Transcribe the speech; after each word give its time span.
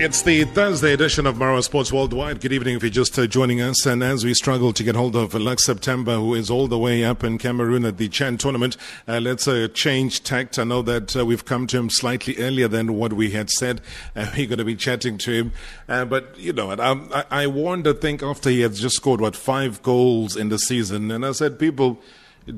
It's 0.00 0.22
the 0.22 0.44
Thursday 0.44 0.92
edition 0.92 1.26
of 1.26 1.38
Marawa 1.38 1.60
Sports 1.60 1.92
Worldwide. 1.92 2.40
Good 2.40 2.52
evening 2.52 2.76
if 2.76 2.84
you're 2.84 2.90
just 2.90 3.18
uh, 3.18 3.26
joining 3.26 3.60
us. 3.60 3.84
And 3.84 4.00
as 4.00 4.24
we 4.24 4.32
struggle 4.32 4.72
to 4.74 4.84
get 4.84 4.94
hold 4.94 5.16
of 5.16 5.34
Lux 5.34 5.64
September, 5.66 6.14
who 6.14 6.34
is 6.34 6.50
all 6.50 6.68
the 6.68 6.78
way 6.78 7.02
up 7.02 7.24
in 7.24 7.36
Cameroon 7.36 7.84
at 7.84 7.96
the 7.96 8.08
Chan 8.08 8.38
tournament, 8.38 8.76
uh, 9.08 9.18
let's 9.18 9.48
uh, 9.48 9.66
change 9.74 10.22
tact. 10.22 10.56
I 10.56 10.62
know 10.62 10.82
that 10.82 11.16
uh, 11.16 11.26
we've 11.26 11.44
come 11.44 11.66
to 11.66 11.78
him 11.78 11.90
slightly 11.90 12.36
earlier 12.38 12.68
than 12.68 12.94
what 12.94 13.14
we 13.14 13.32
had 13.32 13.50
said. 13.50 13.80
Uh, 14.14 14.30
we're 14.36 14.46
going 14.46 14.58
to 14.58 14.64
be 14.64 14.76
chatting 14.76 15.18
to 15.18 15.32
him. 15.32 15.52
Uh, 15.88 16.04
but, 16.04 16.38
you 16.38 16.52
know, 16.52 16.70
um, 16.70 17.10
I, 17.12 17.24
I 17.32 17.46
warned, 17.48 17.88
I 17.88 17.94
think, 17.94 18.22
after 18.22 18.50
he 18.50 18.60
had 18.60 18.74
just 18.74 18.94
scored, 18.94 19.20
what, 19.20 19.34
five 19.34 19.82
goals 19.82 20.36
in 20.36 20.48
the 20.48 20.60
season. 20.60 21.10
And 21.10 21.26
I 21.26 21.32
said, 21.32 21.58
people, 21.58 21.98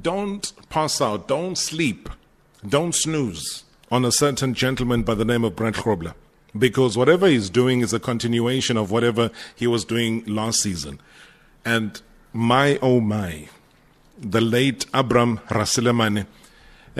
don't 0.02 0.52
pass 0.68 1.00
out, 1.00 1.27
don't 1.27 1.57
sleep, 1.57 2.11
don't 2.68 2.95
snooze 2.95 3.64
on 3.91 4.04
a 4.04 4.12
certain 4.12 4.52
gentleman 4.52 5.04
by 5.04 5.14
the 5.14 5.25
name 5.25 5.43
of 5.43 5.57
Brent 5.57 5.77
Grobler 5.77 6.12
because 6.59 6.96
whatever 6.96 7.27
he's 7.27 7.51
doing 7.51 7.80
is 7.80 7.93
a 7.93 8.01
continuation 8.01 8.77
of 8.77 8.90
whatever 8.90 9.31
he 9.54 9.67
was 9.67 9.85
doing 9.85 10.25
last 10.27 10.61
season. 10.61 11.00
And 11.64 12.00
my 12.32 12.79
oh 12.82 13.00
my, 13.00 13.49
the 14.18 14.40
late 14.40 14.86
Abram 14.93 15.39
Raselemane 15.49 16.26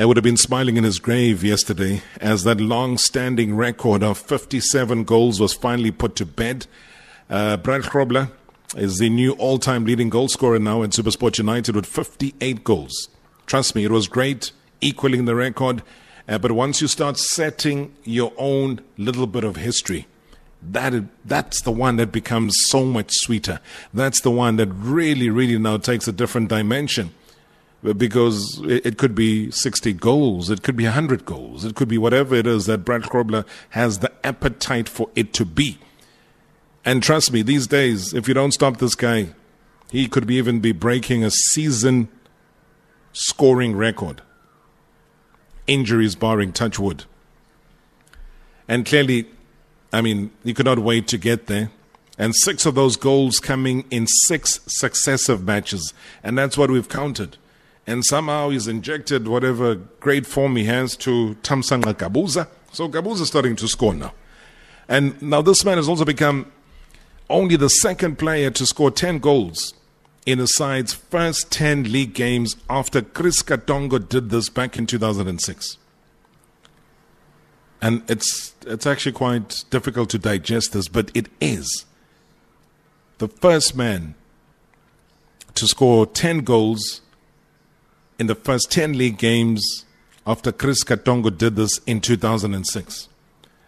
uh, 0.01 0.07
would 0.07 0.17
have 0.17 0.25
been 0.25 0.37
smiling 0.37 0.77
in 0.77 0.85
his 0.85 0.99
grave 0.99 1.43
yesterday 1.43 2.03
as 2.21 2.45
that 2.45 2.61
long 2.61 2.97
standing 2.97 3.57
record 3.57 4.03
of 4.03 4.19
57 4.19 5.05
goals 5.05 5.41
was 5.41 5.53
finally 5.53 5.91
put 5.91 6.17
to 6.17 6.27
bed. 6.27 6.67
Uh, 7.29 7.57
Brad 7.57 7.83
Grobler 7.83 8.31
is 8.77 8.99
the 8.99 9.11
new 9.11 9.33
all 9.33 9.59
time 9.59 9.85
leading 9.85 10.09
goal 10.09 10.29
scorer 10.29 10.59
now 10.59 10.83
at 10.83 10.91
Supersport 10.91 11.39
United 11.39 11.75
with 11.75 11.87
58 11.87 12.63
goals. 12.65 13.09
Trust 13.47 13.75
me, 13.75 13.85
it 13.85 13.91
was 13.91 14.07
great, 14.07 14.53
equaling 14.81 15.25
the 15.25 15.35
record. 15.35 15.83
Uh, 16.31 16.39
but 16.39 16.53
once 16.53 16.81
you 16.81 16.87
start 16.87 17.19
setting 17.19 17.93
your 18.05 18.33
own 18.39 18.81
little 18.97 19.27
bit 19.27 19.43
of 19.43 19.57
history, 19.57 20.07
that 20.63 20.95
that's 21.25 21.61
the 21.63 21.73
one 21.73 21.97
that 21.97 22.13
becomes 22.13 22.55
so 22.69 22.85
much 22.85 23.11
sweeter. 23.13 23.59
That's 23.93 24.21
the 24.21 24.31
one 24.31 24.55
that 24.57 24.69
really, 24.69 25.29
really 25.29 25.59
now 25.59 25.79
takes 25.79 26.07
a 26.07 26.13
different 26.13 26.49
dimension. 26.49 27.13
Because 27.83 28.61
it, 28.63 28.99
could 28.99 29.15
be 29.15 29.51
60 29.51 29.95
goals, 29.95 30.51
it 30.51 30.63
could 30.63 30.77
be 30.77 30.85
100 30.85 31.25
goals, 31.25 31.65
it 31.65 31.75
could 31.75 31.89
be 31.89 31.97
whatever 31.97 32.35
it 32.35 32.47
is 32.47 32.67
that 32.67 32.85
Brad 32.85 33.05
Grobler 33.05 33.47
has 33.71 34.01
the 34.01 34.13
appetite 34.23 34.87
for 34.87 35.09
it 35.17 35.33
to 35.33 35.47
be. 35.47 35.79
And 36.85 37.03
trust 37.03 37.33
me, 37.33 37.41
these 37.41 37.67
days, 37.67 38.13
if 38.13 38.29
you 38.29 38.35
don't 38.35 38.53
stop 38.53 38.77
this 38.77 38.95
guy, 38.95 39.31
he 39.91 40.09
could 40.09 40.27
be 40.27 40.35
even 40.35 40.61
be 40.61 40.73
breaking 40.73 41.25
a 41.25 41.31
season 41.31 42.11
scoring 43.15 43.75
record 43.75 44.21
injuries 45.67 46.15
barring 46.15 46.53
touchwood. 46.53 47.05
And 48.69 48.87
clearly, 48.87 49.27
I 49.93 50.01
mean, 50.01 50.31
you 50.45 50.55
could 50.55 50.67
not 50.67 50.79
wait 50.79 51.09
to 51.09 51.19
get 51.19 51.47
there. 51.47 51.71
And 52.19 52.35
six 52.37 52.67
of 52.67 52.75
those 52.75 52.97
goals 52.97 53.39
coming 53.39 53.85
in 53.91 54.07
six 54.27 54.61
successive 54.67 55.45
matches. 55.45 55.95
And 56.23 56.37
that's 56.37 56.59
what 56.59 56.71
we've 56.71 56.89
counted. 56.89 57.37
And 57.87 58.05
somehow 58.05 58.51
he's 58.51 58.69
injected 58.69 59.27
whatever 59.27 59.75
great 59.75 60.27
form 60.27 60.57
he 60.57 60.65
has 60.65 60.97
to 60.99 61.37
Thamsanqa 61.43 61.95
Gabuza. 61.95 62.47
So 62.73 62.89
Gabuza 62.89 63.23
is 63.23 63.29
starting 63.29 63.57
to 63.57 63.67
score 63.67 63.95
now. 63.95 64.13
And 64.89 65.21
now 65.23 65.41
this 65.43 65.65
man 65.65 65.79
has 65.79 65.89
also 65.89 66.05
become 66.05 66.53
only 67.29 67.57
the 67.57 67.69
second 67.69 68.19
player 68.19 68.51
to 68.51 68.67
score 68.67 68.91
10 68.91 69.19
goals 69.19 69.75
in 70.31 70.39
the 70.39 70.47
side's 70.47 70.93
first 70.93 71.51
10 71.51 71.93
league 71.93 72.15
games 72.15 72.57
after 72.69 73.03
Chris 73.03 73.43
Katongo 73.43 74.07
did 74.09 74.31
this 74.31 74.49
back 74.49 74.77
in 74.77 74.87
2006. 74.87 75.77
And 77.83 78.03
it's, 78.09 78.55
it's 78.67 78.87
actually 78.87 79.13
quite 79.13 79.65
difficult 79.71 80.11
to 80.11 80.19
digest 80.19 80.73
this, 80.73 80.89
but 80.89 81.11
it 81.15 81.29
is 81.41 81.87
the 83.19 83.29
first 83.29 83.75
man 83.75 84.15
to 85.55 85.67
score 85.67 86.07
10 86.07 86.41
goals 86.41 87.01
in 88.19 88.27
the 88.27 88.35
first 88.35 88.71
10 88.71 88.97
league 88.97 89.19
games 89.19 89.85
after 90.27 90.53
Chris 90.53 90.85
Katongo 90.85 91.37
did 91.37 91.57
this 91.57 91.79
in 91.87 92.01
2006. 92.01 93.09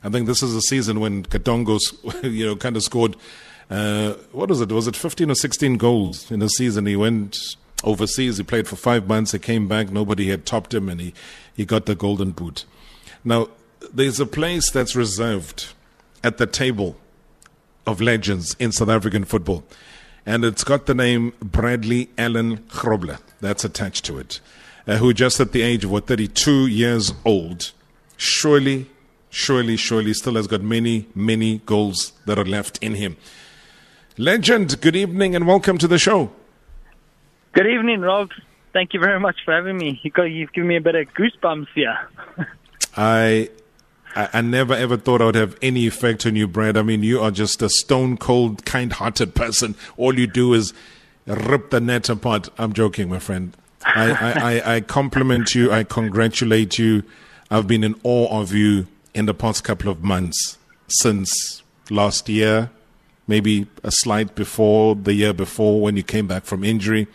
I 0.04 0.08
think 0.08 0.26
this 0.26 0.42
is 0.42 0.54
a 0.54 0.60
season 0.62 1.00
when 1.00 1.24
Katongo, 1.24 1.78
you 2.22 2.46
know, 2.46 2.56
kind 2.56 2.76
of 2.76 2.82
scored 2.82 3.16
uh, 3.72 4.12
what 4.32 4.50
was 4.50 4.60
it? 4.60 4.70
Was 4.70 4.86
it 4.86 4.94
15 4.94 5.30
or 5.30 5.34
16 5.34 5.78
goals 5.78 6.30
in 6.30 6.42
a 6.42 6.48
season? 6.50 6.84
He 6.84 6.94
went 6.94 7.38
overseas. 7.82 8.36
He 8.36 8.42
played 8.42 8.68
for 8.68 8.76
five 8.76 9.08
months. 9.08 9.32
He 9.32 9.38
came 9.38 9.66
back. 9.66 9.90
Nobody 9.90 10.28
had 10.28 10.44
topped 10.44 10.74
him, 10.74 10.90
and 10.90 11.00
he, 11.00 11.14
he 11.56 11.64
got 11.64 11.86
the 11.86 11.94
golden 11.94 12.32
boot. 12.32 12.66
Now, 13.24 13.48
there's 13.90 14.20
a 14.20 14.26
place 14.26 14.70
that's 14.70 14.94
reserved 14.94 15.72
at 16.22 16.36
the 16.36 16.46
table 16.46 16.96
of 17.86 18.02
legends 18.02 18.54
in 18.58 18.72
South 18.72 18.90
African 18.90 19.24
football, 19.24 19.64
and 20.26 20.44
it's 20.44 20.64
got 20.64 20.84
the 20.84 20.94
name 20.94 21.32
Bradley 21.40 22.10
Allen 22.18 22.58
Grobler 22.68 23.20
that's 23.40 23.64
attached 23.64 24.04
to 24.04 24.18
it, 24.18 24.40
uh, 24.86 24.98
who 24.98 25.14
just 25.14 25.40
at 25.40 25.52
the 25.52 25.62
age 25.62 25.82
of 25.84 25.90
what 25.90 26.06
32 26.06 26.66
years 26.66 27.14
old, 27.24 27.72
surely, 28.18 28.90
surely, 29.30 29.78
surely 29.78 30.12
still 30.12 30.34
has 30.34 30.46
got 30.46 30.60
many, 30.60 31.08
many 31.14 31.62
goals 31.64 32.12
that 32.26 32.38
are 32.38 32.44
left 32.44 32.76
in 32.82 32.96
him. 32.96 33.16
Legend, 34.18 34.78
good 34.82 34.94
evening 34.94 35.34
and 35.34 35.46
welcome 35.46 35.78
to 35.78 35.88
the 35.88 35.98
show. 35.98 36.30
Good 37.52 37.66
evening, 37.66 38.00
Rob. 38.00 38.30
Thank 38.74 38.92
you 38.92 39.00
very 39.00 39.18
much 39.18 39.36
for 39.44 39.54
having 39.54 39.78
me. 39.78 40.00
You've 40.02 40.52
given 40.52 40.68
me 40.68 40.76
a 40.76 40.80
bit 40.80 40.94
of 40.94 41.08
goosebumps 41.14 41.68
here. 41.74 41.98
I, 42.96 43.48
I 44.14 44.42
never 44.42 44.74
ever 44.74 44.98
thought 44.98 45.22
I 45.22 45.26
would 45.26 45.34
have 45.34 45.56
any 45.62 45.86
effect 45.86 46.26
on 46.26 46.36
you, 46.36 46.46
Brad. 46.46 46.76
I 46.76 46.82
mean, 46.82 47.02
you 47.02 47.20
are 47.20 47.30
just 47.30 47.62
a 47.62 47.70
stone 47.70 48.18
cold, 48.18 48.66
kind 48.66 48.92
hearted 48.92 49.34
person. 49.34 49.74
All 49.96 50.18
you 50.18 50.26
do 50.26 50.52
is 50.52 50.74
rip 51.26 51.70
the 51.70 51.80
net 51.80 52.10
apart. 52.10 52.50
I'm 52.58 52.74
joking, 52.74 53.08
my 53.08 53.18
friend. 53.18 53.56
I, 53.84 54.10
I, 54.10 54.32
I, 54.32 54.74
I 54.76 54.80
compliment 54.82 55.54
you. 55.54 55.72
I 55.72 55.84
congratulate 55.84 56.78
you. 56.78 57.02
I've 57.50 57.66
been 57.66 57.82
in 57.82 57.98
awe 58.02 58.40
of 58.40 58.52
you 58.52 58.88
in 59.14 59.24
the 59.24 59.34
past 59.34 59.64
couple 59.64 59.90
of 59.90 60.02
months 60.02 60.58
since 60.88 61.62
last 61.90 62.28
year, 62.28 62.70
maybe 63.26 63.66
a 63.82 63.90
slight 63.90 64.34
before 64.34 64.94
the 64.94 65.14
year 65.14 65.32
before 65.32 65.80
when 65.80 65.96
you 65.96 66.02
came 66.02 66.26
back 66.26 66.44
from 66.44 66.64
injury. 66.64 67.06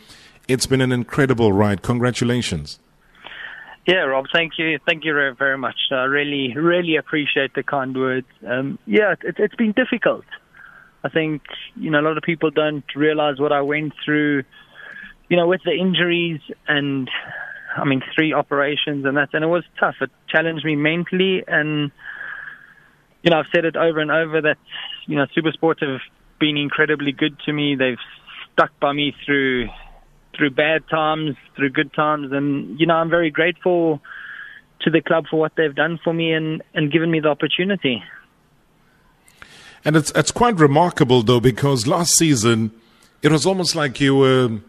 It's 0.47 0.65
been 0.65 0.81
an 0.81 0.91
incredible 0.91 1.51
ride. 1.51 1.81
Congratulations. 1.81 2.79
Yeah, 3.85 4.03
Rob, 4.03 4.25
thank 4.33 4.53
you. 4.57 4.79
Thank 4.85 5.05
you 5.05 5.13
very 5.39 5.57
much. 5.57 5.77
I 5.91 6.03
really, 6.03 6.53
really 6.55 6.97
appreciate 6.97 7.53
the 7.53 7.63
kind 7.63 7.95
words. 7.95 8.27
Um, 8.45 8.79
yeah, 8.85 9.15
it, 9.23 9.35
it's 9.37 9.55
been 9.55 9.71
difficult. 9.71 10.25
I 11.05 11.09
think, 11.09 11.41
you 11.77 11.89
know, 11.89 12.01
a 12.01 12.05
lot 12.05 12.17
of 12.17 12.23
people 12.23 12.51
don't 12.51 12.83
realize 12.95 13.39
what 13.39 13.53
I 13.53 13.61
went 13.61 13.93
through, 14.03 14.43
you 15.29 15.37
know, 15.37 15.47
with 15.47 15.61
the 15.63 15.71
injuries 15.71 16.41
and, 16.67 17.09
I 17.77 17.85
mean, 17.85 18.01
three 18.13 18.33
operations 18.33 19.05
and 19.05 19.15
that, 19.15 19.29
and 19.31 19.41
it 19.41 19.47
was 19.47 19.63
tough. 19.79 19.95
It 20.01 20.09
challenged 20.27 20.65
me 20.65 20.75
mentally 20.75 21.45
and, 21.47 21.91
you 23.23 23.31
know, 23.31 23.39
I've 23.39 23.45
said 23.55 23.63
it 23.63 23.77
over 23.77 23.99
and 23.99 24.11
over 24.11 24.41
that 24.41 24.57
you 25.07 25.15
know, 25.15 25.25
Supersport 25.35 25.81
have 25.81 26.01
been 26.39 26.57
incredibly 26.57 27.11
good 27.11 27.37
to 27.45 27.53
me. 27.53 27.75
They've 27.75 27.97
stuck 28.53 28.77
by 28.79 28.93
me 28.93 29.15
through 29.25 29.69
through 30.35 30.51
bad 30.51 30.87
times, 30.87 31.35
through 31.55 31.71
good 31.71 31.91
times, 31.93 32.31
and 32.31 32.79
you 32.79 32.85
know, 32.85 32.93
I'm 32.95 33.09
very 33.09 33.31
grateful 33.31 34.01
to 34.81 34.91
the 34.91 35.01
club 35.01 35.25
for 35.29 35.39
what 35.39 35.53
they've 35.55 35.73
done 35.73 35.99
for 36.03 36.13
me 36.13 36.33
and 36.33 36.61
and 36.73 36.91
given 36.91 37.09
me 37.09 37.19
the 37.19 37.29
opportunity. 37.29 38.03
And 39.83 39.95
it's 39.95 40.11
it's 40.15 40.31
quite 40.31 40.59
remarkable 40.59 41.23
though 41.23 41.39
because 41.39 41.87
last 41.87 42.17
season 42.17 42.71
it 43.21 43.31
was 43.31 43.45
almost 43.45 43.75
like 43.75 43.99
you 43.99 44.15
were 44.15 44.59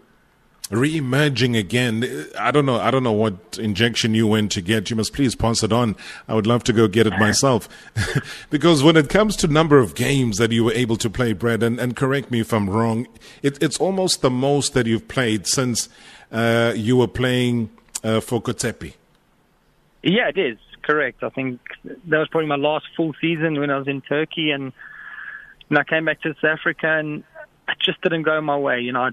re-emerging 0.70 1.56
again. 1.56 2.28
I 2.38 2.50
don't 2.50 2.66
know. 2.66 2.78
I 2.78 2.90
don't 2.90 3.02
know 3.02 3.12
what 3.12 3.58
injection 3.58 4.14
you 4.14 4.26
went 4.26 4.52
to 4.52 4.60
get. 4.60 4.90
You 4.90 4.96
must 4.96 5.12
please 5.12 5.34
pass 5.34 5.62
it 5.62 5.72
on. 5.72 5.96
I 6.26 6.34
would 6.34 6.46
love 6.46 6.64
to 6.64 6.72
go 6.72 6.88
get 6.88 7.06
it 7.06 7.18
myself, 7.18 7.68
because 8.50 8.82
when 8.82 8.96
it 8.96 9.08
comes 9.08 9.36
to 9.36 9.48
number 9.48 9.78
of 9.78 9.94
games 9.94 10.36
that 10.38 10.52
you 10.52 10.64
were 10.64 10.72
able 10.72 10.96
to 10.96 11.10
play, 11.10 11.32
Brad, 11.32 11.62
and, 11.62 11.78
and 11.80 11.96
correct 11.96 12.30
me 12.30 12.40
if 12.40 12.52
I'm 12.52 12.68
wrong, 12.68 13.06
it, 13.42 13.62
it's 13.62 13.78
almost 13.78 14.22
the 14.22 14.30
most 14.30 14.74
that 14.74 14.86
you've 14.86 15.08
played 15.08 15.46
since 15.46 15.88
uh, 16.30 16.72
you 16.76 16.96
were 16.96 17.08
playing 17.08 17.70
uh, 18.04 18.20
for 18.20 18.40
Kotzepe. 18.40 18.94
Yeah, 20.02 20.28
it 20.28 20.38
is 20.38 20.58
correct. 20.82 21.22
I 21.22 21.30
think 21.30 21.60
that 21.84 22.18
was 22.18 22.28
probably 22.28 22.48
my 22.48 22.56
last 22.56 22.86
full 22.96 23.14
season 23.20 23.58
when 23.58 23.70
I 23.70 23.78
was 23.78 23.88
in 23.88 24.00
Turkey, 24.02 24.50
and, 24.50 24.72
and 25.70 25.78
I 25.78 25.84
came 25.84 26.04
back 26.04 26.20
to 26.22 26.34
South 26.34 26.58
Africa, 26.58 26.88
and 26.88 27.24
it 27.68 27.78
just 27.80 28.00
didn't 28.02 28.22
go 28.22 28.40
my 28.40 28.56
way. 28.56 28.80
You 28.80 28.92
know. 28.92 29.02
I, 29.02 29.10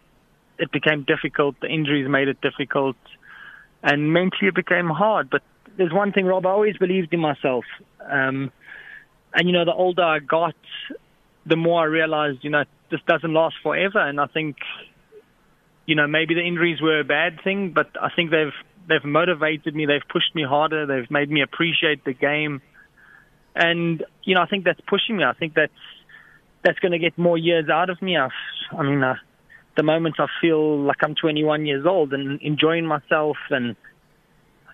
it 0.58 0.72
became 0.72 1.04
difficult. 1.04 1.56
The 1.62 1.68
injuries 1.68 2.08
made 2.10 2.28
it 2.28 2.40
difficult, 2.42 2.96
and 3.84 4.14
mentally 4.14 4.48
it 4.48 4.56
became 4.56 4.88
hard. 4.90 5.30
But 5.30 5.42
there's 5.78 5.94
one 5.94 6.12
thing, 6.12 6.26
Rob. 6.26 6.46
I 6.46 6.50
always 6.50 6.78
believed 6.78 7.14
in 7.14 7.20
myself, 7.20 7.66
um, 8.10 8.52
and 9.34 9.48
you 9.48 9.52
know, 9.52 9.66
the 9.66 9.74
older 9.74 10.04
I 10.04 10.20
got, 10.20 10.56
the 11.46 11.56
more 11.56 11.82
I 11.82 11.86
realized, 11.86 12.40
you 12.44 12.50
know, 12.50 12.64
this 12.90 13.02
doesn't 13.08 13.34
last 13.34 13.56
forever. 13.62 14.00
And 14.00 14.20
I 14.20 14.28
think, 14.28 14.58
you 15.86 15.96
know, 15.96 16.08
maybe 16.08 16.34
the 16.34 16.42
injuries 16.42 16.82
were 16.82 17.00
a 17.00 17.04
bad 17.04 17.42
thing, 17.44 17.72
but 17.72 17.90
I 18.02 18.10
think 18.16 18.32
they've 18.32 18.54
they've 18.88 19.04
motivated 19.04 19.76
me. 19.76 19.86
They've 19.86 20.08
pushed 20.08 20.34
me 20.36 20.44
harder. 20.44 20.86
They've 20.86 21.10
made 21.10 21.30
me 21.30 21.42
appreciate 21.42 22.04
the 22.06 22.14
game. 22.14 22.62
and 23.56 24.04
you 24.24 24.36
know 24.36 24.42
I 24.42 24.48
think 24.48 24.66
that's 24.66 24.82
pushing 24.82 25.18
me. 25.18 25.24
I 25.24 25.34
think 25.34 25.54
that's 25.54 25.72
that's 26.64 26.80
going 26.80 26.92
to 26.92 27.00
get 27.00 27.18
more 27.18 27.38
years 27.38 27.70
out 27.70 27.90
of 27.90 28.02
me. 28.02 28.18
I've, 28.18 28.32
I 28.76 28.82
mean, 28.82 29.04
uh, 29.04 29.16
the 29.76 29.84
moment 29.84 30.16
I 30.20 30.28
feel 30.42 30.80
like 30.80 30.98
I'm 31.02 31.16
21 31.16 31.66
years 31.66 31.86
old 31.86 32.14
and 32.14 32.42
enjoying 32.42 32.86
myself 32.86 33.38
and 33.50 33.76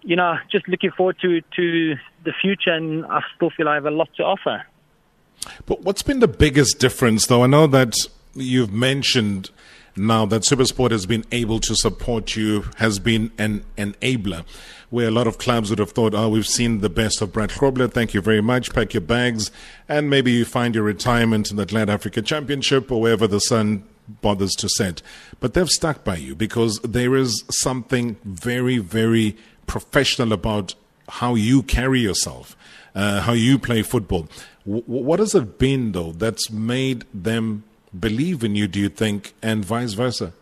you 0.03 0.15
know 0.15 0.36
just 0.51 0.68
looking 0.68 0.92
forward 0.92 1.18
to 1.21 1.42
to 1.56 1.95
the 2.24 2.33
future, 2.42 2.71
and 2.71 3.06
I 3.06 3.21
still 3.36 3.50
feel 3.50 3.68
I 3.68 3.75
have 3.75 3.86
a 3.86 3.92
lot 3.92 4.09
to 4.18 4.24
offer. 4.24 4.63
But 5.65 5.81
what's 5.81 6.03
been 6.03 6.19
the 6.19 6.27
biggest 6.27 6.80
difference, 6.80 7.27
though? 7.27 7.44
I 7.44 7.48
know 7.48 7.68
that 7.68 7.95
you've 8.33 8.71
mentioned 8.71 9.50
now 9.95 10.25
that 10.25 10.44
Supersport 10.44 10.92
has 10.92 11.06
been 11.06 11.25
able 11.31 11.59
to 11.59 11.75
support 11.75 12.36
you, 12.36 12.65
has 12.77 13.00
been 13.00 13.31
an 13.38 13.65
enabler, 13.77 14.45
where 14.89 15.07
a 15.07 15.12
lot 15.12 15.27
of 15.27 15.38
clubs 15.38 15.69
would 15.69 15.80
have 15.80 15.92
thought, 15.92 16.13
oh, 16.13 16.30
we've 16.30 16.48
seen 16.48 16.80
the 16.80 16.89
best 16.89 17.21
of 17.21 17.33
Brad 17.33 17.50
Grobler, 17.50 17.92
thank 17.92 18.13
you 18.13 18.21
very 18.21 18.42
much, 18.42 18.74
pack 18.74 18.94
your 18.94 19.01
bags, 19.01 19.51
and 19.89 20.09
maybe 20.09 20.31
you 20.31 20.45
find 20.45 20.75
your 20.75 20.83
retirement 20.83 21.51
in 21.51 21.57
the 21.57 21.63
Atlanta 21.63 21.92
Africa 21.92 22.21
Championship 22.21 22.92
or 22.92 23.01
wherever 23.01 23.27
the 23.27 23.39
sun 23.39 23.83
bothers 24.22 24.54
to 24.56 24.69
set. 24.69 25.02
But 25.40 25.54
they've 25.54 25.69
stuck 25.69 26.04
by 26.04 26.18
you 26.18 26.36
because 26.36 26.80
there 26.80 27.16
is 27.16 27.44
something 27.50 28.18
very, 28.24 28.78
very 28.78 29.38
professional 29.68 30.34
about 30.34 30.75
how 31.10 31.36
you 31.36 31.63
carry 31.63 32.00
yourself, 32.00 32.56
uh, 32.96 33.22
how 33.22 33.34
you 33.34 33.58
play 33.58 33.81
football. 33.81 34.28
W- 34.66 34.84
what 34.86 35.19
has 35.19 35.36
it 35.36 35.58
been, 35.58 35.92
though, 35.92 36.12
that's 36.12 36.50
made 36.50 37.06
them 37.13 37.63
believe 37.98 38.44
in 38.44 38.56
you, 38.56 38.68
do 38.68 38.80
you 38.80 38.90
think, 38.90 39.34
and 39.42 39.66
vice 39.66 39.94
versa? 39.94 40.34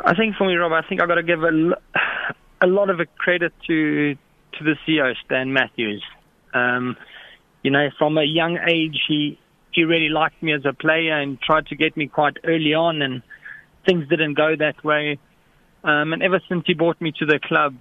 I 0.00 0.14
think 0.14 0.36
for 0.36 0.46
me, 0.46 0.54
Rob, 0.54 0.72
I 0.72 0.86
think 0.86 1.00
I've 1.00 1.08
got 1.08 1.14
to 1.14 1.22
give 1.22 1.42
a, 1.42 1.76
a 2.60 2.66
lot 2.66 2.90
of 2.90 3.00
credit 3.16 3.52
to 3.66 4.16
to 4.58 4.64
the 4.64 4.76
CEO, 4.86 5.14
Stan 5.24 5.52
Matthews. 5.52 6.02
Um, 6.52 6.96
you 7.64 7.70
know, 7.70 7.88
from 7.98 8.18
a 8.18 8.22
young 8.22 8.58
age, 8.58 9.00
he 9.08 9.38
he 9.74 9.84
really 9.84 10.08
liked 10.08 10.42
me 10.42 10.52
as 10.52 10.64
a 10.64 10.72
player 10.72 11.20
and 11.20 11.40
tried 11.40 11.66
to 11.66 11.76
get 11.76 11.96
me 11.96 12.06
quite 12.06 12.36
early 12.44 12.74
on, 12.74 13.02
and 13.02 13.22
things 13.86 14.08
didn't 14.08 14.34
go 14.34 14.54
that 14.56 14.82
way. 14.84 15.18
Um, 15.82 16.12
and 16.12 16.22
ever 16.22 16.40
since 16.48 16.64
he 16.66 16.74
brought 16.74 17.00
me 17.00 17.12
to 17.18 17.26
the 17.26 17.38
club, 17.38 17.74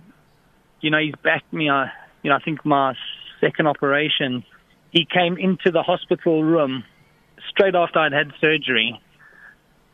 you 0.81 0.91
know, 0.91 0.99
he's 0.99 1.15
backed 1.23 1.51
me. 1.53 1.69
I, 1.69 1.89
you 2.21 2.29
know, 2.29 2.35
I 2.35 2.39
think 2.39 2.65
my 2.65 2.93
second 3.39 3.67
operation, 3.67 4.43
he 4.91 5.05
came 5.05 5.37
into 5.37 5.71
the 5.71 5.83
hospital 5.83 6.43
room 6.43 6.83
straight 7.49 7.75
after 7.75 7.99
I'd 7.99 8.13
had 8.13 8.31
surgery 8.41 8.99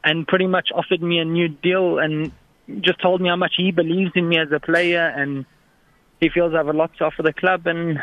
and 0.04 0.28
pretty 0.28 0.48
much 0.48 0.70
offered 0.74 1.02
me 1.02 1.20
a 1.20 1.26
new 1.26 1.50
deal 1.50 2.00
and 2.00 2.32
just 2.82 3.02
told 3.02 3.22
me 3.22 3.30
how 3.30 3.36
much 3.36 3.54
he 3.58 3.72
believes 3.72 4.12
in 4.16 4.30
me 4.30 4.38
as 4.38 4.52
a 4.52 4.60
player 4.60 5.08
and 5.16 5.46
he 6.20 6.30
feels 6.30 6.54
I 6.54 6.58
have 6.58 6.68
a 6.68 6.74
lot 6.74 6.92
to 6.98 7.06
offer 7.06 7.24
the 7.24 7.34
club 7.34 7.66
and 7.68 8.00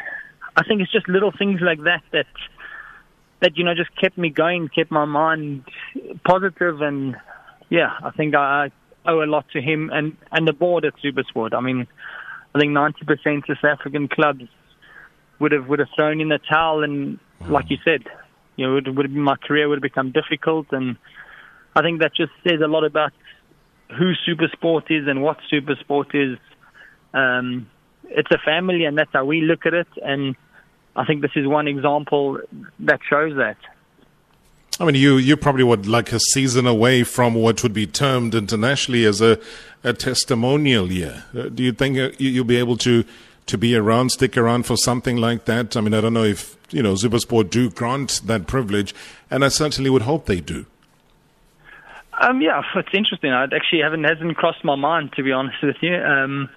I 0.57 0.65
think 0.65 0.81
it's 0.81 0.93
just 0.93 1.09
little 1.09 1.33
things 1.37 1.61
like 1.61 1.83
that 1.85 2.03
that 2.13 2.27
that 3.41 3.57
you 3.57 3.65
know 3.65 3.75
just 3.75 3.95
kept 3.97 4.19
me 4.19 4.31
going, 4.31 4.69
kept 4.69 4.91
my 4.91 5.05
mind 5.05 5.65
positive 6.25 6.81
and 6.81 7.17
yeah, 7.69 7.93
I 8.03 8.11
think 8.11 8.35
I 8.35 8.71
owe 9.05 9.23
a 9.23 9.27
lot 9.27 9.47
to 9.53 9.61
him 9.61 9.91
and 9.93 10.17
and 10.33 10.47
the 10.47 10.53
board 10.53 10.85
at 10.85 10.95
Supersport. 11.05 11.55
I 11.55 11.61
mean, 11.61 11.87
I 12.55 12.59
think 12.59 12.73
90% 12.73 13.49
of 13.49 13.59
South 13.61 13.79
African 13.79 14.09
clubs 14.09 14.45
would 15.39 15.53
have 15.53 15.67
would 15.69 15.79
have 15.79 15.89
thrown 15.95 16.21
in 16.21 16.29
the 16.29 16.39
towel 16.39 16.83
and 16.83 17.19
like 17.49 17.71
you 17.71 17.79
said, 17.85 18.05
you 18.57 18.67
know, 18.67 18.77
it 18.77 18.87
would, 18.87 18.97
would 18.97 19.11
my 19.13 19.37
career 19.37 19.69
would 19.69 19.77
have 19.77 19.83
become 19.83 20.13
difficult. 20.13 20.67
And 20.73 20.97
I 21.75 21.83
think 21.83 22.01
that 22.01 22.15
just 22.15 22.33
says 22.43 22.61
a 22.65 22.69
lot 22.69 22.85
about 22.85 23.13
who 23.97 24.13
Supersport 24.27 24.91
is 24.91 25.07
and 25.07 25.23
what 25.23 25.39
Supersport 25.53 26.15
is. 26.15 26.39
Um, 27.13 27.69
it's 28.05 28.31
a 28.31 28.39
family, 28.39 28.85
and 28.85 28.97
that's 28.97 29.11
how 29.13 29.25
we 29.25 29.43
look 29.43 29.67
at 29.67 29.75
it. 29.75 29.89
And 30.03 30.37
I 30.97 31.05
think 31.05 31.23
this 31.23 31.33
is 31.37 31.47
one 31.47 31.69
example 31.69 32.41
that 32.81 33.01
shows 33.09 33.37
that. 33.37 33.57
I 34.79 34.85
mean, 34.85 34.95
you 34.95 35.17
you 35.17 35.37
probably 35.37 35.65
would 35.65 35.87
like 35.87 36.13
a 36.13 36.21
season 36.21 36.67
away 36.67 37.03
from 37.03 37.35
what 37.35 37.63
would 37.63 37.73
be 37.73 37.87
termed 37.87 38.35
internationally 38.35 39.05
as 39.05 39.21
a 39.21 39.39
a 39.85 39.93
testimonial 39.93 40.91
year. 40.91 41.25
Uh, 41.37 41.49
do 41.49 41.63
you 41.63 41.73
think 41.73 41.99
uh, 41.99 42.11
you'll 42.19 42.45
be 42.45 42.57
able 42.57 42.77
to 42.79 43.05
to 43.47 43.57
be 43.57 43.77
around, 43.77 44.11
stick 44.11 44.37
around 44.37 44.67
for 44.67 44.77
something 44.77 45.17
like 45.17 45.45
that? 45.45 45.77
I 45.77 45.81
mean, 45.81 45.95
I 45.95 46.01
don't 46.01 46.15
know 46.15 46.25
if, 46.25 46.57
you 46.71 46.83
know, 46.83 46.95
Supersport 46.95 47.49
do 47.49 47.71
grant 47.71 48.23
that 48.25 48.49
privilege, 48.49 48.93
and 49.31 49.45
I 49.45 49.49
certainly 49.49 49.89
would 49.89 50.03
hope 50.03 50.27
they 50.27 50.41
do. 50.41 50.67
Um, 52.21 52.41
yeah, 52.41 52.61
it's 52.75 52.89
interesting. 52.93 53.31
I 53.31 53.45
actually 53.45 53.83
haven't 53.83 54.05
hasn't 54.05 54.37
crossed 54.37 54.65
my 54.65 54.75
mind 54.75 55.13
to 55.17 55.23
be 55.23 55.33
honest 55.33 55.63
with 55.63 55.77
you. 55.81 55.95
Um, 55.95 56.49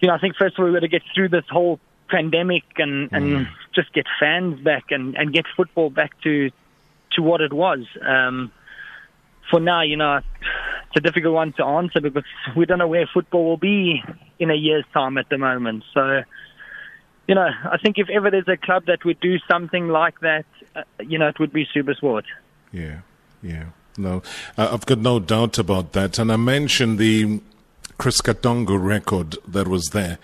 you 0.00 0.08
know, 0.08 0.14
I 0.14 0.18
think 0.18 0.36
first 0.36 0.58
of 0.58 0.64
all 0.64 0.66
we 0.66 0.74
got 0.74 0.80
to 0.80 0.88
get 0.88 1.02
through 1.14 1.28
this 1.28 1.44
whole 1.48 1.78
pandemic 2.12 2.64
and 2.76 3.10
and 3.12 3.24
mm. 3.24 3.48
just 3.74 3.92
get 3.92 4.06
fans 4.20 4.60
back 4.60 4.84
and 4.90 5.16
and 5.16 5.32
get 5.32 5.46
football 5.56 5.90
back 5.90 6.12
to 6.22 6.50
to 7.12 7.22
what 7.22 7.40
it 7.40 7.52
was. 7.52 7.80
Um, 8.00 8.52
for 9.50 9.60
now, 9.60 9.82
you 9.82 9.96
know, 9.96 10.16
it's 10.16 10.96
a 10.96 11.00
difficult 11.00 11.34
one 11.34 11.52
to 11.54 11.64
answer 11.64 12.00
because 12.00 12.24
we 12.56 12.66
don't 12.66 12.78
know 12.78 12.88
where 12.88 13.08
football 13.12 13.44
will 13.44 13.56
be 13.56 14.02
in 14.38 14.50
a 14.50 14.54
year's 14.54 14.84
time 14.92 15.18
at 15.18 15.28
the 15.28 15.38
moment. 15.38 15.84
So, 15.92 16.22
you 17.26 17.34
know, 17.34 17.48
I 17.64 17.78
think 17.78 17.98
if 17.98 18.08
ever 18.08 18.30
there's 18.30 18.48
a 18.48 18.56
club 18.56 18.86
that 18.86 19.04
would 19.04 19.20
do 19.20 19.38
something 19.50 19.88
like 19.88 20.20
that, 20.20 20.46
uh, 20.76 20.82
you 21.00 21.18
know, 21.18 21.28
it 21.28 21.38
would 21.38 21.52
be 21.52 21.66
Supersport. 21.74 22.24
Yeah, 22.72 23.00
yeah. 23.42 23.66
No, 23.98 24.22
uh, 24.56 24.70
I've 24.72 24.86
got 24.86 24.98
no 24.98 25.18
doubt 25.18 25.58
about 25.58 25.92
that. 25.92 26.18
And 26.18 26.32
I 26.32 26.36
mentioned 26.36 26.98
the 26.98 27.40
Chris 27.98 28.22
Katongo 28.22 28.82
record 28.82 29.36
that 29.46 29.68
was 29.68 29.90
there. 29.92 30.18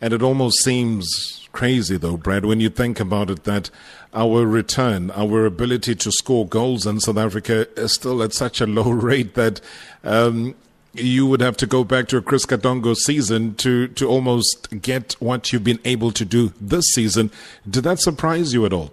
And 0.00 0.12
it 0.14 0.22
almost 0.22 0.62
seems 0.62 1.48
crazy, 1.52 1.96
though, 1.96 2.16
Brad, 2.16 2.46
when 2.46 2.60
you 2.60 2.70
think 2.70 3.00
about 3.00 3.30
it, 3.30 3.44
that 3.44 3.70
our 4.14 4.46
return, 4.46 5.10
our 5.10 5.44
ability 5.44 5.94
to 5.94 6.10
score 6.10 6.46
goals 6.46 6.86
in 6.86 7.00
South 7.00 7.18
Africa 7.18 7.68
is 7.78 7.94
still 7.94 8.22
at 8.22 8.32
such 8.32 8.60
a 8.60 8.66
low 8.66 8.90
rate 8.90 9.34
that 9.34 9.60
um, 10.02 10.54
you 10.92 11.26
would 11.26 11.40
have 11.40 11.56
to 11.58 11.66
go 11.66 11.84
back 11.84 12.08
to 12.08 12.16
a 12.16 12.22
Chris 12.22 12.46
Katongo 12.46 12.96
season 12.96 13.54
to, 13.56 13.88
to 13.88 14.08
almost 14.08 14.68
get 14.80 15.12
what 15.20 15.52
you've 15.52 15.64
been 15.64 15.80
able 15.84 16.12
to 16.12 16.24
do 16.24 16.52
this 16.60 16.86
season. 16.86 17.30
Did 17.68 17.84
that 17.84 18.00
surprise 18.00 18.52
you 18.54 18.64
at 18.66 18.72
all? 18.72 18.92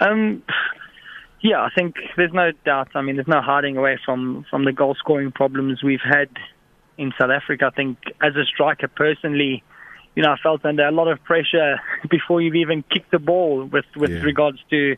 Um, 0.00 0.42
yeah, 1.40 1.62
I 1.62 1.70
think 1.74 1.96
there's 2.16 2.32
no 2.32 2.52
doubt. 2.64 2.88
I 2.94 3.02
mean, 3.02 3.16
there's 3.16 3.28
no 3.28 3.40
hiding 3.40 3.76
away 3.76 3.98
from, 4.04 4.44
from 4.50 4.64
the 4.64 4.72
goal 4.72 4.94
scoring 4.96 5.30
problems 5.30 5.82
we've 5.82 6.00
had 6.04 6.28
in 7.02 7.12
South 7.18 7.30
Africa. 7.30 7.66
I 7.66 7.70
think 7.70 7.98
as 8.22 8.34
a 8.36 8.44
striker 8.44 8.88
personally, 8.88 9.62
you 10.14 10.22
know, 10.22 10.30
I 10.30 10.36
felt 10.42 10.64
under 10.64 10.86
a 10.86 10.92
lot 10.92 11.08
of 11.08 11.22
pressure 11.24 11.80
before 12.10 12.40
you've 12.40 12.54
even 12.54 12.84
kicked 12.90 13.10
the 13.10 13.18
ball 13.18 13.64
with, 13.64 13.86
with 13.96 14.10
yeah. 14.10 14.20
regards 14.20 14.58
to 14.70 14.96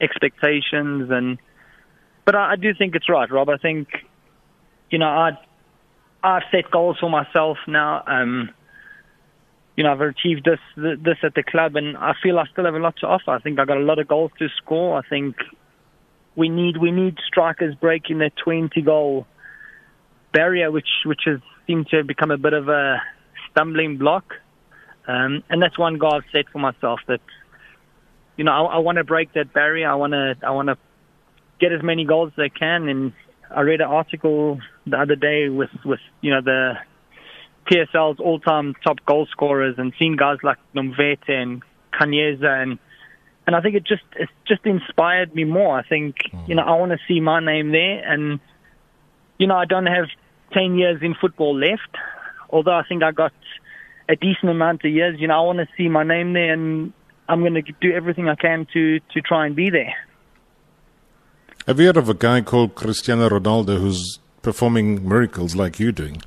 expectations 0.00 1.10
and 1.10 1.38
but 2.24 2.34
I, 2.36 2.52
I 2.52 2.56
do 2.56 2.72
think 2.74 2.94
it's 2.94 3.08
right, 3.08 3.30
Rob. 3.30 3.48
I 3.48 3.56
think 3.56 3.88
you 4.90 4.98
know, 4.98 5.06
I 5.06 5.30
I've 6.22 6.42
set 6.52 6.70
goals 6.70 6.98
for 7.00 7.10
myself 7.10 7.58
now. 7.66 8.04
Um, 8.06 8.50
you 9.76 9.84
know, 9.84 9.92
I've 9.92 10.00
achieved 10.00 10.44
this 10.44 10.60
this 10.76 11.16
at 11.22 11.34
the 11.34 11.42
club, 11.42 11.76
and 11.76 11.96
I 11.96 12.12
feel 12.22 12.38
I 12.38 12.46
still 12.52 12.66
have 12.66 12.74
a 12.74 12.78
lot 12.78 12.96
to 12.98 13.06
offer. 13.06 13.30
I 13.30 13.40
think 13.40 13.58
I've 13.58 13.66
got 13.66 13.78
a 13.78 13.80
lot 13.80 13.98
of 13.98 14.06
goals 14.06 14.30
to 14.38 14.48
score. 14.58 14.98
I 14.98 15.02
think 15.08 15.36
we 16.36 16.48
need 16.48 16.76
we 16.76 16.90
need 16.92 17.18
strikers 17.26 17.74
breaking 17.74 18.18
the 18.18 18.30
20 18.44 18.80
goal 18.82 19.26
barrier, 20.32 20.70
which 20.70 20.88
which 21.04 21.22
has 21.26 21.40
seemed 21.66 21.88
to 21.88 21.98
have 21.98 22.06
become 22.06 22.30
a 22.30 22.38
bit 22.38 22.52
of 22.52 22.68
a 22.68 23.02
stumbling 23.50 23.98
block. 23.98 24.34
Um, 25.06 25.42
and 25.50 25.60
that's 25.60 25.78
one 25.78 25.98
goal 25.98 26.14
I've 26.14 26.24
set 26.32 26.48
for 26.52 26.58
myself 26.58 27.00
that 27.08 27.20
you 28.36 28.44
know 28.44 28.52
I, 28.52 28.76
I 28.76 28.78
want 28.78 28.98
to 28.98 29.04
break 29.04 29.32
that 29.34 29.52
barrier. 29.52 29.90
I 29.90 29.94
want 29.94 30.12
to 30.12 30.36
I 30.42 30.50
want 30.50 30.68
to 30.68 30.78
get 31.60 31.72
as 31.72 31.82
many 31.82 32.04
goals 32.04 32.32
as 32.36 32.42
I 32.44 32.48
can, 32.48 32.88
and 32.88 33.12
I 33.50 33.62
read 33.62 33.80
an 33.80 33.88
article 33.88 34.60
the 34.86 34.98
other 34.98 35.16
day 35.16 35.48
with 35.48 35.70
with 35.84 36.00
you 36.20 36.30
know 36.30 36.40
the 36.40 36.74
PSL's 37.70 38.18
all-time 38.18 38.74
top 38.84 39.04
goal 39.06 39.26
scorers 39.30 39.76
and 39.78 39.92
seen 39.98 40.16
guys 40.16 40.38
like 40.42 40.58
Nomvete 40.74 41.30
and 41.30 41.62
Kanyeza 41.92 42.62
and 42.62 42.78
and 43.46 43.56
I 43.56 43.60
think 43.60 43.74
it 43.74 43.84
just 43.84 44.02
it 44.16 44.28
just 44.46 44.64
inspired 44.64 45.34
me 45.34 45.44
more. 45.44 45.78
I 45.78 45.82
think 45.82 46.16
mm. 46.32 46.48
you 46.48 46.54
know 46.54 46.62
I 46.62 46.76
want 46.76 46.92
to 46.92 46.98
see 47.08 47.20
my 47.20 47.40
name 47.40 47.72
there, 47.72 48.02
and 48.08 48.40
you 49.38 49.46
know 49.46 49.56
I 49.56 49.64
don't 49.64 49.86
have 49.86 50.06
ten 50.52 50.76
years 50.76 51.02
in 51.02 51.14
football 51.20 51.56
left, 51.56 51.96
although 52.50 52.74
I 52.74 52.82
think 52.88 53.02
I 53.02 53.12
got 53.12 53.32
a 54.08 54.16
decent 54.16 54.50
amount 54.50 54.84
of 54.84 54.90
years. 54.90 55.20
You 55.20 55.28
know 55.28 55.38
I 55.38 55.46
want 55.46 55.58
to 55.58 55.68
see 55.76 55.88
my 55.88 56.04
name 56.04 56.32
there, 56.32 56.52
and 56.52 56.92
I'm 57.28 57.40
going 57.40 57.54
to 57.54 57.62
do 57.80 57.92
everything 57.92 58.28
I 58.28 58.34
can 58.34 58.66
to 58.72 59.00
to 59.00 59.20
try 59.20 59.46
and 59.46 59.56
be 59.56 59.70
there. 59.70 59.94
Have 61.66 61.78
you 61.78 61.86
heard 61.86 61.96
of 61.96 62.08
a 62.08 62.14
guy 62.14 62.40
called 62.40 62.74
Cristiano 62.74 63.28
Ronaldo 63.28 63.78
who's 63.78 64.18
performing 64.42 65.08
miracles 65.08 65.54
like 65.54 65.78
you're 65.78 65.92
doing? 65.92 66.20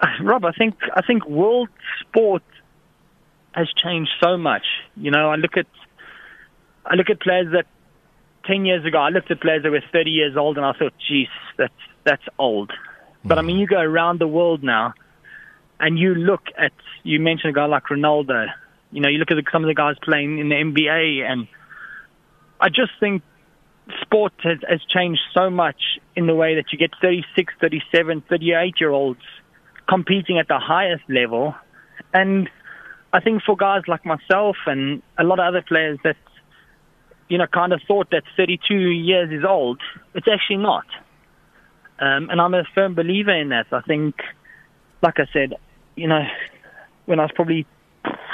Uh, 0.00 0.06
Rob, 0.22 0.44
I 0.44 0.52
think 0.52 0.76
I 0.94 1.02
think 1.02 1.26
world 1.26 1.68
sport 2.00 2.42
has 3.52 3.68
changed 3.76 4.10
so 4.22 4.36
much. 4.36 4.64
You 4.96 5.10
know, 5.10 5.30
I 5.30 5.36
look 5.36 5.56
at 5.56 5.66
I 6.86 6.94
look 6.94 7.10
at 7.10 7.20
players 7.20 7.52
that 7.52 7.66
ten 8.46 8.64
years 8.64 8.84
ago 8.84 8.98
I 8.98 9.10
looked 9.10 9.30
at 9.30 9.40
players 9.40 9.62
that 9.62 9.70
were 9.70 9.82
thirty 9.92 10.10
years 10.10 10.36
old 10.36 10.56
and 10.56 10.64
I 10.64 10.72
thought, 10.72 10.94
geez, 11.06 11.28
that's 11.56 11.72
that's 12.04 12.24
old. 12.38 12.72
But. 13.24 13.38
I 13.38 13.42
mean, 13.42 13.58
you 13.58 13.66
go 13.66 13.80
around 13.80 14.20
the 14.20 14.28
world 14.28 14.62
now, 14.62 14.94
and 15.80 15.98
you 15.98 16.14
look 16.14 16.42
at 16.56 16.72
you 17.02 17.20
mentioned 17.20 17.50
a 17.50 17.54
guy 17.54 17.66
like 17.66 17.84
Ronaldo, 17.84 18.46
You 18.90 19.00
know, 19.00 19.08
you 19.08 19.18
look 19.18 19.30
at 19.30 19.36
some 19.52 19.64
of 19.64 19.68
the 19.68 19.74
guys 19.74 19.96
playing 20.02 20.38
in 20.38 20.48
the 20.48 20.54
NBA, 20.54 21.22
and 21.22 21.48
I 22.60 22.68
just 22.68 22.92
think 23.00 23.22
sport 24.02 24.32
has, 24.42 24.58
has 24.68 24.80
changed 24.88 25.20
so 25.34 25.50
much 25.50 25.80
in 26.16 26.26
the 26.26 26.34
way 26.34 26.56
that 26.56 26.66
you 26.72 26.78
get 26.78 26.90
36, 27.00 27.54
37, 27.60 28.22
38 28.28 28.74
year 28.80 28.90
olds 28.90 29.20
competing 29.88 30.38
at 30.38 30.48
the 30.48 30.58
highest 30.58 31.04
level. 31.08 31.54
And 32.12 32.50
I 33.12 33.20
think 33.20 33.42
for 33.42 33.56
guys 33.56 33.82
like 33.88 34.04
myself 34.04 34.56
and 34.66 35.02
a 35.18 35.24
lot 35.24 35.38
of 35.38 35.46
other 35.46 35.62
players 35.66 35.98
that, 36.04 36.16
you 37.28 37.38
know, 37.38 37.46
kind 37.46 37.72
of 37.72 37.80
thought 37.86 38.10
that 38.10 38.24
32 38.36 38.74
years 38.74 39.30
is 39.32 39.44
old, 39.44 39.80
it's 40.14 40.28
actually 40.28 40.58
not. 40.58 40.84
Um, 41.98 42.30
and 42.30 42.40
I'm 42.40 42.54
a 42.54 42.64
firm 42.74 42.94
believer 42.94 43.34
in 43.34 43.48
that. 43.48 43.66
I 43.72 43.80
think, 43.80 44.14
like 45.02 45.18
I 45.18 45.26
said, 45.32 45.54
you 45.96 46.06
know, 46.06 46.22
when 47.06 47.18
I 47.18 47.22
was 47.22 47.32
probably 47.34 47.66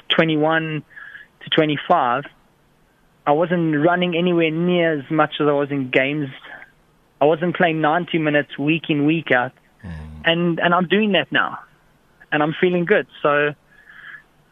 21 0.09 0.83
to 1.43 1.51
25, 1.51 2.25
I 3.27 3.33
wasn't 3.33 3.77
running 3.85 4.17
anywhere 4.17 4.51
near 4.51 4.99
as 4.99 5.11
much 5.11 5.37
as 5.41 5.47
I 5.47 5.53
was 5.53 5.71
in 5.71 5.91
games. 5.91 6.29
I 7.21 7.25
wasn't 7.25 7.57
playing 7.57 7.81
90 7.81 8.19
minutes 8.19 8.59
week 8.59 8.91
in, 8.91 9.07
week 9.07 9.31
out. 9.31 9.53
Mm. 9.83 10.21
And, 10.25 10.61
and 10.61 10.75
I'm 10.75 10.87
doing 10.89 11.13
that 11.13 11.33
now. 11.33 11.59
And 12.31 12.43
I'm 12.43 12.55
feeling 12.61 12.85
good. 12.85 13.07
So, 13.23 13.55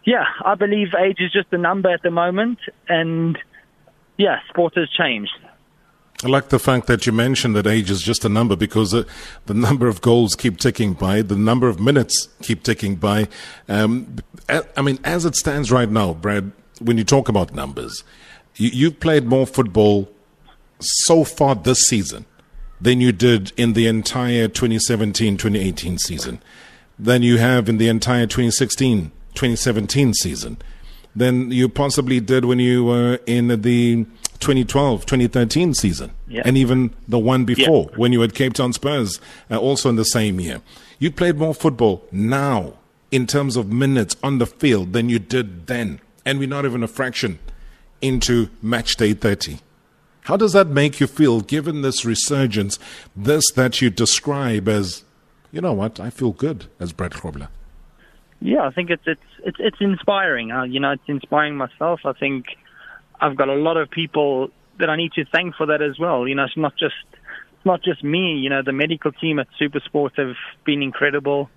yeah, 0.04 0.24
I 0.44 0.54
believe 0.54 0.88
age 0.98 1.18
is 1.18 1.32
just 1.32 1.52
a 1.52 1.58
number 1.58 1.90
at 1.90 2.02
the 2.02 2.10
moment. 2.10 2.60
And, 2.88 3.38
yeah, 4.16 4.38
sport 4.48 4.74
has 4.76 4.88
changed. 4.88 5.32
I 6.24 6.28
like 6.28 6.50
the 6.50 6.58
fact 6.58 6.86
that 6.86 7.04
you 7.04 7.12
mentioned 7.12 7.56
that 7.56 7.66
age 7.66 7.90
is 7.90 8.00
just 8.00 8.24
a 8.24 8.28
number 8.28 8.54
because 8.54 8.94
uh, 8.94 9.04
the 9.46 9.54
number 9.54 9.88
of 9.88 10.00
goals 10.00 10.36
keep 10.36 10.58
ticking 10.58 10.92
by, 10.92 11.22
the 11.22 11.36
number 11.36 11.68
of 11.68 11.80
minutes 11.80 12.28
keep 12.42 12.62
ticking 12.62 12.94
by. 12.96 13.26
Um, 13.68 14.16
I 14.48 14.82
mean, 14.82 15.00
as 15.02 15.24
it 15.24 15.34
stands 15.34 15.72
right 15.72 15.88
now, 15.88 16.14
Brad, 16.14 16.52
when 16.80 16.96
you 16.96 17.04
talk 17.04 17.28
about 17.28 17.54
numbers, 17.54 18.04
you, 18.56 18.70
you've 18.72 19.00
played 19.00 19.24
more 19.24 19.46
football 19.46 20.08
so 20.78 21.24
far 21.24 21.56
this 21.56 21.82
season 21.86 22.26
than 22.80 23.00
you 23.00 23.12
did 23.12 23.52
in 23.56 23.72
the 23.72 23.86
entire 23.86 24.48
2017 24.48 25.36
2018 25.36 25.98
season, 25.98 26.40
than 26.98 27.22
you 27.22 27.38
have 27.38 27.68
in 27.68 27.78
the 27.78 27.88
entire 27.88 28.26
2016 28.26 29.10
2017 29.34 30.14
season, 30.14 30.56
than 31.16 31.50
you 31.50 31.68
possibly 31.68 32.20
did 32.20 32.44
when 32.44 32.58
you 32.58 32.84
were 32.84 33.18
in 33.26 33.48
the 33.48 34.06
2012 34.42 35.06
2013 35.06 35.72
season, 35.72 36.12
yeah. 36.28 36.42
and 36.44 36.58
even 36.58 36.94
the 37.08 37.18
one 37.18 37.44
before 37.44 37.88
yeah. 37.90 37.96
when 37.96 38.12
you 38.12 38.20
had 38.20 38.34
Cape 38.34 38.52
Town 38.52 38.72
Spurs, 38.72 39.20
uh, 39.50 39.56
also 39.56 39.88
in 39.88 39.96
the 39.96 40.04
same 40.04 40.38
year. 40.38 40.60
You 40.98 41.10
played 41.10 41.36
more 41.36 41.54
football 41.54 42.06
now 42.12 42.74
in 43.10 43.26
terms 43.26 43.56
of 43.56 43.72
minutes 43.72 44.16
on 44.22 44.38
the 44.38 44.46
field 44.46 44.92
than 44.92 45.08
you 45.08 45.18
did 45.18 45.66
then, 45.66 46.00
and 46.26 46.38
we're 46.38 46.48
not 46.48 46.64
even 46.64 46.82
a 46.82 46.88
fraction 46.88 47.38
into 48.00 48.50
match 48.60 48.96
day 48.96 49.14
30. 49.14 49.60
How 50.22 50.36
does 50.36 50.52
that 50.52 50.68
make 50.68 51.00
you 51.00 51.06
feel 51.06 51.40
given 51.40 51.82
this 51.82 52.04
resurgence, 52.04 52.78
this 53.16 53.44
that 53.52 53.80
you 53.80 53.90
describe 53.90 54.68
as, 54.68 55.02
you 55.50 55.60
know 55.60 55.72
what, 55.72 55.98
I 55.98 56.10
feel 56.10 56.32
good 56.32 56.66
as 56.78 56.92
Brad 56.92 57.12
Grobler? 57.12 57.48
Yeah, 58.40 58.62
I 58.62 58.70
think 58.70 58.90
it's 58.90 59.04
it's 59.06 59.20
it's, 59.44 59.56
it's 59.60 59.76
inspiring. 59.80 60.50
Uh, 60.50 60.64
you 60.64 60.80
know, 60.80 60.90
it's 60.90 61.02
inspiring 61.06 61.56
myself. 61.56 62.00
I 62.04 62.12
think 62.12 62.46
I've 63.22 63.36
got 63.36 63.48
a 63.48 63.54
lot 63.54 63.76
of 63.76 63.90
people 63.90 64.50
that 64.78 64.90
I 64.90 64.96
need 64.96 65.12
to 65.12 65.24
thank 65.24 65.54
for 65.54 65.66
that 65.66 65.80
as 65.80 65.98
well. 65.98 66.26
You 66.26 66.34
know, 66.34 66.44
it's 66.44 66.56
not 66.56 66.76
just 66.76 66.94
not 67.64 67.82
just 67.82 68.02
me. 68.02 68.34
You 68.34 68.50
know, 68.50 68.62
the 68.62 68.72
medical 68.72 69.12
team 69.12 69.38
at 69.38 69.46
SuperSport 69.60 70.16
have 70.16 70.34
been 70.64 70.82
incredible. 70.82 71.48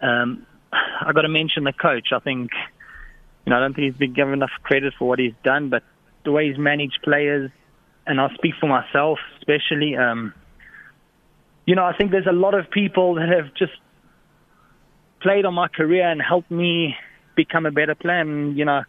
Um, 0.00 0.46
I 0.72 1.12
got 1.12 1.22
to 1.22 1.28
mention 1.28 1.64
the 1.64 1.72
coach. 1.72 2.08
I 2.12 2.18
think 2.18 2.50
you 3.44 3.50
know, 3.50 3.56
I 3.56 3.60
don't 3.60 3.74
think 3.74 3.92
he's 3.92 3.98
been 3.98 4.14
given 4.14 4.32
enough 4.32 4.50
credit 4.62 4.94
for 4.98 5.08
what 5.08 5.18
he's 5.18 5.34
done, 5.44 5.68
but 5.68 5.82
the 6.24 6.32
way 6.32 6.48
he's 6.48 6.58
managed 6.58 6.98
players, 7.02 7.50
and 8.06 8.20
I'll 8.20 8.34
speak 8.34 8.54
for 8.60 8.66
myself 8.66 9.18
especially. 9.38 9.96
Um, 9.96 10.34
you 11.66 11.74
know, 11.74 11.84
I 11.84 11.96
think 11.96 12.10
there's 12.10 12.26
a 12.26 12.32
lot 12.32 12.54
of 12.54 12.70
people 12.70 13.14
that 13.16 13.28
have 13.28 13.54
just 13.54 13.72
played 15.20 15.44
on 15.44 15.54
my 15.54 15.68
career 15.68 16.08
and 16.10 16.20
helped 16.20 16.50
me 16.50 16.96
become 17.34 17.66
a 17.66 17.70
better 17.70 17.94
player. 17.94 18.20
And, 18.20 18.56
you 18.56 18.64
know, 18.64 18.82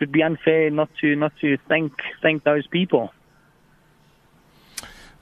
would 0.00 0.12
be 0.12 0.22
unfair 0.22 0.70
not 0.70 0.88
to 1.00 1.16
not 1.16 1.32
to 1.40 1.56
thank 1.68 1.92
thank 2.22 2.44
those 2.44 2.66
people. 2.66 3.12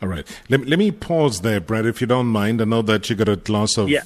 All 0.03 0.09
right. 0.09 0.27
Let, 0.49 0.67
let 0.67 0.79
me 0.79 0.91
pause 0.91 1.41
there, 1.41 1.61
Brad, 1.61 1.87
if 1.87 2.01
you 2.01 2.07
don't 2.07 2.27
mind. 2.27 2.61
I 2.61 2.65
know 2.65 2.83
that 2.83 3.09
you 3.09 3.17
got 3.17 3.29
a 3.29 3.37
glass 3.37 3.77
of 3.79 3.89
yeah. 3.89 4.03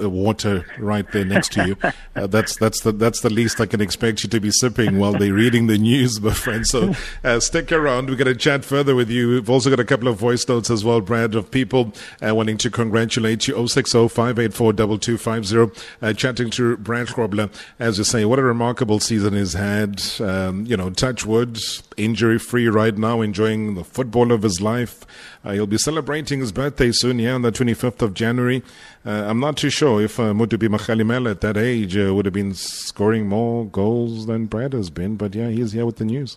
Uh, 0.00 0.08
water 0.08 0.64
right 0.78 1.10
there 1.12 1.24
next 1.24 1.52
to 1.52 1.66
you. 1.66 1.76
Uh, 2.16 2.26
that's 2.26 2.56
that's 2.56 2.80
the 2.80 2.90
that's 2.90 3.20
the 3.20 3.30
least 3.30 3.60
I 3.60 3.66
can 3.66 3.80
expect 3.80 4.24
you 4.24 4.30
to 4.30 4.40
be 4.40 4.50
sipping 4.50 4.98
while 4.98 5.12
they're 5.12 5.32
reading 5.32 5.68
the 5.68 5.78
news, 5.78 6.20
my 6.20 6.32
friend. 6.34 6.66
So 6.66 6.94
uh, 7.22 7.38
stick 7.38 7.70
around. 7.70 8.10
We're 8.10 8.16
going 8.16 8.26
to 8.26 8.34
chat 8.34 8.64
further 8.64 8.96
with 8.96 9.08
you. 9.10 9.28
We've 9.28 9.48
also 9.48 9.70
got 9.70 9.78
a 9.78 9.84
couple 9.84 10.08
of 10.08 10.18
voice 10.18 10.46
notes 10.48 10.70
as 10.70 10.84
well, 10.84 11.00
Brad, 11.00 11.34
of 11.34 11.50
people 11.50 11.92
uh, 12.20 12.34
wanting 12.34 12.58
to 12.58 12.70
congratulate 12.70 13.46
you. 13.46 13.66
060 13.66 14.08
584 14.08 15.70
uh, 16.02 16.12
Chatting 16.12 16.50
to 16.50 16.76
Brad 16.78 17.06
Grobler, 17.08 17.50
as 17.78 17.98
you 17.98 18.04
say, 18.04 18.24
what 18.24 18.38
a 18.38 18.42
remarkable 18.42 18.98
season 18.98 19.34
he's 19.34 19.52
had. 19.52 20.02
Um, 20.20 20.66
you 20.66 20.76
know, 20.76 20.90
touch 20.90 21.24
wood, 21.24 21.58
injury 21.96 22.38
free 22.38 22.68
right 22.68 22.96
now, 22.96 23.20
enjoying 23.20 23.74
the 23.74 23.84
football 23.84 24.32
of 24.32 24.42
his 24.42 24.60
life. 24.60 25.06
Uh, 25.44 25.52
he'll 25.52 25.66
be 25.66 25.78
celebrating 25.78 26.40
his 26.40 26.52
birthday 26.52 26.92
soon, 26.92 27.18
yeah, 27.18 27.32
on 27.32 27.42
the 27.42 27.50
25th 27.50 28.02
of 28.02 28.12
January. 28.12 28.62
Uh, 29.06 29.24
I'm 29.26 29.40
not 29.40 29.56
too 29.56 29.70
sure 29.70 30.02
if 30.02 30.20
uh, 30.20 30.34
Mutupi 30.34 30.68
Makgalemela 30.68 31.30
at 31.30 31.40
that 31.40 31.56
age 31.56 31.96
uh, 31.96 32.14
would 32.14 32.26
have 32.26 32.34
been 32.34 32.52
scoring 32.52 33.26
more 33.26 33.64
goals 33.66 34.26
than 34.26 34.46
Brad 34.46 34.74
has 34.74 34.90
been, 34.90 35.16
but 35.16 35.34
yeah, 35.34 35.48
he's 35.48 35.72
here 35.72 35.86
with 35.86 35.96
the 35.96 36.04
news. 36.04 36.36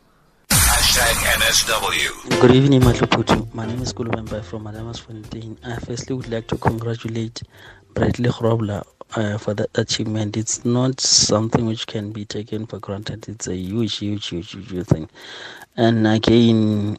Hashtag 0.49 1.15
NSW. 1.39 2.39
Good 2.41 2.51
evening, 2.51 2.81
Matluputu. 2.81 3.53
My 3.53 3.65
name 3.65 3.81
is 3.81 3.91
Kulubemba 3.91 4.43
from 4.43 4.63
Madamas 4.63 5.01
Fontaine. 5.01 5.57
I 5.65 5.75
firstly 5.77 6.15
would 6.15 6.29
like 6.29 6.47
to 6.47 6.57
congratulate 6.57 7.41
Bradley 7.93 8.29
Grobler 8.29 8.83
uh, 9.15 9.37
for 9.37 9.53
that 9.53 9.69
achievement. 9.75 10.37
It's 10.37 10.63
not 10.63 11.01
something 11.01 11.65
which 11.65 11.87
can 11.87 12.11
be 12.11 12.23
taken 12.23 12.65
for 12.67 12.79
granted. 12.79 13.27
It's 13.27 13.47
a 13.47 13.55
huge, 13.55 13.97
huge, 13.97 14.27
huge, 14.27 14.51
huge 14.51 14.85
thing. 14.87 15.09
And 15.75 16.07
again, 16.07 16.97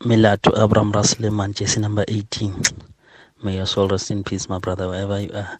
Milato 0.00 0.52
Abraham 0.56 0.92
Raselemane, 0.92 1.52
Jesse 1.54 1.80
number 1.80 2.04
18. 2.06 2.54
May 3.42 3.56
your 3.56 3.66
soul 3.66 3.88
rest 3.88 4.12
in 4.12 4.22
peace, 4.22 4.48
my 4.48 4.58
brother, 4.58 4.88
wherever 4.88 5.20
you 5.20 5.30
are. 5.34 5.58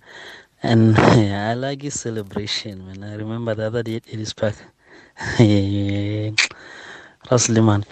And 0.62 0.96
yeah, 0.96 1.50
I 1.50 1.54
like 1.54 1.82
his 1.82 1.98
celebration, 1.98 2.86
man. 2.86 3.02
I 3.02 3.16
remember 3.16 3.56
the 3.56 3.66
other 3.66 3.82
day 3.82 3.96
it 3.96 4.06
is 4.06 4.32
back. 4.32 4.54
Raselemane. 7.28 7.84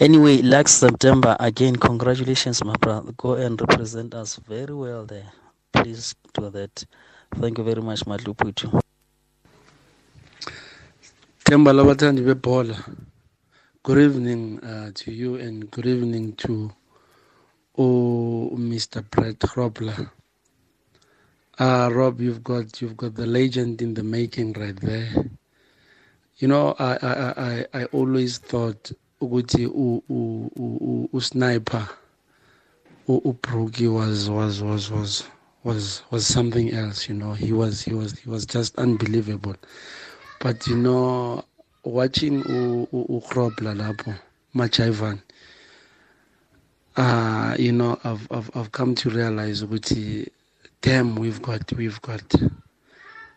Anyway, 0.00 0.40
last 0.40 0.78
September, 0.80 1.36
again, 1.38 1.76
congratulations, 1.76 2.64
my 2.64 2.74
brother. 2.80 3.12
Go 3.18 3.34
and 3.34 3.60
represent 3.60 4.14
us 4.14 4.36
very 4.48 4.72
well 4.74 5.04
there. 5.04 5.30
Please 5.72 6.14
do 6.32 6.48
that. 6.50 6.84
Thank 7.34 7.58
you 7.58 7.64
very 7.64 7.82
much, 7.82 8.00
Matluputu. 8.06 8.80
Themba 11.44 11.72
labathandi 11.74 12.22
bebhola 12.24 12.76
Good 13.84 13.98
evening 13.98 14.62
uh, 14.62 14.92
to 14.94 15.10
you 15.12 15.34
and 15.34 15.68
good 15.68 15.86
evening 15.86 16.34
to 16.34 16.70
oh, 17.76 18.52
Mr. 18.54 19.02
Brett 19.10 19.40
Grobler. 19.40 20.08
Uh, 21.58 21.90
Rob, 21.92 22.20
you've 22.20 22.44
got 22.44 22.80
you've 22.80 22.96
got 22.96 23.16
the 23.16 23.26
legend 23.26 23.82
in 23.82 23.94
the 23.94 24.04
making 24.04 24.52
right 24.52 24.76
there. 24.76 25.08
You 26.36 26.46
know, 26.46 26.76
I 26.78 26.96
I 27.02 27.32
I, 27.36 27.66
I 27.80 27.84
always 27.86 28.38
thought 28.38 28.92
ukuthi 29.20 29.62
u 31.12 31.20
sniper 31.20 31.88
u 33.08 33.36
Brookie 33.42 33.88
was 33.88 34.30
was 34.30 34.62
was 34.62 34.90
was 34.92 35.24
was 35.64 36.02
was 36.12 36.24
something 36.24 36.70
else. 36.72 37.08
You 37.08 37.16
know, 37.16 37.32
he 37.32 37.52
was 37.52 37.82
he 37.82 37.94
was 37.94 38.16
he 38.16 38.30
was 38.30 38.46
just 38.46 38.78
unbelievable. 38.78 39.56
But 40.38 40.68
you 40.68 40.76
know, 40.76 41.44
watching 41.84 42.42
uRobla 42.44 43.74
lapho 43.74 44.14
Majaivan 44.54 45.20
uh 46.96 47.56
you 47.58 47.72
know 47.72 47.98
I've 48.04 48.26
I've 48.30 48.50
I've 48.54 48.72
come 48.72 48.94
to 48.96 49.10
realize 49.10 49.62
ukuthi 49.62 50.28
damn 50.80 51.16
we've 51.16 51.40
got 51.40 51.72
we've 51.72 52.00
got 52.02 52.34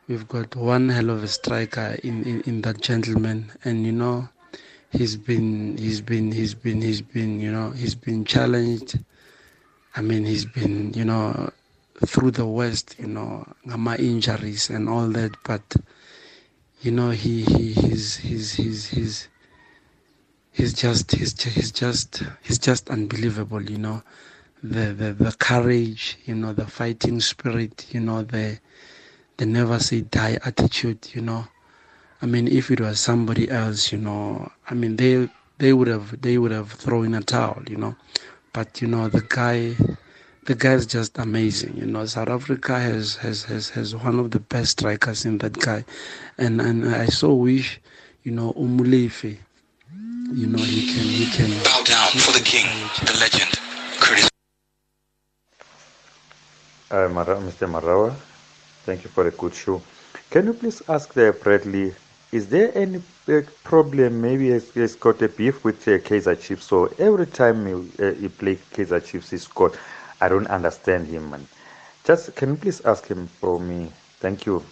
we've 0.08 0.28
got 0.28 0.56
one 0.56 0.90
hell 0.90 1.10
of 1.10 1.24
a 1.24 1.28
striker 1.28 1.98
in, 2.04 2.24
in, 2.24 2.42
in 2.42 2.62
that 2.62 2.82
gentleman. 2.82 3.52
And 3.64 3.86
you 3.86 3.92
know 3.92 4.30
he's 4.92 5.16
been 5.16 5.78
he's 5.78 6.02
been 6.02 6.32
he's 6.32 6.54
been 6.54 6.82
he's 6.82 7.02
been 7.02 7.40
you 7.40 7.52
know 7.52 7.72
he's 7.72 7.96
been 7.96 8.26
challenged. 8.26 9.00
I 9.96 10.02
mean 10.02 10.26
he's 10.26 10.46
been 10.46 10.94
you 10.94 11.06
know 11.06 11.50
through 12.06 12.32
the 12.32 12.46
west 12.46 12.96
you 13.00 13.08
know 13.08 13.48
ngama 13.66 13.98
injuries 13.98 14.70
and 14.70 14.90
all 14.90 15.08
that 15.08 15.32
but 15.46 15.64
you 16.86 16.92
know 16.92 17.10
he 17.10 17.44
he 17.44 17.74
he's 17.74 18.18
he's 18.18 18.54
he's 18.54 18.82
he's 18.94 19.28
he's 20.52 20.74
just 20.74 21.12
he's 21.12 21.34
he's 21.42 21.72
just 21.72 22.24
he's 22.44 22.60
just 22.60 22.90
unbelievable 22.90 23.62
you 23.74 23.78
know 23.78 24.04
the 24.64 24.86
the 25.00 25.10
the 25.14 25.32
courage 25.40 26.18
you 26.26 26.36
know 26.36 26.54
the 26.54 26.68
fighting 26.68 27.20
spirit 27.20 27.88
you 27.94 28.00
know 28.00 28.22
the 28.24 28.60
the 29.38 29.46
never 29.46 29.80
say 29.80 30.02
die 30.02 30.38
attitude 30.46 31.02
you 31.16 31.22
know 31.22 31.46
I 32.22 32.28
mean, 32.28 32.48
if 32.48 32.72
it 32.72 32.80
was 32.80 33.00
somebody 33.00 33.52
else, 33.52 33.92
you 33.92 33.98
know, 33.98 34.50
I 34.70 34.74
mean, 34.74 34.96
they 34.96 35.30
they 35.58 35.74
would 35.74 35.88
have 35.88 36.22
they 36.22 36.38
would 36.38 36.52
have 36.52 36.72
thrown 36.72 37.14
a 37.14 37.22
towel, 37.22 37.62
you 37.68 37.76
know. 37.76 37.96
But 38.54 38.82
you 38.82 38.88
know, 38.88 39.10
the 39.10 39.22
guy, 39.22 39.76
the 40.46 40.56
guy 40.56 40.74
is 40.74 40.86
just 40.86 41.18
amazing. 41.18 41.76
You 41.76 41.88
know, 41.88 42.06
South 42.06 42.30
Africa 42.30 42.80
has 42.80 43.16
has 43.18 43.44
has, 43.46 43.70
has 43.70 43.96
one 43.96 44.20
of 44.20 44.32
the 44.32 44.40
best 44.40 44.72
strikers 44.80 45.26
in 45.26 45.40
that 45.40 45.54
guy, 45.60 45.84
and 46.38 46.62
and 46.62 46.88
I 46.88 47.08
so 47.08 47.34
wish, 47.34 47.80
you 48.24 48.32
know, 48.32 48.54
Umulefe, 48.54 49.38
you 50.34 50.48
know, 50.48 50.60
he 50.60 50.94
can 50.94 51.04
he 51.04 51.26
can 51.32 51.50
Bow 51.64 51.84
down 51.84 52.12
for 52.22 52.32
the 52.32 52.44
king, 52.46 52.68
the 53.06 53.18
legend, 53.20 53.52
Curtis. 54.00 54.30
Uh, 56.92 57.10
Mara, 57.10 57.36
Mr. 57.38 57.68
Marawa, 57.68 58.14
thank 58.86 59.04
you 59.04 59.10
for 59.10 59.28
a 59.28 59.32
good 59.32 59.54
show. 59.54 59.82
Can 60.30 60.46
you 60.46 60.54
please 60.54 60.82
ask 60.88 61.14
the 61.14 61.36
Bradley, 61.42 61.94
is 62.32 62.48
there 62.48 62.72
any 62.78 63.02
uh, 63.28 63.42
problem? 63.64 64.22
Maybe 64.22 64.52
he's, 64.52 64.72
he's 64.74 64.96
got 64.96 65.22
a 65.22 65.30
beef 65.30 65.64
with 65.64 65.88
uh, 65.88 65.98
Kaizer 66.00 66.40
Chiefs. 66.40 66.66
So 66.66 66.86
every 67.00 67.26
time 67.26 67.66
he, 67.66 67.74
uh, 68.04 68.14
he 68.14 68.28
play 68.30 68.58
Kaizer 68.74 69.04
Chiefs, 69.04 69.32
he 69.32 69.38
scored. 69.38 69.74
I 70.22 70.30
don't 70.30 70.48
understand 70.48 71.08
him, 71.08 71.30
man. 71.32 71.48
Just 72.06 72.36
can 72.36 72.50
you 72.52 72.56
please 72.58 72.82
ask 72.86 73.08
him 73.08 73.28
for 73.28 73.60
me? 73.60 73.92
Thank 74.20 74.46
you. 74.46 74.64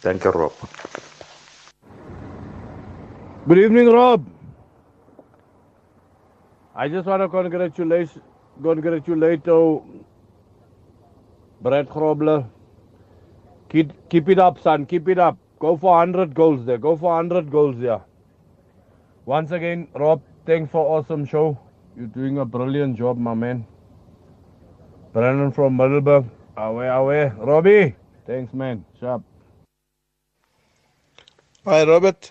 Thank 0.00 0.24
you, 0.24 0.30
Rob. 0.32 0.52
Good 3.48 3.58
evening, 3.58 3.88
Rob. 3.92 4.26
I 6.74 6.88
just 6.88 7.06
want 7.06 7.22
to 7.22 7.28
congratulate, 7.28 8.10
congratulate 8.62 9.48
uh, 9.48 9.78
Brett. 11.62 11.88
Keep, 13.70 14.10
keep 14.10 14.28
it 14.28 14.38
up, 14.38 14.60
son. 14.60 14.86
Keep 14.86 15.08
it 15.08 15.18
up. 15.18 15.38
Go 15.60 15.76
for 15.76 15.92
100 15.96 16.34
goals 16.34 16.64
there. 16.66 16.78
Go 16.78 16.96
for 16.96 17.12
100 17.14 17.50
goals 17.50 17.76
there. 17.78 18.00
Once 19.26 19.52
again, 19.52 19.88
Rob, 19.94 20.22
thanks 20.46 20.70
for 20.72 20.86
awesome 20.98 21.24
show. 21.26 21.58
You're 21.96 22.08
doing 22.08 22.38
a 22.38 22.44
brilliant 22.44 22.96
job, 22.98 23.18
my 23.18 23.34
man. 23.34 23.66
Brandon 25.12 25.50
from 25.50 25.76
Middleburg. 25.76 26.24
Away, 26.56 26.86
away. 26.88 27.32
Robbie, 27.36 27.96
thanks, 28.26 28.54
man. 28.54 28.84
Sharp. 29.00 29.22
Hi, 31.64 31.84
Robert. 31.84 32.30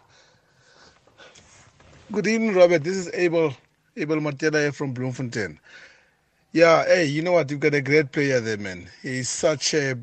Good 2.11 2.27
evening, 2.27 2.55
Robert. 2.55 2.83
This 2.83 2.95
is 2.95 3.09
Abel, 3.13 3.53
Abel 3.97 4.17
Matela 4.17 4.61
here 4.61 4.71
from 4.71 4.93
Bloemfontein. 4.93 5.59
Yeah, 6.53 6.85
hey, 6.85 7.05
you 7.05 7.21
know 7.21 7.33
what? 7.33 7.51
You've 7.51 7.59
got 7.59 7.73
a 7.73 7.81
great 7.81 8.11
player 8.11 8.39
there, 8.39 8.57
man. 8.57 8.89
He's 9.03 9.29
such 9.29 9.73
a 9.73 9.95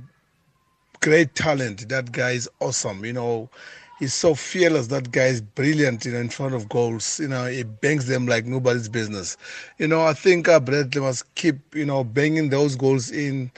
great 1.00 1.35
talent. 1.35 1.88
That 1.88 2.12
guy 2.12 2.33
is 2.33 2.49
awesome. 2.61 3.04
You 3.04 3.14
know, 3.14 3.50
he's 3.99 4.15
so 4.15 4.35
fearless. 4.35 4.88
That 4.88 5.11
guy 5.11 5.26
is 5.26 5.41
brilliant. 5.41 6.05
You 6.05 6.12
know, 6.12 6.19
in 6.21 6.29
front 6.29 6.55
of 6.55 6.69
goals. 6.69 7.19
You 7.21 7.29
know, 7.29 7.47
he 7.47 7.62
bangs 7.65 8.07
them 8.07 8.26
like 8.26 8.47
nobody's 8.47 8.88
business. 8.88 9.37
You 9.79 9.88
know, 9.88 10.03
I 10.03 10.12
think 10.12 10.49
uh, 10.49 10.61
Bradley 10.61 11.00
must 11.00 11.35
keep 11.35 11.75
you 11.75 11.85
know 11.87 12.05
banging 12.05 12.50
those 12.50 12.76
goals 12.76 13.11
in. 13.11 13.50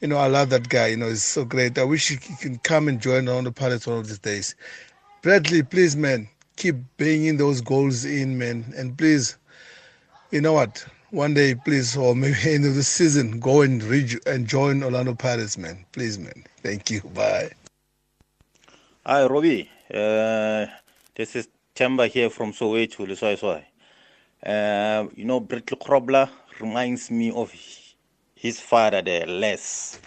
You 0.00 0.08
know, 0.08 0.16
I 0.18 0.26
love 0.26 0.50
that 0.50 0.68
guy. 0.68 0.88
You 0.88 0.96
know, 0.96 1.08
he's 1.08 1.22
so 1.22 1.44
great. 1.44 1.78
I 1.78 1.84
wish 1.84 2.08
he 2.08 2.16
can 2.16 2.58
come 2.58 2.88
and 2.88 3.00
join 3.00 3.28
on 3.28 3.44
the 3.44 3.52
Pirates 3.52 3.86
one 3.86 3.98
of 3.98 4.08
these 4.08 4.18
days. 4.18 4.54
Bradley, 5.22 5.62
please, 5.62 5.94
man, 5.96 6.28
keep 6.56 6.74
banging 6.96 7.36
those 7.36 7.60
goals 7.60 8.04
in, 8.04 8.36
man, 8.38 8.72
and 8.76 8.98
please, 8.98 9.36
you 10.32 10.40
know 10.40 10.52
what? 10.54 10.84
One 11.10 11.34
day, 11.34 11.54
please, 11.54 11.96
or 11.96 12.16
maybe 12.16 12.36
end 12.44 12.64
of 12.64 12.74
the 12.74 12.82
season, 12.82 13.38
go 13.38 13.62
and 13.62 13.82
read 13.84 14.18
and 14.26 14.48
join 14.48 14.82
Orlando 14.82 15.14
Pirates, 15.14 15.56
man. 15.56 15.84
Please, 15.92 16.18
man. 16.18 16.44
Thank 16.62 16.90
you. 16.90 17.02
Bye. 17.14 17.52
Hi, 19.06 19.26
Robbie. 19.26 19.68
Uh, 19.92 20.66
this 21.14 21.36
is 21.36 21.48
Temba 21.74 22.08
here 22.08 22.30
from 22.30 22.54
Soweto, 22.54 23.06
Lesotho. 23.06 23.62
Uh, 24.42 25.06
you 25.14 25.26
know, 25.26 25.38
Brett 25.38 25.66
Krobler 25.66 26.30
reminds 26.60 27.10
me 27.10 27.30
of 27.30 27.52
his 28.34 28.58
father 28.58 29.02
there, 29.02 29.26
Les. 29.26 30.00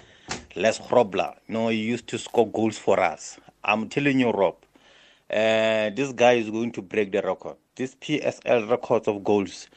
Les 0.56 0.80
Krobler. 0.80 1.36
You 1.48 1.54
know, 1.54 1.68
he 1.68 1.78
used 1.78 2.08
to 2.08 2.18
score 2.18 2.48
goals 2.48 2.80
for 2.80 3.00
us. 3.00 3.38
I'm 3.64 3.88
telling 3.88 4.20
you, 4.20 4.32
Rob, 4.32 4.56
uh, 5.30 5.92
this 5.92 6.12
guy 6.14 6.34
is 6.34 6.50
going 6.50 6.72
to 6.72 6.82
break 6.82 7.12
the 7.12 7.22
record. 7.22 7.58
This 7.76 7.94
PSL 7.94 8.68
record 8.68 9.08
of 9.08 9.24
goals 9.24 9.68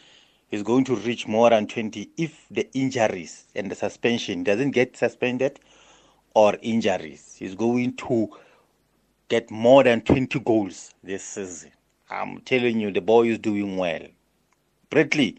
is 0.50 0.62
going 0.62 0.84
to 0.84 0.96
reach 0.96 1.26
more 1.26 1.50
than 1.50 1.66
20 1.66 2.08
if 2.16 2.46
the 2.50 2.66
injuries 2.72 3.44
and 3.54 3.70
the 3.70 3.74
suspension 3.74 4.42
doesn't 4.42 4.70
get 4.70 4.96
suspended 4.96 5.60
or 6.32 6.56
injuries. 6.62 7.36
He's 7.38 7.54
going 7.54 7.94
to 7.96 8.30
get 9.28 9.50
more 9.50 9.84
than 9.84 10.00
20 10.00 10.40
goals 10.40 10.94
this 11.02 11.22
season. 11.22 11.70
I'm 12.10 12.40
telling 12.40 12.80
you, 12.80 12.90
the 12.90 13.02
boy 13.02 13.28
is 13.28 13.38
doing 13.38 13.76
well. 13.76 14.00
Bradley, 14.88 15.38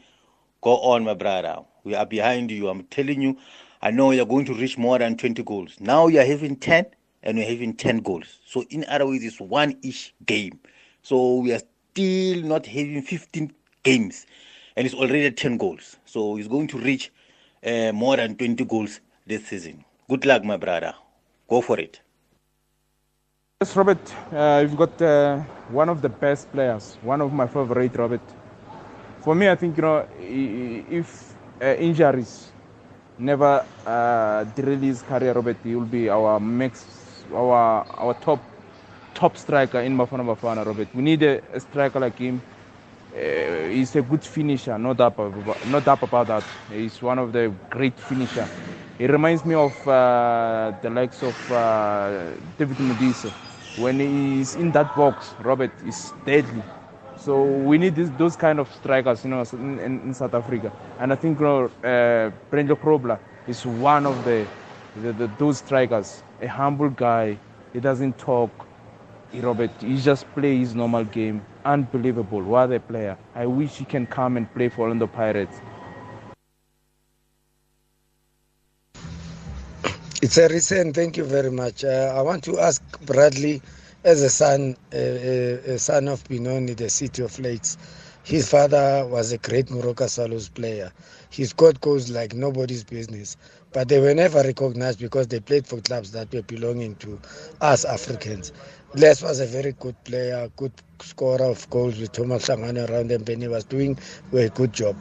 go 0.62 0.78
on, 0.78 1.04
my 1.04 1.16
brother. 1.16 1.64
We 1.84 1.96
are 1.96 2.06
behind 2.06 2.52
you. 2.52 2.70
I'm 2.70 2.84
telling 2.84 3.22
you, 3.22 3.38
I 3.82 3.90
know 3.90 4.12
you're 4.12 4.28
going 4.28 4.46
to 4.46 4.54
reach 4.54 4.78
more 4.78 5.00
than 5.00 5.18
20 5.18 5.42
goals. 5.44 5.78
Now 5.80 6.08
you're 6.08 6.26
having 6.26 6.56
10 6.56 6.86
and 7.24 7.38
you're 7.38 7.48
having 7.48 7.74
10 7.74 8.00
goals. 8.00 8.40
So, 8.46 8.64
in 8.70 8.86
other 8.86 9.08
words, 9.08 9.24
it's 9.24 9.42
one 9.42 9.76
each 9.82 10.14
game. 10.26 10.60
So, 11.02 11.38
we 11.38 11.54
are 11.54 11.62
still 11.92 12.44
not 12.44 12.68
having 12.68 13.02
15 13.02 13.52
games 13.82 14.28
and 14.76 14.86
it's 14.86 14.96
already 14.96 15.32
10 15.32 15.58
goals. 15.58 15.98
So, 16.06 16.36
he's 16.36 16.48
going 16.48 16.68
to 16.68 16.78
reach 16.78 17.12
uh, 17.66 17.92
more 17.94 18.18
than 18.18 18.36
20 18.36 18.64
goals 18.66 19.00
this 19.26 19.48
season. 19.48 19.84
Good 20.08 20.26
luck, 20.26 20.44
my 20.44 20.58
brother. 20.58 20.94
Go 21.50 21.62
for 21.62 21.80
it. 21.80 22.02
Yes, 23.62 23.76
Robert, 23.76 24.16
uh, 24.32 24.60
you've 24.62 24.78
got 24.78 25.02
uh, 25.02 25.40
one 25.68 25.90
of 25.90 26.02
the 26.02 26.08
best 26.08 26.50
players, 26.50 26.98
one 27.02 27.20
of 27.20 27.34
my 27.34 27.46
favorite, 27.46 27.94
Robert. 27.98 28.22
For 29.20 29.36
me, 29.36 29.50
I 29.50 29.56
think, 29.56 29.76
you 29.76 29.82
know, 29.82 30.08
if 30.18 31.36
uh, 31.62 31.66
injuries 31.76 32.54
never 33.18 33.66
uh, 33.86 34.46
derail 34.56 34.80
his 34.80 35.02
career, 35.02 35.34
Robert, 35.34 35.58
he 35.62 35.76
will 35.76 35.84
be 35.92 36.08
our 36.08 36.40
max, 36.40 37.26
our 37.34 37.86
our 38.00 38.14
top 38.22 38.40
top 39.14 39.36
striker 39.36 39.82
in 39.82 39.98
Bafana 39.98 40.24
Bafana, 40.24 40.66
Robert. 40.66 40.88
We 40.96 41.02
need 41.02 41.22
a, 41.24 41.42
a 41.54 41.60
striker 41.60 42.00
like 42.00 42.18
him. 42.18 42.42
Uh, 43.14 43.68
he's 43.68 43.94
a 43.98 44.02
good 44.02 44.24
finisher, 44.24 44.78
no 44.78 44.94
doubt, 44.94 45.20
about, 45.20 45.68
no 45.68 45.82
doubt 45.82 46.04
about 46.04 46.28
that. 46.28 46.46
He's 46.72 47.02
one 47.02 47.20
of 47.20 47.34
the 47.34 47.52
great 47.70 48.00
finisher. 48.00 48.48
He 48.98 49.06
reminds 49.06 49.44
me 49.44 49.56
of 49.56 49.76
uh, 49.86 50.72
the 50.82 50.90
likes 50.90 51.22
of 51.24 51.36
uh, 51.52 52.32
David 52.58 52.78
Modise. 52.78 53.34
When 53.80 54.00
he's 54.00 54.56
in 54.56 54.72
that 54.72 54.94
box, 54.96 55.34
Robert 55.42 55.72
is 55.86 56.12
deadly. 56.26 56.64
So 57.16 57.44
we 57.44 57.78
need 57.78 57.96
this, 57.96 58.10
those 58.18 58.36
kind 58.36 58.60
of 58.60 58.70
strikers, 58.74 59.24
you 59.24 59.30
know, 59.30 59.44
in, 59.54 59.80
in, 59.80 60.14
South 60.14 60.34
Africa. 60.34 60.72
And 61.00 61.14
I 61.14 61.16
think 61.16 61.40
you 61.40 61.46
know, 61.46 61.66
uh, 61.84 62.32
Brendo 62.52 62.76
Krobler 62.76 63.20
is 63.48 63.66
one 63.66 64.06
of 64.06 64.24
the, 64.26 64.46
the, 65.02 65.14
the 65.14 65.32
those 65.38 65.60
strikers. 65.60 66.24
A 66.42 66.48
humble 66.48 66.90
guy. 66.90 67.38
He 67.72 67.80
doesn't 67.80 68.18
talk. 68.18 68.52
He, 69.32 69.40
Robert, 69.40 69.72
he 69.80 69.98
just 69.98 70.26
plays 70.34 70.70
his 70.70 70.76
normal 70.76 71.06
game. 71.06 71.42
Unbelievable. 71.64 72.42
What 72.42 72.74
a 72.74 72.80
player. 72.82 73.18
I 73.34 73.46
wish 73.46 73.78
he 73.78 73.86
can 73.86 74.08
come 74.08 74.36
and 74.36 74.54
play 74.54 74.68
for 74.68 74.82
Orlando 74.82 75.08
Pirates. 75.08 75.62
It's 80.22 80.38
a 80.38 80.50
recent. 80.50 80.96
Thank 80.96 81.18
you 81.18 81.24
very 81.24 81.52
much. 81.52 81.86
Uh, 81.86 82.14
I 82.18 82.22
want 82.24 82.44
to 82.46 82.60
ask 82.60 82.84
Bradley, 83.06 83.62
as 84.04 84.22
a 84.22 84.30
son, 84.30 84.76
uh, 84.94 84.98
a 84.98 85.80
son 85.80 86.10
of 86.10 86.28
Benoni, 86.28 86.74
the 86.74 86.90
city 86.90 87.24
of 87.24 87.40
lakes. 87.40 87.78
His 88.26 88.50
father 88.52 89.06
was 89.08 89.32
a 89.32 89.38
great 89.38 89.68
Moroka 89.68 90.10
Swallows 90.10 90.50
player. 90.50 90.92
He 91.30 91.46
scored 91.46 91.80
goals 91.82 92.12
like 92.12 92.34
nobody's 92.34 92.84
business, 92.84 93.38
but 93.74 93.88
they 93.88 94.00
were 94.02 94.14
never 94.14 94.42
recognized 94.44 95.00
because 95.00 95.28
they 95.28 95.40
played 95.40 95.68
for 95.68 95.80
clubs 95.82 96.12
that 96.12 96.34
were 96.34 96.42
belonging 96.44 96.96
to 96.98 97.20
us 97.62 97.86
Africans. 97.86 98.52
Les 98.96 99.24
was 99.24 99.40
a 99.40 99.46
very 99.46 99.74
good 99.80 99.96
player, 100.04 100.50
good 100.58 100.74
scorer 101.02 101.46
of 101.46 101.70
goals 101.70 102.00
with 102.00 102.12
Thomas 102.12 102.48
Sangane 102.50 102.90
around 102.90 103.12
him, 103.12 103.24
and 103.28 103.42
he 103.42 103.48
was 103.48 103.64
doing 103.66 103.98
a 104.34 104.50
good 104.50 104.74
job. 104.74 104.98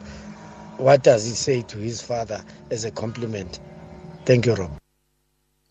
What 0.77 1.03
does 1.03 1.25
he 1.25 1.31
say 1.33 1.63
to 1.63 1.77
his 1.79 2.01
father 2.01 2.41
as 2.71 2.85
a 2.85 2.91
compliment? 2.91 3.59
Thank 4.25 4.45
you, 4.47 4.55
Rob. 4.55 4.88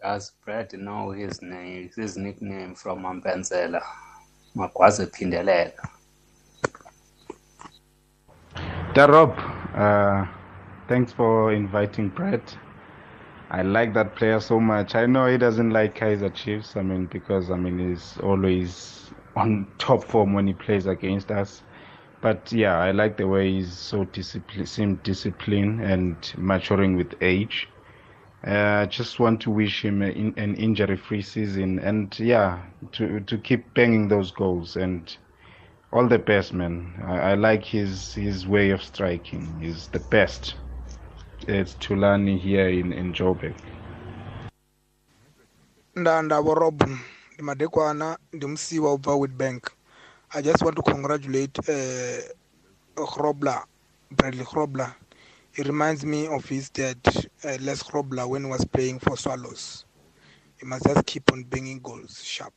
Does 0.09 0.33
Brad 0.43 0.73
know 0.73 1.11
his 1.11 1.43
name, 1.43 1.91
his 1.95 2.17
nickname 2.17 2.75
from 2.75 3.03
Mampenzela? 3.03 3.83
Magwaze 4.57 5.07
Pindelela. 5.13 5.75
Rob, 8.97 9.39
uh, 9.75 10.25
thanks 10.89 11.13
for 11.13 11.53
inviting 11.53 12.09
Brett. 12.09 12.57
I 13.51 13.61
like 13.61 13.93
that 13.93 14.17
player 14.17 14.41
so 14.41 14.59
much. 14.59 14.95
I 14.95 15.05
know 15.05 15.27
he 15.27 15.37
doesn't 15.37 15.73
like 15.73 15.99
Kaizer 15.99 16.35
Chiefs. 16.35 16.75
I 16.75 16.81
mean, 16.81 17.05
because 17.05 17.51
I 17.51 17.57
mean 17.57 17.91
he's 17.91 18.17
always 18.23 19.11
on 19.37 19.67
top 19.79 20.03
form 20.03 20.33
when 20.33 20.47
he 20.47 20.55
plays 20.55 20.87
against 20.87 21.31
us. 21.31 21.61
But 22.23 22.51
yeah, 22.51 22.79
I 22.79 22.93
like 22.93 23.19
the 23.19 23.29
way 23.29 23.53
he's 23.53 23.77
so 23.77 24.05
disciplined, 24.05 24.71
seem 24.71 24.95
disciplined 25.05 25.83
and 25.83 26.17
maturing 26.39 26.97
with 26.97 27.15
age. 27.21 27.69
Uh, 28.45 28.87
just 28.87 29.19
want 29.21 29.41
to 29.43 29.51
wish 29.51 29.85
him 29.85 30.03
in, 30.03 30.33
an 30.37 30.55
injury-free 30.57 31.23
season, 31.23 31.79
and 31.81 32.19
yeah, 32.21 32.63
to 32.93 33.21
to 33.21 33.39
keep 33.39 33.75
banging 33.75 34.09
those 34.09 34.31
goals 34.31 34.77
and 34.77 35.17
all 35.93 36.07
the 36.09 36.19
best, 36.19 36.53
man. 36.55 36.95
I, 37.05 37.33
I 37.33 37.35
like 37.35 37.65
his 37.65 38.15
his 38.15 38.47
way 38.47 38.71
of 38.71 38.83
striking. 38.83 39.59
He's 39.61 39.89
the 39.89 40.01
best. 40.01 40.55
It's 41.49 41.75
Tulani 41.75 42.39
here 42.39 42.69
in 42.69 42.93
in 42.93 43.13
Joburg. 43.13 43.57
ndandavo 45.97 46.55
rob 46.55 46.83
ndimadekwana 47.35 48.19
ndimsiwa 48.33 48.95
ubva 48.95 49.15
witbank 49.15 49.63
i 50.31 50.43
just 50.43 50.63
want 50.63 50.77
to 50.77 50.83
congratulate 50.83 51.61
uh, 51.69 52.23
Grobler, 53.15 53.65
bradley 54.11 54.45
grobler 54.45 54.95
He 55.53 55.63
reminds 55.65 56.05
me 56.05 56.29
of 56.29 56.45
his 56.49 56.71
dad, 56.73 56.99
uh, 57.45 57.57
Les 57.61 57.83
Grobler, 57.83 58.29
when 58.29 58.45
he 58.45 58.51
was 58.51 58.65
playing 58.65 58.99
for 58.99 59.17
Swallows. 59.17 59.85
He 60.59 60.67
must 60.67 60.85
just 60.85 61.07
keep 61.07 61.33
on 61.33 61.45
banging 61.45 61.81
goals 61.81 62.23
sharp. 62.25 62.55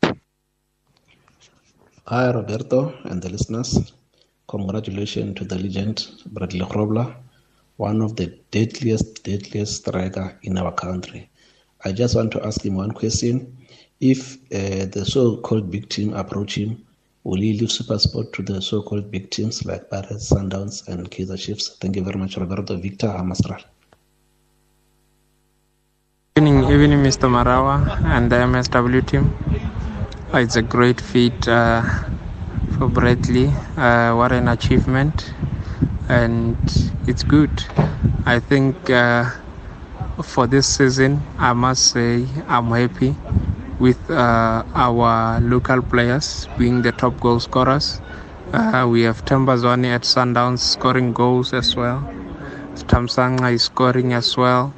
Hi, 2.05 2.31
Roberto 2.31 2.93
and 3.05 3.21
the 3.21 3.29
listeners. 3.29 3.93
Congratulations 4.47 5.35
to 5.37 5.45
the 5.45 5.57
legend, 5.57 6.07
Bradley 6.25 6.65
Grobler, 6.65 7.15
one 7.77 8.01
of 8.01 8.15
the 8.15 8.27
deadliest, 8.49 9.23
deadliest 9.23 9.77
striker 9.81 10.37
in 10.43 10.57
our 10.57 10.71
country. 10.71 11.29
I 11.85 11.91
just 11.91 12.15
want 12.15 12.31
to 12.33 12.45
ask 12.45 12.65
him 12.65 12.75
one 12.75 12.91
question. 12.91 13.57
If 13.99 14.35
uh, 14.51 14.87
the 14.87 15.05
so-called 15.05 15.69
big 15.69 15.89
team 15.89 16.13
approach 16.13 16.57
him 16.57 16.85
Will 17.23 17.39
he 17.39 17.53
leave 17.53 17.69
SuperSport 17.69 18.33
to 18.33 18.41
the 18.41 18.59
so-called 18.63 19.11
big 19.11 19.29
teams 19.29 19.63
like 19.63 19.91
Pirates, 19.91 20.31
Sundowns, 20.31 20.87
and 20.87 21.09
Kaizer 21.11 21.37
Chiefs? 21.37 21.77
Thank 21.79 21.95
you 21.95 22.03
very 22.03 22.17
much, 22.17 22.35
Roberto 22.35 22.75
Victor 22.77 23.09
Amasral. 23.09 23.63
Evening, 26.71 27.03
Mr. 27.03 27.27
Marawa 27.27 28.01
and 28.05 28.31
the 28.31 28.37
MSW 28.37 29.05
team. 29.05 29.35
Uh, 30.33 30.37
it's 30.37 30.55
a 30.55 30.61
great 30.61 31.01
feat 31.01 31.45
uh, 31.45 31.81
for 32.77 32.87
Bradley. 32.87 33.47
Uh, 33.75 34.15
what 34.15 34.31
an 34.31 34.47
achievement, 34.47 35.33
and 36.07 36.55
it's 37.07 37.23
good. 37.23 37.51
I 38.25 38.39
think 38.39 38.89
uh, 38.89 39.31
for 40.23 40.47
this 40.47 40.77
season, 40.77 41.21
I 41.37 41.51
must 41.51 41.91
say 41.91 42.25
I'm 42.47 42.71
happy 42.71 43.17
with 43.77 43.99
uh, 44.09 44.63
our 44.73 45.41
local 45.41 45.81
players 45.81 46.47
being 46.57 46.83
the 46.83 46.93
top 46.93 47.19
goal 47.19 47.41
scorers. 47.41 47.99
Uh, 48.53 48.87
we 48.89 49.01
have 49.01 49.25
Themba 49.25 49.57
Zwane 49.59 49.93
at 49.93 50.03
Sundowns 50.03 50.59
scoring 50.59 51.11
goals 51.11 51.53
as 51.53 51.75
well. 51.75 51.99
Thamsanqa 52.75 53.51
is 53.51 53.63
scoring 53.63 54.13
as 54.13 54.37
well. 54.37 54.73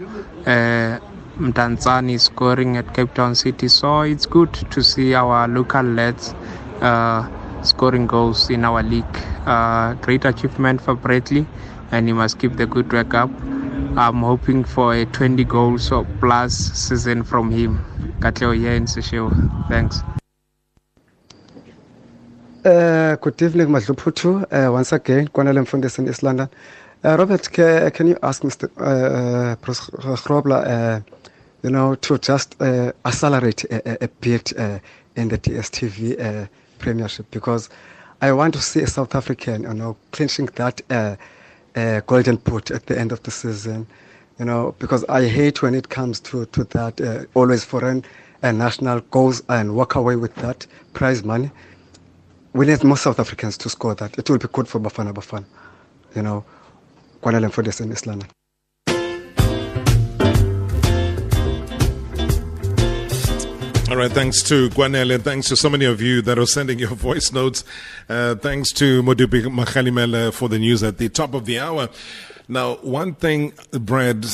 Mdantsane 1.38 2.19
scoring 2.19 2.78
at 2.78 2.93
Cape 2.93 3.13
Town 3.13 3.36
City. 3.36 3.67
So 3.67 4.02
it's 4.02 4.26
good 4.26 4.54
to 4.54 4.84
see 4.84 5.13
our 5.13 5.48
local 5.48 5.84
lads 5.84 6.34
uh, 6.82 7.28
scoring 7.63 8.08
goals 8.08 8.50
in 8.50 8.63
our 8.65 8.84
league. 8.84 9.17
Uh, 9.46 9.93
great 9.96 10.26
achievement 10.26 10.82
for 10.82 10.96
Bradley, 10.96 11.46
and 11.91 12.08
he 12.08 12.13
must 12.13 12.39
keep 12.39 12.56
the 12.56 12.65
good 12.65 12.91
work 12.93 13.13
up. 13.13 13.30
I'm 13.96 14.22
hoping 14.22 14.63
for 14.63 14.93
a 14.93 15.06
20 15.06 15.43
goals 15.43 15.91
or 15.91 16.06
plus 16.19 16.54
season 16.56 17.24
from 17.24 17.52
him. 17.52 17.84
Katleo 18.19 18.58
here 18.58 18.74
in 18.74 18.86
Seshego. 18.86 19.30
Thanks. 19.69 20.02
Uh, 22.65 23.17
good 23.17 23.41
evening. 23.41 23.76
Uh, 23.76 24.69
once 24.72 24.93
again, 24.93 25.28
Kwanele 25.28 25.62
Mfundisi 25.65 26.00
in 26.00 26.08
East 26.08 26.24
London. 26.24 26.48
Uh, 27.06 27.18
Robert, 27.18 27.52
can, 27.52 27.92
can 27.92 28.08
you 28.08 28.18
ask 28.24 28.44
Mr. 28.44 28.70
Uh, 28.78 29.56
Grobler, 29.58 30.66
uh, 30.66 31.02
you 31.63 31.70
know, 31.70 31.96
to 31.96 32.18
just 32.18 32.56
uh, 32.62 32.92
accelerate 33.06 33.66
a, 33.66 34.04
a 34.06 34.08
bit 34.08 34.54
uh, 34.58 34.80
in 35.16 35.28
the 35.28 35.38
DSTV 35.38 36.20
uh, 36.20 36.48
Premiership 36.80 37.26
because 37.32 37.70
I 38.22 38.32
want 38.32 38.54
to 38.54 38.62
see 38.62 38.82
a 38.82 38.88
South 38.88 39.16
African, 39.16 39.63
you 39.63 39.74
know, 39.74 39.98
clinching 40.12 40.46
that 40.56 40.82
uh, 40.89 41.16
uh, 41.76 42.00
golden 42.08 42.38
boot 42.38 42.72
at 42.72 42.86
the 42.86 42.98
end 42.98 43.12
of 43.12 43.22
the 43.24 43.32
season 43.32 43.86
you 44.39 44.46
know, 44.46 44.76
because 44.80 45.04
I 45.10 45.28
hate 45.28 45.62
when 45.62 45.76
it 45.76 45.89
comes 45.89 46.20
to, 46.22 46.46
to 46.48 46.63
that, 46.66 47.00
uh, 47.02 47.26
always 47.34 47.63
foreign 47.63 48.04
and 48.42 48.58
national 48.58 49.02
goes 49.12 49.42
and 49.50 49.76
walk 49.76 49.96
away 49.96 50.16
with 50.16 50.34
that 50.36 50.66
prize 50.94 51.24
money. 51.24 51.52
We 52.54 52.66
need 52.66 52.84
more 52.84 52.98
South 52.98 53.20
Africans 53.20 53.58
to 53.60 53.70
score 53.70 53.96
that. 53.96 54.18
It 54.18 54.30
will 54.30 54.38
be 54.38 54.48
good 54.52 54.68
for 54.68 54.80
Bafana 54.80 55.13
Bafana, 55.13 55.46
you 56.16 56.22
know, 56.22 56.44
Kwanele 57.23 57.51
for 57.51 57.63
this 57.63 57.79
in 57.79 57.89
All 63.89 63.99
right, 63.99 64.12
thanks 64.12 64.41
to 64.43 64.69
Gwanele. 64.71 65.21
Thanks 65.21 65.47
to 65.49 65.55
so 65.55 65.69
many 65.69 65.86
of 65.86 66.01
you 66.01 66.21
that 66.23 66.38
are 66.39 66.45
sending 66.45 66.79
your 66.79 66.89
voice 66.89 67.31
notes. 67.31 67.63
Uh, 68.09 68.36
thanks 68.36 68.71
to 68.73 69.03
Modupi 69.03 69.43
Makhalimele 69.43 70.33
for 70.33 70.49
the 70.49 70.59
news 70.59 70.83
at 70.83 70.97
the 70.97 71.09
top 71.09 71.33
of 71.33 71.45
the 71.45 71.59
hour. 71.59 71.89
Now, 72.47 72.75
one 72.77 73.13
thing, 73.13 73.53
Brad, 73.71 74.25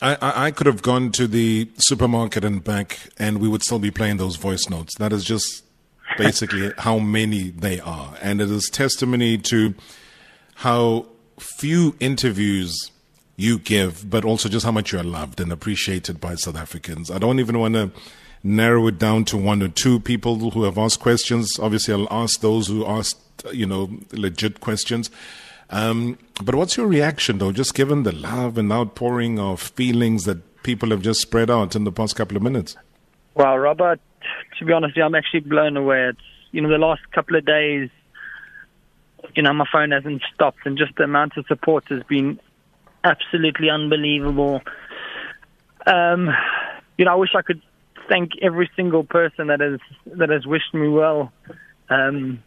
I, 0.00 0.14
I, 0.14 0.46
I, 0.46 0.50
could 0.50 0.66
have 0.66 0.82
gone 0.82 1.12
to 1.12 1.28
the 1.28 1.70
supermarket 1.76 2.44
and 2.44 2.64
back, 2.64 2.98
and 3.18 3.38
we 3.38 3.48
would 3.48 3.62
still 3.62 3.78
be 3.78 3.90
playing 3.90 4.16
those 4.16 4.36
voice 4.36 4.68
notes. 4.68 4.96
That 4.96 5.12
is 5.12 5.22
just 5.22 5.64
basically 6.16 6.72
how 6.78 6.98
many 6.98 7.50
they 7.50 7.78
are. 7.78 8.14
And 8.22 8.40
it 8.40 8.50
is 8.50 8.68
testimony 8.72 9.38
to 9.38 9.74
how 10.56 11.11
few 11.42 11.96
interviews 12.00 12.90
you 13.36 13.58
give, 13.58 14.08
but 14.08 14.24
also 14.24 14.48
just 14.48 14.64
how 14.64 14.72
much 14.72 14.92
you 14.92 14.98
are 14.98 15.04
loved 15.04 15.40
and 15.40 15.52
appreciated 15.52 16.20
by 16.20 16.34
South 16.34 16.56
Africans. 16.56 17.10
I 17.10 17.18
don't 17.18 17.40
even 17.40 17.58
want 17.58 17.74
to 17.74 17.90
narrow 18.42 18.86
it 18.88 18.98
down 18.98 19.24
to 19.26 19.36
one 19.36 19.62
or 19.62 19.68
two 19.68 20.00
people 20.00 20.50
who 20.50 20.64
have 20.64 20.78
asked 20.78 21.00
questions. 21.00 21.58
Obviously, 21.60 21.94
I'll 21.94 22.12
ask 22.12 22.40
those 22.40 22.68
who 22.68 22.86
asked, 22.86 23.18
you 23.52 23.66
know, 23.66 23.90
legit 24.12 24.60
questions. 24.60 25.10
Um, 25.70 26.18
but 26.44 26.54
what's 26.54 26.76
your 26.76 26.86
reaction, 26.86 27.38
though, 27.38 27.52
just 27.52 27.74
given 27.74 28.02
the 28.02 28.12
love 28.12 28.58
and 28.58 28.70
outpouring 28.70 29.38
of 29.38 29.60
feelings 29.60 30.24
that 30.24 30.62
people 30.62 30.90
have 30.90 31.02
just 31.02 31.20
spread 31.20 31.50
out 31.50 31.74
in 31.74 31.84
the 31.84 31.92
past 31.92 32.14
couple 32.14 32.36
of 32.36 32.42
minutes? 32.42 32.76
Well, 33.34 33.58
Robert, 33.58 34.00
to 34.58 34.64
be 34.64 34.72
honest, 34.72 34.98
I'm 34.98 35.14
actually 35.14 35.40
blown 35.40 35.76
away. 35.76 36.08
It's, 36.10 36.20
you 36.50 36.60
know, 36.60 36.68
the 36.68 36.78
last 36.78 37.00
couple 37.12 37.36
of 37.36 37.46
days, 37.46 37.88
you 39.34 39.42
know, 39.42 39.52
my 39.52 39.66
phone 39.72 39.90
hasn't 39.90 40.22
stopped, 40.34 40.60
and 40.64 40.76
just 40.76 40.94
the 40.96 41.04
amount 41.04 41.36
of 41.36 41.46
support 41.46 41.84
has 41.88 42.02
been 42.04 42.38
absolutely 43.04 43.70
unbelievable. 43.70 44.60
Um, 45.86 46.30
you 46.98 47.04
know, 47.04 47.12
I 47.12 47.16
wish 47.16 47.30
I 47.36 47.42
could 47.42 47.62
thank 48.08 48.32
every 48.42 48.70
single 48.76 49.04
person 49.04 49.48
that 49.48 49.60
has 49.60 49.80
that 50.18 50.30
has 50.30 50.46
wished 50.46 50.74
me 50.74 50.88
well. 50.88 51.32
Um, 51.88 52.42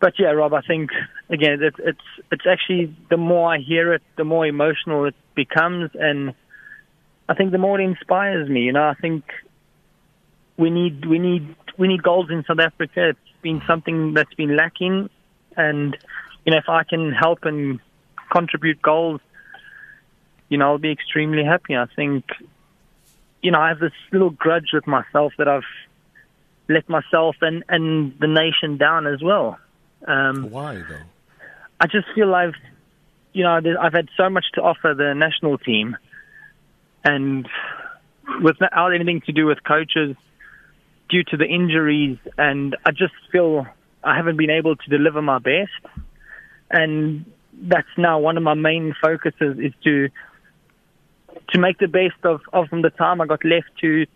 but 0.00 0.14
yeah, 0.18 0.30
Rob, 0.30 0.52
I 0.52 0.62
think 0.62 0.90
again, 1.30 1.62
it's 1.62 1.76
it's 1.78 2.26
it's 2.30 2.46
actually 2.46 2.94
the 3.08 3.16
more 3.16 3.52
I 3.54 3.58
hear 3.58 3.92
it, 3.94 4.02
the 4.16 4.24
more 4.24 4.46
emotional 4.46 5.04
it 5.04 5.14
becomes, 5.34 5.90
and 5.94 6.34
I 7.28 7.34
think 7.34 7.52
the 7.52 7.58
more 7.58 7.80
it 7.80 7.84
inspires 7.84 8.48
me. 8.48 8.62
You 8.62 8.72
know, 8.72 8.84
I 8.84 8.94
think 8.94 9.24
we 10.56 10.70
need 10.70 11.06
we 11.06 11.18
need 11.18 11.54
we 11.78 11.88
need 11.88 12.02
goals 12.02 12.30
in 12.30 12.44
South 12.46 12.58
Africa. 12.58 13.10
It's 13.10 13.42
been 13.42 13.62
something 13.66 14.14
that's 14.14 14.34
been 14.34 14.56
lacking, 14.56 15.08
and 15.56 15.96
you 16.44 16.52
know, 16.52 16.58
if 16.58 16.68
I 16.68 16.84
can 16.84 17.12
help 17.12 17.44
and 17.44 17.80
contribute 18.30 18.82
goals, 18.82 19.20
you 20.48 20.58
know, 20.58 20.72
I'll 20.72 20.78
be 20.78 20.90
extremely 20.90 21.44
happy. 21.44 21.76
I 21.76 21.86
think, 21.96 22.24
you 23.42 23.50
know, 23.50 23.60
I 23.60 23.68
have 23.68 23.78
this 23.78 23.92
little 24.12 24.30
grudge 24.30 24.70
with 24.72 24.86
myself 24.86 25.32
that 25.38 25.48
I've 25.48 25.62
let 26.68 26.88
myself 26.88 27.36
and 27.40 27.64
and 27.68 28.14
the 28.18 28.26
nation 28.26 28.76
down 28.76 29.06
as 29.06 29.22
well. 29.22 29.58
Um, 30.06 30.50
Why 30.50 30.74
though? 30.74 31.06
I 31.80 31.86
just 31.86 32.06
feel 32.14 32.34
I've, 32.34 32.54
you 33.32 33.44
know, 33.44 33.60
I've 33.80 33.92
had 33.92 34.08
so 34.16 34.28
much 34.30 34.46
to 34.54 34.62
offer 34.62 34.94
the 34.96 35.14
national 35.14 35.58
team, 35.58 35.96
and 37.04 37.48
without 38.42 38.94
anything 38.94 39.20
to 39.22 39.32
do 39.32 39.46
with 39.46 39.62
coaches, 39.64 40.16
due 41.08 41.24
to 41.24 41.36
the 41.36 41.46
injuries, 41.46 42.18
and 42.38 42.76
I 42.84 42.90
just 42.90 43.14
feel 43.30 43.66
I 44.04 44.16
haven't 44.16 44.36
been 44.36 44.50
able 44.50 44.76
to 44.76 44.90
deliver 44.90 45.22
my 45.22 45.38
best, 45.38 45.70
and 46.70 47.24
that's 47.52 47.88
now 47.96 48.18
one 48.18 48.36
of 48.36 48.42
my 48.42 48.54
main 48.54 48.94
focuses 49.00 49.58
is 49.58 49.72
to 49.84 50.08
to 51.52 51.58
make 51.58 51.78
the 51.78 51.88
best 51.88 52.24
of, 52.24 52.40
of 52.52 52.68
from 52.68 52.82
the 52.82 52.90
time 52.90 53.20
I 53.20 53.26
got 53.26 53.44
left 53.44 53.68
to, 53.80 54.06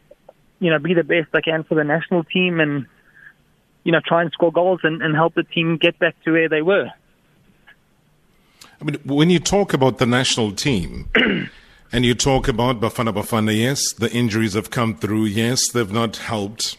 you 0.60 0.70
know, 0.70 0.78
be 0.78 0.94
the 0.94 1.04
best 1.04 1.28
I 1.34 1.40
can 1.40 1.64
for 1.64 1.74
the 1.74 1.84
national 1.84 2.24
team 2.24 2.60
and 2.60 2.86
you 3.86 3.92
know, 3.92 4.00
try 4.04 4.20
and 4.20 4.32
score 4.32 4.50
goals 4.50 4.80
and, 4.82 5.00
and 5.00 5.14
help 5.14 5.34
the 5.34 5.44
team 5.44 5.76
get 5.76 5.96
back 6.00 6.20
to 6.24 6.32
where 6.32 6.48
they 6.48 6.60
were. 6.60 6.90
I 8.80 8.84
mean, 8.84 8.96
when 9.04 9.30
you 9.30 9.38
talk 9.38 9.72
about 9.72 9.98
the 9.98 10.06
national 10.06 10.52
team, 10.52 11.08
and 11.92 12.04
you 12.04 12.12
talk 12.16 12.48
about 12.48 12.80
Bafana 12.80 13.14
Bafana, 13.14 13.56
yes, 13.56 13.92
the 13.92 14.10
injuries 14.10 14.54
have 14.54 14.70
come 14.70 14.96
through, 14.96 15.26
yes, 15.26 15.70
they've 15.70 15.92
not 15.92 16.16
helped. 16.16 16.76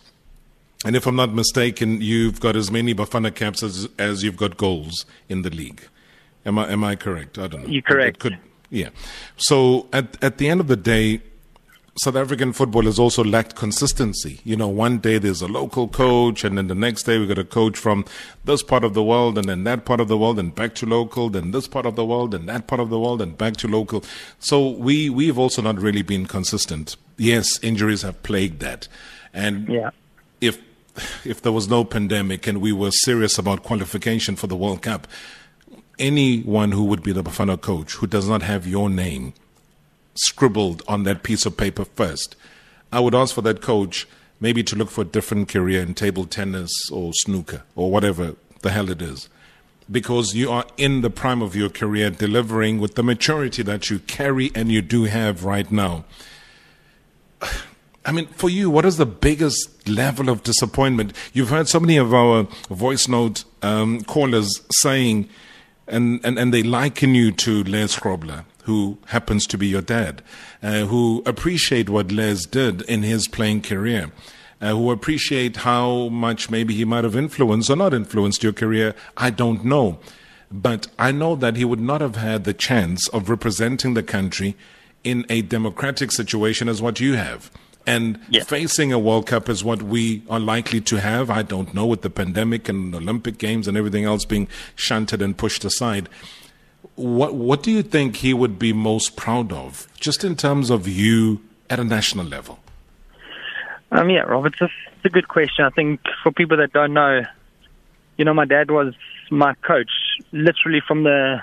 And 0.85 0.95
if 0.95 1.07
I'm 1.07 1.15
not 1.15 1.33
mistaken, 1.33 2.01
you've 2.01 2.39
got 2.39 2.55
as 2.55 2.69
many 2.69 2.93
Bafana 2.93 3.33
caps 3.33 3.63
as, 3.63 3.89
as 3.97 4.23
you've 4.23 4.37
got 4.37 4.57
goals 4.57 5.05
in 5.27 5.41
the 5.41 5.49
league. 5.49 5.81
Am 6.45 6.57
I 6.59 6.71
am 6.71 6.83
I 6.83 6.95
correct? 6.95 7.37
I 7.37 7.47
don't 7.47 7.63
know. 7.63 7.69
You're 7.69 7.81
correct. 7.81 8.19
Could, 8.19 8.37
yeah. 8.69 8.89
So 9.35 9.87
at 9.91 10.23
at 10.23 10.37
the 10.37 10.47
end 10.47 10.61
of 10.61 10.67
the 10.67 10.77
day, 10.77 11.21
South 11.99 12.15
African 12.15 12.53
football 12.53 12.83
has 12.83 12.99
also 12.99 13.23
lacked 13.23 13.55
consistency. 13.55 14.39
You 14.43 14.55
know, 14.55 14.67
one 14.67 14.99
day 14.99 15.17
there's 15.17 15.41
a 15.41 15.47
local 15.47 15.87
coach, 15.87 16.43
and 16.43 16.57
then 16.57 16.67
the 16.67 16.75
next 16.75 17.03
day 17.03 17.17
we 17.17 17.25
got 17.25 17.39
a 17.39 17.43
coach 17.43 17.77
from 17.77 18.05
this 18.45 18.61
part 18.61 18.83
of 18.83 18.93
the 18.93 19.03
world, 19.03 19.37
and 19.37 19.49
then 19.49 19.63
that 19.63 19.83
part 19.83 19.99
of 19.99 20.07
the 20.07 20.17
world, 20.17 20.37
and 20.37 20.53
back 20.53 20.75
to 20.75 20.85
local, 20.85 21.29
then 21.29 21.51
this 21.51 21.67
part 21.67 21.87
of 21.87 21.95
the 21.95 22.05
world, 22.05 22.35
and 22.35 22.47
that 22.47 22.67
part 22.67 22.79
of 22.79 22.89
the 22.89 22.99
world, 22.99 23.21
and 23.21 23.37
back 23.37 23.57
to 23.57 23.67
local. 23.67 24.03
So 24.39 24.69
we 24.69 25.09
we've 25.09 25.39
also 25.39 25.61
not 25.61 25.81
really 25.81 26.03
been 26.03 26.27
consistent. 26.27 26.95
Yes, 27.17 27.59
injuries 27.63 28.03
have 28.03 28.21
plagued 28.21 28.59
that, 28.59 28.87
and 29.33 29.67
yeah. 29.67 29.89
if 30.39 30.61
if 31.25 31.41
there 31.41 31.51
was 31.51 31.67
no 31.69 31.83
pandemic 31.83 32.47
and 32.47 32.61
we 32.61 32.71
were 32.71 32.91
serious 32.91 33.37
about 33.37 33.63
qualification 33.63 34.35
for 34.35 34.47
the 34.47 34.55
World 34.55 34.81
Cup, 34.81 35.07
anyone 35.99 36.71
who 36.71 36.83
would 36.85 37.03
be 37.03 37.11
the 37.11 37.23
Bafana 37.23 37.59
coach 37.59 37.93
who 37.95 38.07
does 38.07 38.27
not 38.27 38.41
have 38.41 38.67
your 38.67 38.89
name 38.89 39.33
scribbled 40.15 40.83
on 40.87 41.03
that 41.03 41.23
piece 41.23 41.45
of 41.45 41.57
paper 41.57 41.85
first. 41.85 42.35
I 42.91 42.99
would 42.99 43.15
ask 43.15 43.35
for 43.35 43.41
that 43.43 43.61
coach 43.61 44.07
maybe 44.39 44.63
to 44.63 44.75
look 44.75 44.89
for 44.89 45.01
a 45.01 45.05
different 45.05 45.49
career 45.49 45.81
in 45.81 45.93
table 45.93 46.25
tennis 46.25 46.71
or 46.91 47.13
snooker 47.13 47.63
or 47.75 47.91
whatever 47.91 48.35
the 48.61 48.71
hell 48.71 48.89
it 48.89 49.01
is. 49.01 49.29
Because 49.89 50.35
you 50.35 50.51
are 50.51 50.65
in 50.75 51.01
the 51.01 51.09
prime 51.09 51.41
of 51.41 51.55
your 51.55 51.69
career, 51.69 52.09
delivering 52.09 52.79
with 52.79 52.95
the 52.95 53.03
maturity 53.03 53.63
that 53.63 53.89
you 53.89 53.99
carry 53.99 54.51
and 54.53 54.69
you 54.71 54.81
do 54.81 55.05
have 55.05 55.45
right 55.45 55.71
now. 55.71 56.03
I 58.07 58.13
mean, 58.13 58.27
for 58.27 58.49
you, 58.49 58.69
what 58.69 58.85
is 58.85 58.95
the 58.95 59.05
biggest 59.05 59.85
level 59.85 60.29
of 60.29 60.41
disappointment? 60.41 61.11
You've 61.33 61.49
heard 61.49 61.67
so 61.67 61.79
many 61.81 61.97
of 61.97 62.13
our 62.13 62.43
voice 62.69 63.09
note 63.09 63.43
um, 63.61 64.01
callers 64.05 64.61
saying, 64.77 65.27
and, 65.89 66.21
and, 66.23 66.39
and 66.39 66.53
they 66.53 66.63
liken 66.63 67.15
you 67.15 67.33
to 67.33 67.65
Les 67.65 67.99
Grobler 67.99 68.45
who 68.63 68.97
happens 69.07 69.47
to 69.47 69.57
be 69.57 69.67
your 69.67 69.81
dad, 69.81 70.21
uh, 70.61 70.85
who 70.85 71.23
appreciate 71.25 71.89
what 71.89 72.11
Les 72.11 72.45
did 72.45 72.81
in 72.81 73.01
his 73.01 73.27
playing 73.27 73.61
career. 73.61 74.11
Uh, 74.59 74.71
who 74.71 74.89
appreciate 74.89 75.57
how 75.57 76.09
much 76.09 76.49
maybe 76.49 76.73
he 76.73 76.83
might 76.83 77.03
have 77.03 77.15
influenced 77.15 77.69
or 77.69 77.75
not 77.75 77.93
influenced 77.93 78.41
your 78.41 78.51
career, 78.51 78.95
I 79.15 79.29
don't 79.29 79.63
know. 79.63 79.99
But 80.51 80.87
I 80.97 81.11
know 81.11 81.35
that 81.35 81.57
he 81.57 81.63
would 81.63 81.79
not 81.79 82.01
have 82.01 82.15
had 82.15 82.43
the 82.43 82.55
chance 82.55 83.07
of 83.09 83.29
representing 83.29 83.93
the 83.93 84.01
country 84.01 84.57
in 85.03 85.25
a 85.29 85.43
democratic 85.43 86.11
situation 86.11 86.67
as 86.67 86.81
what 86.81 86.99
you 86.99 87.13
have. 87.13 87.51
And 87.87 88.19
facing 88.45 88.91
a 88.91 88.99
World 88.99 89.25
Cup 89.25 89.47
is 89.49 89.63
what 89.63 89.81
we 89.81 90.21
are 90.29 90.39
likely 90.39 90.81
to 90.81 90.97
have. 90.97 91.29
I 91.29 91.41
don't 91.41 91.73
know 91.73 91.85
with 91.85 92.01
the 92.01 92.09
pandemic 92.09 92.67
and 92.67 92.93
Olympic 92.93 93.37
Games 93.37 93.67
and 93.67 93.77
everything 93.77 94.03
else 94.03 94.25
being 94.25 94.47
shunted 94.75 95.21
and 95.21 95.37
pushed 95.37 95.63
aside 95.63 96.09
what 96.97 97.35
what 97.35 97.63
do 97.63 97.71
you 97.71 97.83
think 97.83 98.17
he 98.17 98.33
would 98.33 98.57
be 98.59 98.73
most 98.73 99.15
proud 99.15 99.53
of, 99.53 99.87
just 99.99 100.23
in 100.23 100.35
terms 100.35 100.69
of 100.69 100.87
you 100.87 101.41
at 101.69 101.79
a 101.79 101.83
national 101.83 102.25
level? 102.25 102.59
Um, 103.91 104.09
yeah, 104.09 104.21
Rob, 104.21 104.47
it's 104.47 104.59
a, 104.59 104.65
it's 104.65 105.05
a 105.05 105.09
good 105.09 105.27
question. 105.27 105.63
I 105.63 105.69
think 105.69 106.01
for 106.23 106.31
people 106.31 106.57
that 106.57 106.73
don't 106.73 106.93
know, 106.93 107.21
you 108.17 108.25
know, 108.25 108.33
my 108.33 108.45
dad 108.45 108.71
was 108.71 108.95
my 109.29 109.53
coach 109.55 109.91
literally 110.31 110.81
from 110.85 111.03
the 111.03 111.39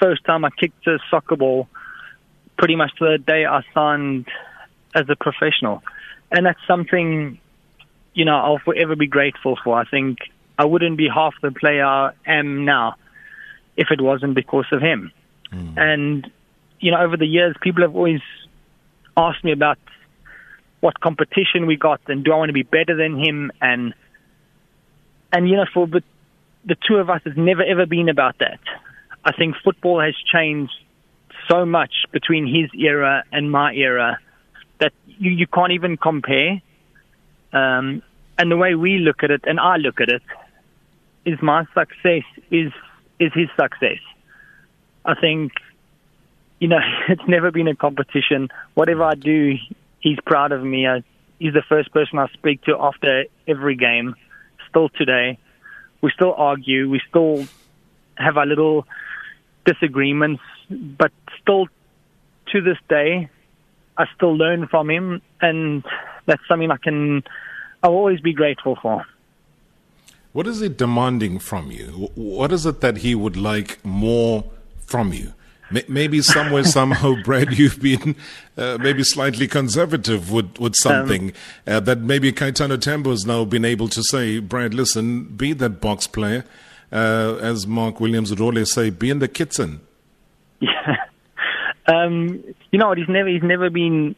first 0.00 0.24
time 0.24 0.44
I 0.44 0.50
kicked 0.50 0.86
a 0.86 0.98
soccer 1.10 1.36
ball, 1.36 1.68
pretty 2.56 2.76
much 2.76 2.94
to 2.96 3.04
the 3.04 3.18
day 3.18 3.44
I 3.44 3.62
signed 3.74 4.28
as 4.94 5.06
a 5.08 5.16
professional, 5.16 5.82
and 6.30 6.46
that's 6.46 6.60
something, 6.66 7.38
you 8.14 8.24
know, 8.24 8.36
I'll 8.36 8.58
forever 8.58 8.96
be 8.96 9.06
grateful 9.06 9.58
for. 9.62 9.78
I 9.78 9.84
think 9.84 10.18
I 10.58 10.64
wouldn't 10.64 10.96
be 10.96 11.08
half 11.12 11.34
the 11.42 11.50
player 11.50 11.84
I 11.84 12.12
am 12.26 12.64
now 12.64 12.96
if 13.76 13.88
it 13.90 14.00
wasn't 14.00 14.34
because 14.34 14.66
of 14.72 14.80
him. 14.80 15.12
Mm. 15.52 15.74
And, 15.76 16.30
you 16.80 16.92
know, 16.92 17.00
over 17.00 17.16
the 17.16 17.26
years, 17.26 17.56
people 17.60 17.82
have 17.82 17.94
always 17.94 18.20
asked 19.16 19.44
me 19.44 19.52
about 19.52 19.78
what 20.80 21.00
competition 21.00 21.66
we 21.66 21.76
got 21.76 22.00
and 22.08 22.24
do 22.24 22.32
I 22.32 22.36
want 22.36 22.50
to 22.50 22.52
be 22.52 22.62
better 22.62 22.94
than 22.94 23.18
him 23.18 23.50
and 23.60 23.94
and 25.32 25.48
you 25.48 25.56
know 25.56 25.64
for 25.72 25.86
the 25.86 26.02
the 26.66 26.76
two 26.86 26.96
of 26.96 27.08
us 27.08 27.22
has 27.24 27.34
never 27.36 27.62
ever 27.62 27.86
been 27.86 28.08
about 28.08 28.38
that. 28.38 28.60
I 29.24 29.32
think 29.32 29.54
football 29.64 30.00
has 30.00 30.14
changed 30.30 30.72
so 31.50 31.64
much 31.64 31.92
between 32.12 32.46
his 32.46 32.70
era 32.78 33.24
and 33.32 33.50
my 33.50 33.72
era 33.74 34.18
that 34.80 34.92
you, 35.06 35.30
you 35.30 35.46
can't 35.46 35.72
even 35.72 35.96
compare. 35.96 36.60
Um, 37.52 38.02
and 38.38 38.50
the 38.50 38.56
way 38.56 38.74
we 38.74 38.98
look 38.98 39.22
at 39.22 39.30
it 39.30 39.42
and 39.44 39.60
I 39.60 39.76
look 39.76 40.00
at 40.00 40.08
it 40.08 40.22
is 41.24 41.40
my 41.40 41.64
success 41.74 42.24
is 42.50 42.72
is 43.20 43.32
his 43.32 43.48
success. 43.56 43.98
I 45.04 45.14
think, 45.14 45.52
you 46.58 46.68
know, 46.68 46.80
it's 47.08 47.26
never 47.28 47.50
been 47.50 47.68
a 47.68 47.76
competition. 47.76 48.48
Whatever 48.74 49.04
I 49.04 49.14
do, 49.14 49.54
he's 50.00 50.18
proud 50.26 50.52
of 50.52 50.62
me. 50.62 50.86
I, 50.86 51.02
he's 51.38 51.52
the 51.54 51.62
first 51.68 51.92
person 51.92 52.18
I 52.18 52.28
speak 52.32 52.62
to 52.64 52.76
after 52.78 53.24
every 53.46 53.76
game. 53.76 54.16
Still 54.68 54.88
today, 54.88 55.38
we 56.00 56.10
still 56.10 56.34
argue. 56.36 56.90
We 56.90 57.00
still 57.08 57.46
have 58.16 58.36
our 58.36 58.46
little 58.46 58.86
disagreements, 59.64 60.42
but 60.68 61.12
still 61.40 61.66
to 62.52 62.60
this 62.60 62.78
day, 62.88 63.30
I 63.96 64.06
still 64.14 64.36
learn 64.36 64.66
from 64.68 64.90
him, 64.90 65.22
and 65.40 65.84
that's 66.26 66.42
something 66.48 66.70
I 66.70 66.76
can. 66.76 67.22
I'll 67.82 67.92
always 67.92 68.20
be 68.20 68.32
grateful 68.32 68.76
for. 68.80 69.06
What 70.32 70.48
is 70.48 70.60
he 70.60 70.68
demanding 70.68 71.38
from 71.38 71.70
you? 71.70 72.10
What 72.16 72.50
is 72.50 72.66
it 72.66 72.80
that 72.80 72.98
he 72.98 73.14
would 73.14 73.36
like 73.36 73.84
more 73.84 74.44
from 74.80 75.12
you? 75.12 75.32
Maybe 75.88 76.22
somewhere, 76.22 76.64
somehow, 76.64 77.14
Brad, 77.24 77.56
you've 77.56 77.80
been 77.80 78.16
uh, 78.56 78.78
maybe 78.80 79.02
slightly 79.02 79.46
conservative 79.48 80.30
with, 80.30 80.58
with 80.58 80.74
something 80.76 81.30
um, 81.30 81.34
uh, 81.66 81.80
that 81.80 82.00
maybe 82.00 82.32
Kaitano 82.32 82.80
Tembo 82.80 83.10
has 83.10 83.24
now 83.24 83.44
been 83.44 83.64
able 83.64 83.88
to 83.88 84.02
say, 84.02 84.40
Brad, 84.40 84.74
listen, 84.74 85.24
be 85.24 85.52
that 85.54 85.80
box 85.80 86.06
player. 86.06 86.44
Uh, 86.92 87.38
as 87.40 87.66
Mark 87.66 87.98
Williams 87.98 88.30
would 88.30 88.40
always 88.40 88.72
say, 88.72 88.90
be 88.90 89.10
in 89.10 89.18
the 89.18 89.28
kitchen. 89.28 89.80
Yeah. 90.60 90.96
Um, 91.86 92.44
you 92.70 92.78
know? 92.78 92.94
He's 92.94 93.08
never, 93.08 93.28
he's 93.28 93.42
never 93.42 93.70
been 93.70 94.16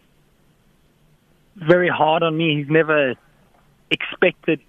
very 1.57 1.89
hard 1.89 2.23
on 2.23 2.37
me. 2.37 2.59
He's 2.59 2.71
never 2.71 3.15
expected 3.91 4.61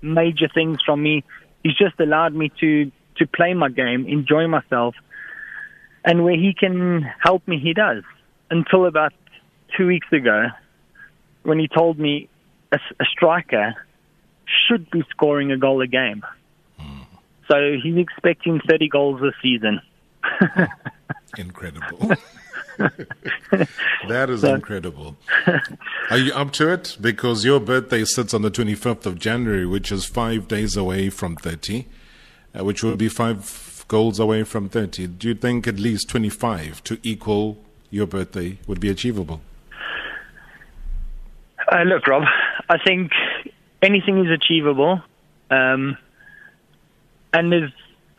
major 0.00 0.48
things 0.52 0.78
from 0.84 1.02
me. 1.02 1.24
He's 1.62 1.76
just 1.76 1.98
allowed 2.00 2.34
me 2.34 2.50
to 2.60 2.90
to 3.16 3.28
play 3.28 3.54
my 3.54 3.68
game, 3.68 4.06
enjoy 4.08 4.48
myself, 4.48 4.96
and 6.04 6.24
where 6.24 6.34
he 6.36 6.52
can 6.52 7.02
help 7.22 7.46
me, 7.46 7.60
he 7.60 7.72
does. 7.72 8.02
Until 8.50 8.86
about 8.86 9.12
two 9.76 9.86
weeks 9.86 10.08
ago, 10.12 10.46
when 11.44 11.60
he 11.60 11.68
told 11.68 11.96
me 11.96 12.28
a, 12.72 12.80
a 13.00 13.04
striker 13.04 13.74
should 14.66 14.90
be 14.90 15.04
scoring 15.10 15.52
a 15.52 15.56
goal 15.56 15.80
a 15.80 15.86
game. 15.86 16.24
So 17.48 17.76
he's 17.82 17.96
expecting 17.96 18.60
30 18.60 18.88
goals 18.88 19.20
this 19.20 19.34
season. 19.42 19.80
Incredible. 21.38 22.12
that 24.08 24.30
is 24.30 24.40
so, 24.40 24.54
incredible. 24.54 25.16
Are 26.10 26.18
you 26.18 26.32
up 26.32 26.52
to 26.52 26.72
it? 26.72 26.96
Because 27.00 27.44
your 27.44 27.60
birthday 27.60 28.04
sits 28.04 28.34
on 28.34 28.42
the 28.42 28.50
25th 28.50 29.06
of 29.06 29.18
January, 29.18 29.66
which 29.66 29.92
is 29.92 30.04
five 30.04 30.48
days 30.48 30.76
away 30.76 31.10
from 31.10 31.36
30, 31.36 31.86
uh, 32.58 32.64
which 32.64 32.82
would 32.82 32.98
be 32.98 33.08
five 33.08 33.84
goals 33.88 34.18
away 34.18 34.42
from 34.44 34.68
30. 34.68 35.06
Do 35.06 35.28
you 35.28 35.34
think 35.34 35.66
at 35.66 35.78
least 35.78 36.08
25 36.08 36.82
to 36.84 36.98
equal 37.02 37.58
your 37.90 38.06
birthday 38.06 38.58
would 38.66 38.80
be 38.80 38.88
achievable? 38.88 39.40
Uh, 41.70 41.82
look, 41.82 42.06
Rob, 42.06 42.24
I 42.68 42.78
think 42.78 43.12
anything 43.82 44.24
is 44.24 44.30
achievable. 44.30 45.00
Um, 45.50 45.96
and 47.32 47.52
there's, 47.52 47.72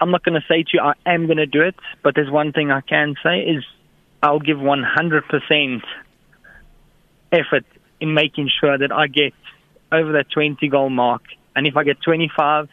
I'm 0.06 0.12
not 0.12 0.24
going 0.24 0.40
to 0.40 0.48
say 0.48 0.62
to 0.62 0.70
you 0.72 0.82
I 0.82 0.94
am 1.08 1.26
going 1.26 1.38
to 1.38 1.48
do 1.48 1.62
it, 1.62 1.74
but 2.04 2.14
there's 2.14 2.30
one 2.30 2.52
thing 2.52 2.70
I 2.70 2.82
can 2.82 3.16
say 3.24 3.40
is 3.40 3.64
I'll 4.22 4.38
give 4.40 4.58
100% 4.58 5.82
effort 7.32 7.66
in 8.00 8.14
making 8.14 8.52
sure 8.62 8.78
that 8.78 8.92
I 8.92 9.08
get 9.08 9.34
over 9.92 10.12
that 10.12 10.30
20 10.32 10.68
goal 10.68 10.92
mark. 10.92 11.24
And 11.56 11.66
if 11.66 11.76
I 11.76 11.84
get 11.84 12.04
25, 12.04 12.70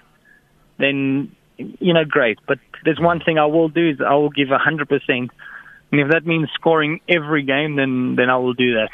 then, 0.77 1.35
you 1.57 1.95
know, 1.95 2.05
great. 2.05 2.39
But 2.47 2.59
there's 2.85 3.01
one 3.01 3.21
thing 3.21 3.39
I 3.39 3.47
will 3.47 3.71
do 3.71 3.89
is 3.89 4.03
I 4.07 4.13
will 4.13 4.29
give 4.29 4.49
100%. 4.49 5.09
And 5.09 5.31
if 5.91 6.11
that 6.11 6.27
means 6.27 6.51
scoring 6.53 7.01
every 7.09 7.45
game, 7.45 7.77
then, 7.77 8.17
then 8.17 8.29
I 8.29 8.37
will 8.37 8.53
do 8.53 8.75
that. 8.75 8.91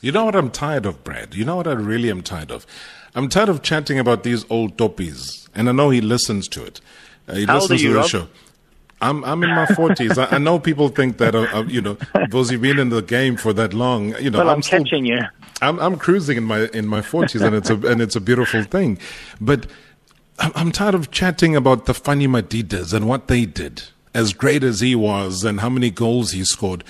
You 0.00 0.10
know 0.10 0.24
what 0.24 0.34
I'm 0.34 0.50
tired 0.50 0.84
of, 0.84 1.04
Brad? 1.04 1.36
You 1.36 1.44
know 1.44 1.54
what 1.54 1.68
I 1.68 1.74
really 1.74 2.10
am 2.10 2.22
tired 2.22 2.50
of? 2.50 2.66
I'm 3.14 3.28
tired 3.28 3.48
of 3.48 3.62
chatting 3.62 4.00
about 4.00 4.24
these 4.24 4.44
old 4.50 4.76
toppies. 4.76 5.48
And 5.54 5.68
I 5.68 5.72
know 5.72 5.90
he 5.90 6.00
listens 6.00 6.48
to 6.48 6.64
it. 6.64 6.80
Uh, 7.28 7.34
he 7.34 7.44
How 7.44 7.54
listens 7.54 7.70
old 7.70 7.80
are 7.80 7.82
you, 7.82 7.88
to 7.88 7.94
the 7.94 8.08
show. 8.08 8.28
I'm 9.00 9.24
I'm 9.24 9.42
in 9.42 9.50
my 9.50 9.66
forties. 9.66 10.16
I, 10.16 10.36
I, 10.36 10.38
know 10.38 10.60
people 10.60 10.88
think 10.88 11.18
that 11.18 11.34
uh, 11.34 11.46
uh, 11.52 11.64
you 11.66 11.80
know 11.80 11.96
because 12.14 12.52
you've 12.52 12.62
been 12.62 12.78
in 12.78 12.90
the 12.90 13.02
game 13.02 13.36
for 13.36 13.52
that 13.52 13.74
long. 13.74 14.14
You 14.20 14.30
know, 14.30 14.38
well, 14.38 14.48
I'm, 14.48 14.56
I'm 14.56 14.62
still, 14.62 14.84
catching 14.84 15.04
you. 15.04 15.18
I'm 15.60 15.78
I'm 15.80 15.96
cruising 15.96 16.36
in 16.36 16.44
my 16.44 16.68
in 16.68 16.86
my 16.86 17.02
forties, 17.02 17.42
and 17.42 17.54
it's 17.54 17.68
a 17.68 17.74
and 17.74 18.00
it's 18.00 18.14
a 18.14 18.20
beautiful 18.20 18.62
thing. 18.62 18.98
But 19.40 19.66
I'm, 20.38 20.52
I'm 20.54 20.72
tired 20.72 20.94
of 20.94 21.10
chatting 21.10 21.56
about 21.56 21.86
the 21.86 21.94
Fani 21.94 22.28
Madidas 22.28 22.94
and 22.94 23.08
what 23.08 23.26
they 23.28 23.44
did. 23.44 23.82
As 24.14 24.34
great 24.34 24.62
as 24.62 24.80
he 24.80 24.94
was, 24.94 25.42
and 25.42 25.60
how 25.60 25.68
many 25.70 25.90
goals 25.90 26.32
he 26.32 26.44
scored. 26.44 26.84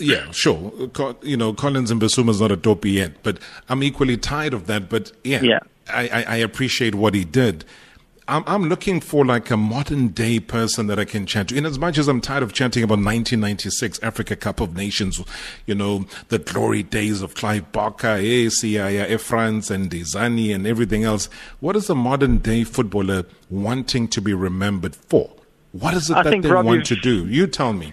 Yeah, 0.00 0.30
sure. 0.32 0.88
Co- 0.92 1.16
You 1.22 1.36
know, 1.36 1.52
Collins 1.54 1.92
Mbesuma's 1.92 2.40
not 2.40 2.50
a 2.50 2.56
dopey 2.56 2.90
yet, 2.90 3.22
but 3.22 3.38
I'm 3.68 3.82
equally 3.84 4.16
tired 4.16 4.52
of 4.52 4.66
that. 4.66 4.90
But 4.90 5.12
yeah, 5.22 5.40
Yeah. 5.42 5.60
I, 5.88 6.08
I, 6.08 6.22
I 6.22 6.36
appreciate 6.36 6.96
what 6.96 7.14
he 7.14 7.24
did. 7.24 7.64
I'm, 8.28 8.42
I'm 8.46 8.68
looking 8.68 9.00
for 9.00 9.24
like 9.24 9.50
a 9.50 9.56
modern 9.56 10.08
day 10.08 10.40
person 10.40 10.88
that 10.88 10.98
I 10.98 11.04
can 11.04 11.26
chat 11.26 11.48
to. 11.48 11.56
In 11.56 11.64
as 11.64 11.78
much 11.78 11.96
as 11.96 12.08
I'm 12.08 12.20
tired 12.20 12.42
of 12.42 12.52
chatting 12.52 12.82
about 12.82 12.98
1996 12.98 14.00
Africa 14.02 14.34
Cup 14.34 14.60
of 14.60 14.76
Nations, 14.76 15.22
you 15.64 15.74
know, 15.74 16.06
the 16.28 16.38
glory 16.38 16.82
days 16.82 17.22
of 17.22 17.34
Clive 17.34 17.70
Barker, 17.70 18.18
Siaya, 18.18 19.08
eh, 19.08 19.16
France 19.16 19.70
and 19.70 19.90
Dizani 19.90 20.52
and 20.52 20.66
everything 20.66 21.04
else. 21.04 21.28
What 21.60 21.76
is 21.76 21.88
a 21.88 21.94
modern 21.94 22.38
day 22.38 22.64
footballer 22.64 23.24
wanting 23.48 24.08
to 24.08 24.20
be 24.20 24.34
remembered 24.34 24.96
for? 24.96 25.30
What 25.70 25.94
is 25.94 26.10
it 26.10 26.16
I 26.16 26.24
that 26.24 26.42
they 26.42 26.48
Rob, 26.48 26.66
want 26.66 26.86
to 26.86 26.96
do? 26.96 27.28
You 27.28 27.46
tell 27.46 27.72
me. 27.72 27.92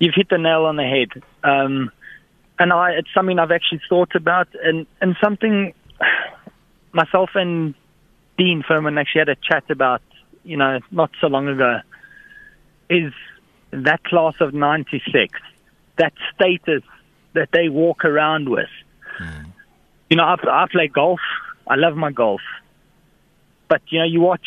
you've 0.00 0.14
hit 0.14 0.28
the 0.28 0.38
nail 0.38 0.66
on 0.66 0.76
the 0.76 0.84
head. 0.84 1.22
Um, 1.44 1.90
and 2.58 2.72
I, 2.72 2.92
it's 2.92 3.08
something 3.14 3.38
I've 3.38 3.50
actually 3.50 3.80
thought 3.88 4.14
about, 4.14 4.48
and, 4.62 4.86
and 5.00 5.16
something 5.22 5.72
myself 6.92 7.30
and 7.34 7.74
Dean 8.38 8.62
Furman 8.66 8.98
actually 8.98 9.20
had 9.20 9.28
a 9.28 9.36
chat 9.36 9.64
about, 9.70 10.02
you 10.44 10.56
know, 10.56 10.80
not 10.90 11.10
so 11.20 11.26
long 11.26 11.48
ago, 11.48 11.80
is 12.88 13.12
that 13.72 14.02
class 14.04 14.34
of 14.40 14.54
96, 14.54 15.38
that 15.98 16.12
status 16.34 16.82
that 17.34 17.48
they 17.52 17.68
walk 17.68 18.04
around 18.04 18.48
with. 18.48 18.68
Hmm. 19.18 19.50
You 20.10 20.16
know, 20.16 20.24
I, 20.24 20.34
I 20.34 20.66
play 20.70 20.88
golf. 20.88 21.20
I 21.66 21.76
love 21.76 21.96
my 21.96 22.12
golf. 22.12 22.40
But, 23.68 23.82
you 23.88 23.98
know, 24.00 24.04
you 24.04 24.20
watch, 24.20 24.46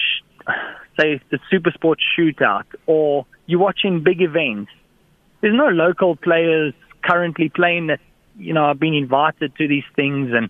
say, 1.00 1.19
the 1.32 1.39
Super 1.50 1.71
Sports 1.71 2.04
shootout, 2.17 2.65
or 2.86 3.26
you're 3.48 3.60
watching 3.60 4.04
big 4.04 4.21
events. 4.21 4.71
There's 5.41 5.56
no 5.56 5.67
local 5.67 6.15
players 6.15 6.74
currently 7.04 7.50
playing 7.50 7.88
that, 7.88 8.00
you 8.38 8.54
know, 8.54 8.67
have 8.67 8.80
been 8.80 8.93
invited 8.93 9.56
to 9.56 9.67
these 9.67 9.84
things 9.95 10.32
and 10.34 10.50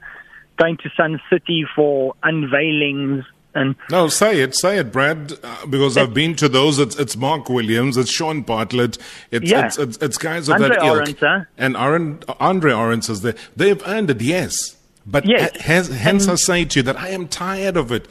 going 0.58 0.78
to 0.78 0.90
Sun 0.96 1.22
City 1.30 1.66
for 1.76 2.14
unveilings 2.24 3.24
and 3.54 3.76
No, 3.90 4.10
say 4.10 4.42
it, 4.42 4.54
say 4.54 4.78
it, 4.80 4.92
Brad, 4.92 5.32
uh, 5.42 5.66
because 5.68 5.96
I've 5.98 6.14
been 6.14 6.36
to 6.36 6.50
those. 6.50 6.78
It's, 6.78 6.98
it's 6.98 7.16
Mark 7.16 7.48
Williams, 7.50 7.96
it's 7.96 8.12
Shaun 8.12 8.42
Bartlett, 8.42 8.98
it's 9.32 9.50
Yeah. 9.50 9.68
it's, 9.68 9.78
it's, 9.78 9.98
it's 10.00 10.18
guys 10.18 10.50
of 10.50 10.56
Andre 10.62 10.70
that 10.78 11.18
ilk. 11.24 11.48
And 11.58 11.78
Aaron, 11.78 12.20
Andre 12.42 12.74
Arendse 12.74 13.10
is 13.10 13.22
there. 13.22 13.36
They've 13.56 13.82
earned 13.88 14.10
it, 14.10 14.22
yes. 14.22 14.76
But 15.06 15.26
Yes. 15.26 15.56
has, 15.62 15.88
hence 15.88 16.28
I 16.28 16.36
say 16.36 16.66
to 16.66 16.80
you 16.80 16.84
that 16.84 16.98
I 17.00 17.10
am 17.10 17.28
tired 17.30 17.78
of 17.78 17.92
it. 17.94 18.08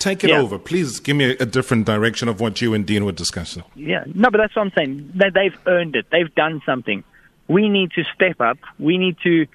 Take 0.00 0.24
it 0.24 0.30
Yeah. 0.30 0.40
over. 0.40 0.58
Please 0.58 0.98
give 0.98 1.14
me 1.16 1.26
a, 1.26 1.42
a 1.42 1.46
different 1.46 1.86
direction 1.86 2.26
of 2.28 2.40
what 2.40 2.60
you 2.60 2.74
and 2.74 2.84
Dean 2.84 3.04
were 3.04 3.12
discussing. 3.12 3.62
Yeah, 3.76 4.02
no, 4.14 4.30
but 4.30 4.38
that's 4.38 4.56
what 4.56 4.62
I'm 4.62 4.72
saying. 4.76 5.12
They, 5.14 5.30
they've 5.30 5.56
earned 5.66 5.94
it. 5.94 6.06
They've 6.10 6.34
done 6.34 6.60
something. 6.66 7.04
We 7.46 7.68
need 7.68 7.92
to 7.92 8.02
step 8.16 8.40
up. 8.40 8.58
We 8.80 8.98
need 8.98 9.16
to 9.22 9.46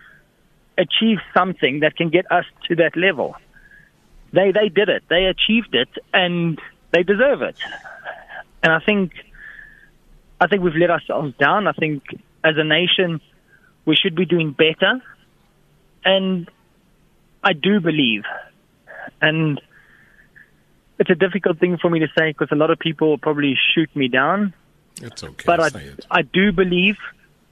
achieve 0.77 1.17
something 1.33 1.81
that 1.81 1.95
can 1.95 2.09
get 2.09 2.31
us 2.31 2.45
to 2.67 2.75
that 2.75 2.95
level. 2.95 3.35
They 4.33 4.51
they 4.51 4.69
did 4.69 4.89
it. 4.89 5.03
They 5.09 5.25
achieved 5.25 5.73
it, 5.73 5.89
and 6.13 6.59
they 6.91 7.03
deserve 7.03 7.41
it. 7.41 7.57
And 8.61 8.73
I 8.73 8.79
think 8.79 9.13
I 10.39 10.47
think 10.47 10.63
we've 10.63 10.75
let 10.75 10.89
ourselves 10.89 11.33
down. 11.37 11.67
I 11.67 11.73
think 11.73 12.03
as 12.43 12.55
a 12.57 12.63
nation 12.63 13.21
we 13.85 13.95
should 13.95 14.15
be 14.15 14.25
doing 14.25 14.51
better. 14.51 15.01
And 16.03 16.49
I 17.43 17.53
do 17.53 17.79
believe, 17.79 18.23
and 19.21 19.59
it's 20.99 21.09
a 21.09 21.15
difficult 21.15 21.59
thing 21.59 21.77
for 21.77 21.89
me 21.89 21.99
to 21.99 22.07
say 22.17 22.31
because 22.31 22.49
a 22.51 22.55
lot 22.55 22.69
of 22.69 22.79
people 22.79 23.09
will 23.09 23.17
probably 23.17 23.57
shoot 23.73 23.93
me 23.95 24.07
down. 24.07 24.53
It's 25.01 25.23
okay. 25.23 25.43
But 25.45 25.59
I, 25.59 25.79
it. 25.79 26.05
I 26.11 26.21
do 26.21 26.51
believe 26.51 26.97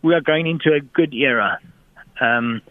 we 0.01 0.13
are 0.13 0.21
going 0.21 0.47
into 0.47 0.73
a 0.73 0.79
good 0.79 1.13
era. 1.13 1.59
Um, 2.19 2.61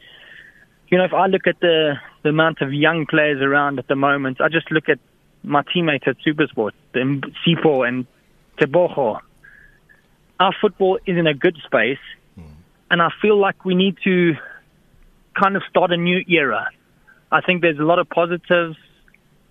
you 0.89 0.99
know, 0.99 1.05
if 1.05 1.13
I 1.13 1.27
look 1.27 1.47
at 1.47 1.61
the, 1.61 1.95
the 2.23 2.29
amount 2.31 2.61
of 2.61 2.73
young 2.73 3.07
players 3.07 3.41
around 3.41 3.79
at 3.79 3.89
the 3.89 3.97
moment, 3.97 4.41
I 4.41 4.49
just 4.49 4.71
look 4.71 4.89
at 4.89 4.99
my 5.43 5.63
teammates 5.73 6.05
at 6.07 6.17
Supersport, 6.27 6.73
Sipho 6.95 7.87
and 7.87 8.07
Teboho. 8.59 9.21
Our 10.41 10.55
football 10.61 10.99
is 11.07 11.17
in 11.17 11.27
a 11.27 11.35
good 11.35 11.57
space, 11.65 11.99
hmm. 12.35 12.43
and 12.91 13.01
I 13.01 13.09
feel 13.21 13.39
like 13.39 13.65
we 13.65 13.75
need 13.75 13.97
to 14.05 14.35
kind 15.39 15.57
of 15.57 15.63
start 15.69 15.93
a 15.93 15.97
new 15.97 16.25
era. 16.29 16.69
I 17.31 17.41
think 17.41 17.63
there's 17.63 17.79
a 17.79 17.85
lot 17.85 17.99
of 17.99 18.09
positives. 18.09 18.77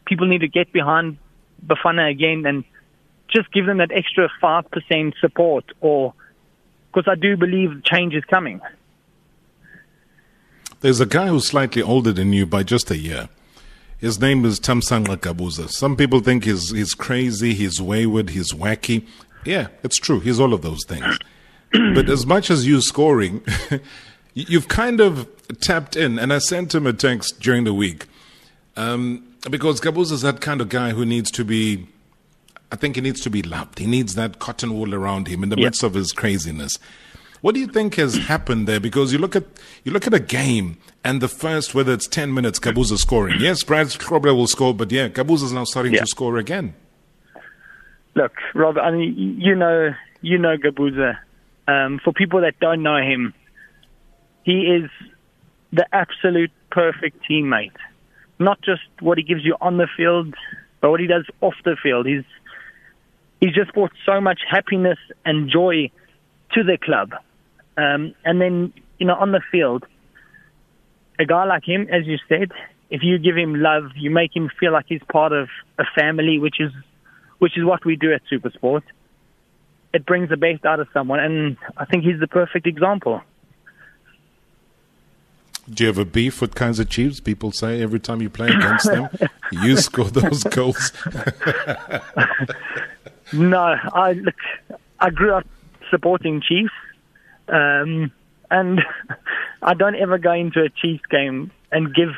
People 0.05 0.27
need 0.27 0.41
to 0.41 0.47
get 0.47 0.71
behind 0.71 1.17
Bafana 1.65 2.09
again 2.09 2.45
and 2.45 2.63
just 3.33 3.51
give 3.51 3.65
them 3.65 3.77
that 3.77 3.91
extra 3.91 4.29
5% 4.41 5.13
support 5.19 5.65
or 5.81 6.13
because 6.93 7.11
I 7.11 7.15
do 7.15 7.35
believe 7.35 7.83
change 7.83 8.13
is 8.13 8.23
coming. 8.25 8.61
There's 10.83 10.99
a 10.99 11.05
guy 11.05 11.27
who's 11.27 11.47
slightly 11.47 11.81
older 11.81 12.11
than 12.11 12.33
you 12.33 12.45
by 12.45 12.63
just 12.63 12.91
a 12.91 12.97
year. 12.97 13.29
His 13.99 14.19
name 14.19 14.43
is 14.43 14.59
Thamsanqa 14.59 15.15
Gabuza. 15.15 15.69
Some 15.69 15.95
people 15.95 16.19
think 16.19 16.43
he's, 16.43 16.71
he's 16.71 16.93
crazy, 16.93 17.53
he's 17.53 17.81
wayward, 17.81 18.31
he's 18.31 18.51
wacky. 18.51 19.07
Yeah, 19.45 19.67
it's 19.81 19.95
true. 19.97 20.19
He's 20.19 20.41
all 20.41 20.53
of 20.53 20.61
those 20.61 20.83
things. 20.85 21.17
but 21.71 22.09
as 22.09 22.25
much 22.25 22.51
as 22.51 22.67
you 22.67 22.81
scoring, 22.81 23.41
you- 24.33 24.45
you've 24.49 24.67
kind 24.67 24.99
of 24.99 25.25
tapped 25.61 25.95
in. 25.95 26.19
And 26.19 26.33
I 26.33 26.39
sent 26.39 26.75
him 26.75 26.85
a 26.85 26.91
text 26.91 27.39
during 27.39 27.63
the 27.63 27.73
week 27.73 28.07
um, 28.75 29.25
because 29.49 29.79
Gabuza's 29.79 30.21
that 30.23 30.41
kind 30.41 30.59
of 30.59 30.67
guy 30.67 30.89
who 30.89 31.05
needs 31.05 31.31
to 31.31 31.45
be, 31.45 31.87
I 32.73 32.75
think 32.75 32.95
he 32.97 33.01
needs 33.01 33.21
to 33.21 33.29
be 33.29 33.41
loved. 33.41 33.79
He 33.79 33.85
needs 33.87 34.15
that 34.15 34.39
cotton 34.39 34.73
wool 34.77 34.93
around 34.93 35.29
him 35.29 35.43
in 35.43 35.49
the 35.49 35.55
midst 35.55 35.81
of 35.81 35.93
his 35.93 36.11
craziness. 36.11 36.77
What 37.43 37.55
do 37.55 37.59
you 37.59 37.67
think 37.67 37.95
has 37.95 38.15
happened 38.15 38.69
there? 38.69 38.79
Because 38.79 39.11
you 39.11 39.19
look 39.19 39.35
at 39.35 39.43
you 39.83 39.91
look 39.91 40.07
at 40.07 40.13
a 40.13 40.19
game 40.21 40.77
and 41.03 41.21
the 41.21 41.27
first, 41.27 41.75
whether 41.75 41.91
it's 41.91 42.07
ten 42.07 42.33
minutes, 42.33 42.57
Gabuza 42.57 42.97
scoring. 42.97 43.35
Yes, 43.41 43.63
Brad 43.65 43.87
Grobler 43.87 44.33
will 44.33 44.47
score, 44.47 44.73
but 44.73 44.89
yeah, 44.93 45.09
Gabuza's 45.09 45.51
now 45.51 45.65
starting 45.65 45.91
Yeah. 45.93 45.99
to 45.99 46.07
score 46.07 46.37
again. 46.37 46.73
Look, 48.15 48.31
Rob, 48.55 48.77
I 48.77 48.91
mean, 48.91 49.41
you 49.41 49.55
know, 49.55 49.93
you 50.21 50.37
know 50.37 50.55
Gabuza. 50.55 51.17
Um, 51.67 51.99
for 52.01 52.13
people 52.13 52.39
that 52.41 52.57
don't 52.61 52.81
know 52.81 52.95
him, 53.01 53.33
he 54.43 54.61
is 54.77 54.89
the 55.73 55.85
absolute 55.93 56.51
perfect 56.71 57.25
teammate. 57.29 57.75
Not 58.39 58.61
just 58.61 58.83
what 59.01 59.17
he 59.17 59.23
gives 59.25 59.43
you 59.43 59.57
on 59.59 59.75
the 59.75 59.87
field, 59.97 60.33
but 60.79 60.91
what 60.91 61.01
he 61.01 61.07
does 61.07 61.25
off 61.41 61.55
the 61.65 61.75
field. 61.83 62.05
He's 62.05 62.23
he's 63.41 63.53
just 63.53 63.73
brought 63.73 63.91
so 64.05 64.21
much 64.21 64.39
happiness 64.49 64.99
and 65.25 65.49
joy 65.51 65.91
to 66.53 66.63
the 66.63 66.77
club. 66.77 67.11
Um, 67.77 68.13
and 68.23 68.39
then, 68.39 68.73
you 68.97 69.07
know, 69.07 69.15
on 69.15 69.31
the 69.31 69.41
field, 69.51 69.85
a 71.19 71.25
guy 71.25 71.45
like 71.45 71.63
him, 71.65 71.87
as 71.91 72.05
you 72.05 72.17
said, 72.27 72.51
if 72.89 73.01
you 73.03 73.17
give 73.17 73.35
him 73.35 73.55
love, 73.55 73.91
you 73.95 74.11
make 74.11 74.35
him 74.35 74.49
feel 74.59 74.71
like 74.71 74.85
he's 74.87 75.01
part 75.11 75.31
of 75.31 75.49
a 75.79 75.83
family, 75.95 76.39
which 76.39 76.59
is 76.59 76.71
which 77.39 77.57
is 77.57 77.65
what 77.65 77.83
we 77.83 77.95
do 77.95 78.13
at 78.13 78.21
Supersport. 78.31 78.83
It 79.93 80.05
brings 80.05 80.29
the 80.29 80.37
best 80.37 80.65
out 80.65 80.79
of 80.79 80.87
someone, 80.93 81.19
and 81.19 81.57
I 81.75 81.85
think 81.85 82.03
he's 82.03 82.19
the 82.19 82.27
perfect 82.27 82.67
example. 82.67 83.21
Do 85.69 85.83
you 85.83 85.87
have 85.87 85.97
a 85.97 86.05
beef 86.05 86.41
with 86.41 86.55
Kaizer 86.55 86.87
Chiefs? 86.87 87.19
People 87.19 87.51
say 87.51 87.81
every 87.81 87.99
time 87.99 88.21
you 88.21 88.29
play 88.29 88.47
against 88.49 88.85
them, 88.85 89.09
you 89.51 89.77
score 89.77 90.09
those 90.09 90.43
goals. 90.43 90.91
No, 93.33 93.57
I 93.93 94.13
look. 94.13 94.35
I 94.99 95.09
grew 95.09 95.33
up 95.33 95.45
supporting 95.89 96.41
Chiefs, 96.41 96.73
um, 97.47 98.11
and 98.49 98.81
I 99.61 99.73
don't 99.73 99.95
ever 99.95 100.17
go 100.17 100.33
into 100.33 100.61
a 100.61 100.69
Chiefs 100.69 101.05
game 101.09 101.51
and 101.71 101.93
give 101.93 102.09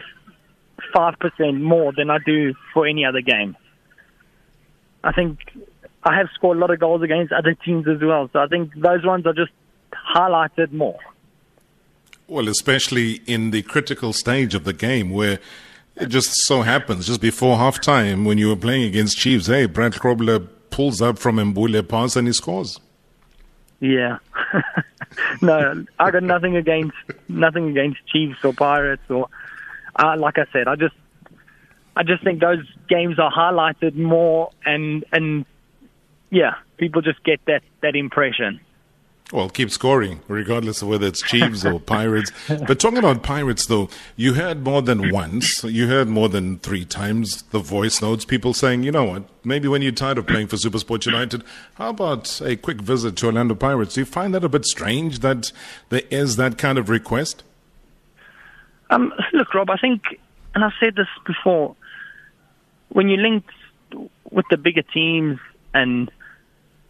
five 0.93 1.17
percent 1.19 1.61
more 1.61 1.93
than 1.95 2.09
I 2.09 2.17
do 2.25 2.53
for 2.73 2.85
any 2.85 3.05
other 3.05 3.21
game. 3.21 3.55
I 5.03 5.11
think 5.11 5.39
I 6.03 6.15
have 6.17 6.27
scored 6.33 6.57
a 6.57 6.59
lot 6.59 6.71
of 6.71 6.79
goals 6.79 7.01
against 7.03 7.31
other 7.31 7.53
teams 7.53 7.87
as 7.87 8.01
well, 8.01 8.29
so 8.33 8.39
I 8.39 8.47
think 8.47 8.73
those 8.75 9.05
ones 9.05 9.25
are 9.25 9.33
just 9.33 9.51
highlighted 10.15 10.71
more. 10.71 10.99
Well, 12.27 12.47
especially 12.47 13.21
in 13.27 13.51
the 13.51 13.61
critical 13.61 14.11
stage 14.11 14.55
of 14.55 14.63
the 14.63 14.73
game 14.73 15.11
where 15.11 15.39
it 15.95 16.07
just 16.07 16.33
so 16.45 16.63
happens, 16.63 17.07
just 17.07 17.21
before 17.21 17.57
halftime, 17.57 18.25
when 18.25 18.37
you 18.37 18.49
were 18.49 18.55
playing 18.55 18.83
against 18.83 19.17
Chiefs, 19.17 19.47
hey, 19.47 19.67
Brad 19.67 19.93
Grobler 19.93 20.47
pulls 20.71 21.01
up 21.01 21.19
from 21.19 21.37
Mbule 21.37 21.87
pass 21.87 22.15
and 22.15 22.27
he 22.27 22.33
scores. 22.33 22.79
Yeah. 23.85 24.17
no, 25.41 25.85
I 25.99 26.09
got 26.09 26.23
nothing 26.23 26.55
against 26.55 26.95
nothing 27.27 27.69
against 27.69 27.99
Chiefs 28.07 28.39
or 28.43 28.51
Pirates 28.53 29.03
or 29.09 29.27
uh, 29.95 30.15
like 30.17 30.39
I 30.39 30.45
said, 30.51 30.67
I 30.67 30.75
just 30.75 30.95
I 31.95 32.01
just 32.03 32.23
think 32.23 32.41
those 32.41 32.65
games 32.89 33.19
are 33.19 33.31
highlighted 33.31 33.95
more 33.95 34.49
and 34.65 35.05
and 35.11 35.45
yeah, 36.31 36.55
people 36.77 37.03
just 37.03 37.23
get 37.23 37.39
that 37.45 37.61
that 37.83 37.95
impression. 37.95 38.59
Well, 39.33 39.49
keep 39.49 39.71
scoring, 39.71 40.19
regardless 40.27 40.83
of 40.83 40.87
whether 40.87 41.07
it's 41.07 41.21
Chiefs 41.23 41.65
or 41.65 41.79
Pirates. 41.95 42.31
But 42.47 42.79
talking 42.79 42.99
about 42.99 43.23
Pirates, 43.23 43.65
though, 43.65 43.89
you 44.15 44.35
heard 44.35 44.63
more 44.63 44.83
than 44.83 45.11
once, 45.11 45.63
you 45.63 45.87
heard 45.87 46.07
more 46.07 46.29
than 46.29 46.59
three 46.59 46.85
times 46.85 47.41
the 47.49 47.57
voice 47.57 48.03
notes, 48.03 48.23
people 48.23 48.53
saying, 48.53 48.83
you 48.83 48.91
know 48.91 49.03
what, 49.03 49.23
maybe 49.43 49.67
when 49.67 49.81
you're 49.81 49.91
tired 49.91 50.19
of 50.19 50.27
playing 50.27 50.47
for 50.47 50.57
Supersport 50.57 51.07
United, 51.07 51.43
how 51.73 51.89
about 51.89 52.39
a 52.41 52.55
quick 52.55 52.81
visit 52.81 53.15
to 53.17 53.25
Orlando 53.25 53.55
Pirates? 53.55 53.95
Do 53.95 54.01
you 54.01 54.05
find 54.05 54.31
that 54.35 54.43
a 54.43 54.49
bit 54.49 54.65
strange 54.65 55.19
that 55.19 55.51
there 55.89 56.03
is 56.11 56.35
that 56.35 56.59
kind 56.59 56.77
of 56.77 56.89
request? 56.89 57.41
Um, 58.91 59.11
look, 59.33 59.55
Rob, 59.55 59.71
I 59.71 59.77
think, 59.77 60.03
and 60.53 60.63
I've 60.63 60.73
said 60.79 60.95
this 60.95 61.07
before, 61.25 61.75
when 62.89 63.09
you 63.09 63.17
link 63.17 63.43
with 64.29 64.45
the 64.51 64.57
bigger 64.57 64.83
teams 64.83 65.39
and 65.73 66.11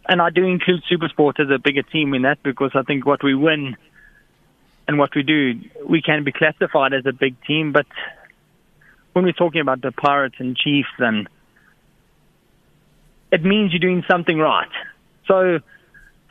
and 0.08 0.20
I 0.22 0.30
do 0.30 0.44
include 0.44 0.82
Supersport 0.90 1.40
as 1.40 1.50
a 1.50 1.58
bigger 1.58 1.82
team 1.82 2.14
in 2.14 2.22
that 2.22 2.42
because 2.42 2.72
I 2.74 2.82
think 2.82 3.06
what 3.06 3.22
we 3.22 3.34
win 3.34 3.76
and 4.86 4.98
what 4.98 5.14
we 5.14 5.22
do, 5.22 5.54
we 5.88 6.00
can 6.00 6.24
be 6.24 6.32
classified 6.32 6.92
as 6.92 7.06
a 7.06 7.12
big 7.12 7.34
team. 7.44 7.72
But 7.72 7.86
when 9.12 9.24
we're 9.24 9.32
talking 9.32 9.60
about 9.60 9.82
the 9.82 9.92
Pirates 9.92 10.36
and 10.38 10.56
Chiefs, 10.56 10.88
then 10.98 11.28
it 13.32 13.42
means 13.42 13.72
you're 13.72 13.80
doing 13.80 14.04
something 14.08 14.38
right. 14.38 14.68
So 15.26 15.58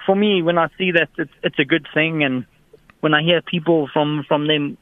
for 0.05 0.15
me, 0.15 0.41
when 0.41 0.57
I 0.57 0.69
see 0.77 0.91
that, 0.91 1.09
it's, 1.17 1.33
it's 1.43 1.59
a 1.59 1.65
good 1.65 1.87
thing. 1.93 2.23
And 2.23 2.45
when 3.01 3.13
I 3.13 3.23
hear 3.23 3.41
people 3.41 3.89
from, 3.91 4.23
from 4.27 4.47
them, 4.47 4.77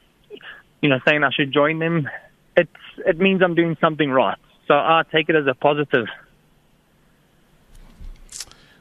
you 0.80 0.88
know, 0.88 1.00
saying 1.06 1.24
I 1.24 1.30
should 1.30 1.52
join 1.52 1.80
them, 1.80 2.08
it's, 2.56 2.70
it 2.98 3.18
means 3.18 3.42
I'm 3.42 3.56
doing 3.56 3.76
something 3.80 4.08
right. 4.08 4.38
So 4.68 4.74
I 4.74 5.02
take 5.10 5.28
it 5.28 5.34
as 5.34 5.46
a 5.46 5.54
positive. 5.54 6.06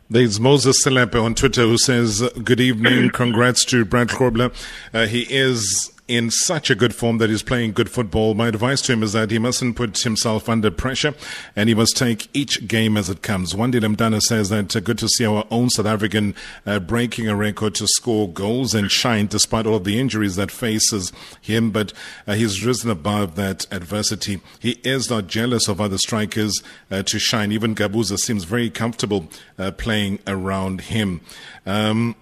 There's 0.10 0.40
Moses 0.40 0.84
Selepe 0.86 1.22
on 1.22 1.34
Twitter 1.34 1.62
who 1.64 1.78
says, 1.78 2.22
Good 2.44 2.60
evening. 2.60 3.10
Congrats 3.10 3.66
to 3.66 3.86
Brad 3.86 4.10
Grobler. 4.10 4.54
Uh, 4.94 5.08
he 5.08 5.22
is 5.30 5.92
in 6.08 6.30
such 6.30 6.70
a 6.70 6.76
good 6.76 6.94
form 6.94 7.18
that 7.18 7.30
he's 7.30 7.44
playing 7.44 7.72
good 7.72 7.90
football. 7.90 8.34
My 8.34 8.50
advice 8.50 8.82
to 8.84 8.94
him 8.94 9.04
is 9.04 9.14
that 9.14 9.32
he 9.32 9.40
mustn't 9.40 9.78
put 9.78 9.98
himself 10.00 10.50
under 10.50 10.70
pressure 10.70 11.14
and 11.56 11.70
he 11.70 11.76
must 11.76 11.96
take 11.96 12.28
each 12.34 12.68
game 12.68 12.98
as 12.98 13.10
it 13.10 13.22
comes. 13.22 13.54
Wandi 13.54 13.80
Lemdana 13.80 14.22
says 14.22 14.50
that 14.50 14.76
uh, 14.76 14.82
good 14.82 14.98
to 14.98 15.08
see 15.08 15.26
our 15.26 15.46
own 15.50 15.70
South 15.70 15.86
African 15.86 16.36
uh, 16.66 16.80
breaking 16.80 17.30
a 17.30 17.36
record 17.36 17.76
to 17.76 17.88
score 17.88 18.28
goals 18.28 18.74
and 18.74 18.92
shine 18.92 19.28
despite 19.28 19.66
all 19.66 19.76
of 19.76 19.86
the 19.86 20.00
injuries 20.00 20.36
that 20.36 20.52
faces 20.52 21.14
him, 21.42 21.72
but 21.72 21.94
uh, 22.28 22.34
he's 22.34 22.66
risen 22.66 22.90
above 22.90 23.36
that 23.36 23.66
adversity. 23.72 24.42
He 24.60 24.72
is 24.84 25.10
not 25.10 25.28
jealous 25.28 25.70
of 25.70 25.80
other 25.80 25.98
strikers 25.98 26.62
uh, 26.92 27.04
to 27.04 27.18
shine. 27.18 27.52
Even 27.54 27.76
Gabuza 27.76 28.18
seems 28.18 28.44
very 28.44 28.70
comfortable 28.70 29.30
uh, 29.58 29.72
playing 29.72 30.20
around 30.28 30.82
him. 30.82 31.22
Um, 31.66 32.16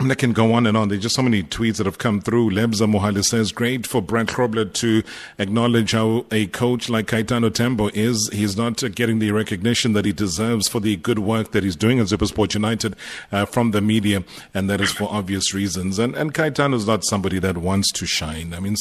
I 0.00 0.14
can 0.14 0.32
go 0.32 0.52
on 0.52 0.64
and 0.68 0.76
on. 0.76 0.90
There's 0.90 1.02
just 1.02 1.16
so 1.16 1.22
many 1.22 1.42
tweets 1.42 1.78
that 1.78 1.86
have 1.86 1.98
come 1.98 2.20
through. 2.20 2.50
Lebza 2.50 2.86
Mohali 2.86 3.24
says, 3.24 3.50
great 3.50 3.84
for 3.84 4.00
Brad 4.00 4.28
Grobler 4.28 4.72
to 4.74 5.02
acknowledge 5.38 5.90
how 5.90 6.24
a 6.30 6.46
coach 6.46 6.88
like 6.88 7.06
Kaitano 7.06 7.52
Tembo 7.52 7.88
is. 7.88 8.30
He's 8.32 8.56
not 8.56 8.80
getting 8.94 9.18
the 9.18 9.32
recognition 9.32 9.94
that 9.94 10.04
he 10.04 10.12
deserves 10.12 10.68
for 10.68 10.78
the 10.78 10.94
good 10.94 11.18
work 11.18 11.50
that 11.50 11.64
he's 11.64 11.74
doing 11.74 11.98
at 11.98 12.06
Supersport 12.06 12.54
United 12.54 12.94
uh, 13.32 13.44
from 13.44 13.72
the 13.72 13.80
media, 13.80 14.22
and 14.54 14.70
that 14.70 14.80
is 14.80 14.92
for 14.92 15.08
obvious 15.10 15.52
reasons. 15.52 15.98
And, 15.98 16.14
and 16.14 16.32
Kaitano 16.32 16.74
is 16.74 16.86
not 16.86 17.04
somebody 17.04 17.40
that 17.40 17.58
wants 17.58 17.90
to 17.94 18.06
shine. 18.06 18.54
I 18.54 18.60
mean, 18.60 18.76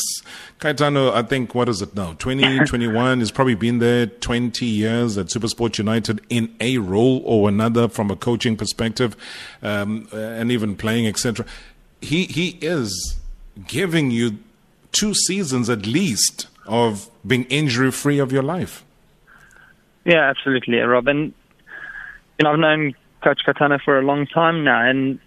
Kaitano, 0.59 1.11
I 1.13 1.23
think, 1.23 1.55
what 1.55 1.67
is 1.67 1.81
it 1.81 1.95
now? 1.95 2.13
2021 2.13 3.19
He's 3.19 3.31
probably 3.31 3.55
been 3.55 3.79
there 3.79 4.05
20 4.05 4.65
years 4.67 5.17
at 5.17 5.27
Supersport 5.27 5.79
United 5.79 6.21
in 6.29 6.55
a 6.61 6.77
role 6.77 7.23
or 7.25 7.49
another 7.49 7.87
from 7.87 8.11
a 8.11 8.15
coaching 8.15 8.55
perspective, 8.55 9.17
um, 9.63 10.07
and 10.13 10.51
even 10.51 10.75
playing 10.75 11.06
etc. 11.07 11.45
He 12.01 12.25
he 12.25 12.57
is 12.61 13.17
giving 13.67 14.11
you 14.11 14.37
two 14.91 15.13
seasons 15.13 15.69
at 15.69 15.85
least 15.85 16.47
of 16.65 17.09
being 17.25 17.45
injury 17.45 17.91
free 17.91 18.19
of 18.19 18.31
your 18.31 18.43
life. 18.43 18.83
Yeah, 20.05 20.29
absolutely, 20.29 20.77
Robin. 20.77 21.33
You 22.39 22.43
know, 22.43 22.51
I've 22.51 22.59
known 22.59 22.93
Coach 23.23 23.41
Kaitano 23.45 23.79
for 23.83 23.99
a 23.99 24.01
long 24.01 24.27
time 24.27 24.63
now, 24.63 24.87
and 24.87 25.19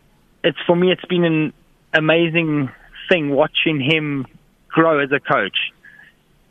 it's 0.45 0.59
for 0.67 0.77
me, 0.77 0.93
it's 0.93 1.05
been 1.05 1.25
an 1.25 1.53
amazing 1.93 2.71
thing 3.09 3.31
watching 3.31 3.81
him 3.81 4.27
grow 4.69 5.01
as 5.01 5.11
a 5.13 5.21
coach. 5.21 5.73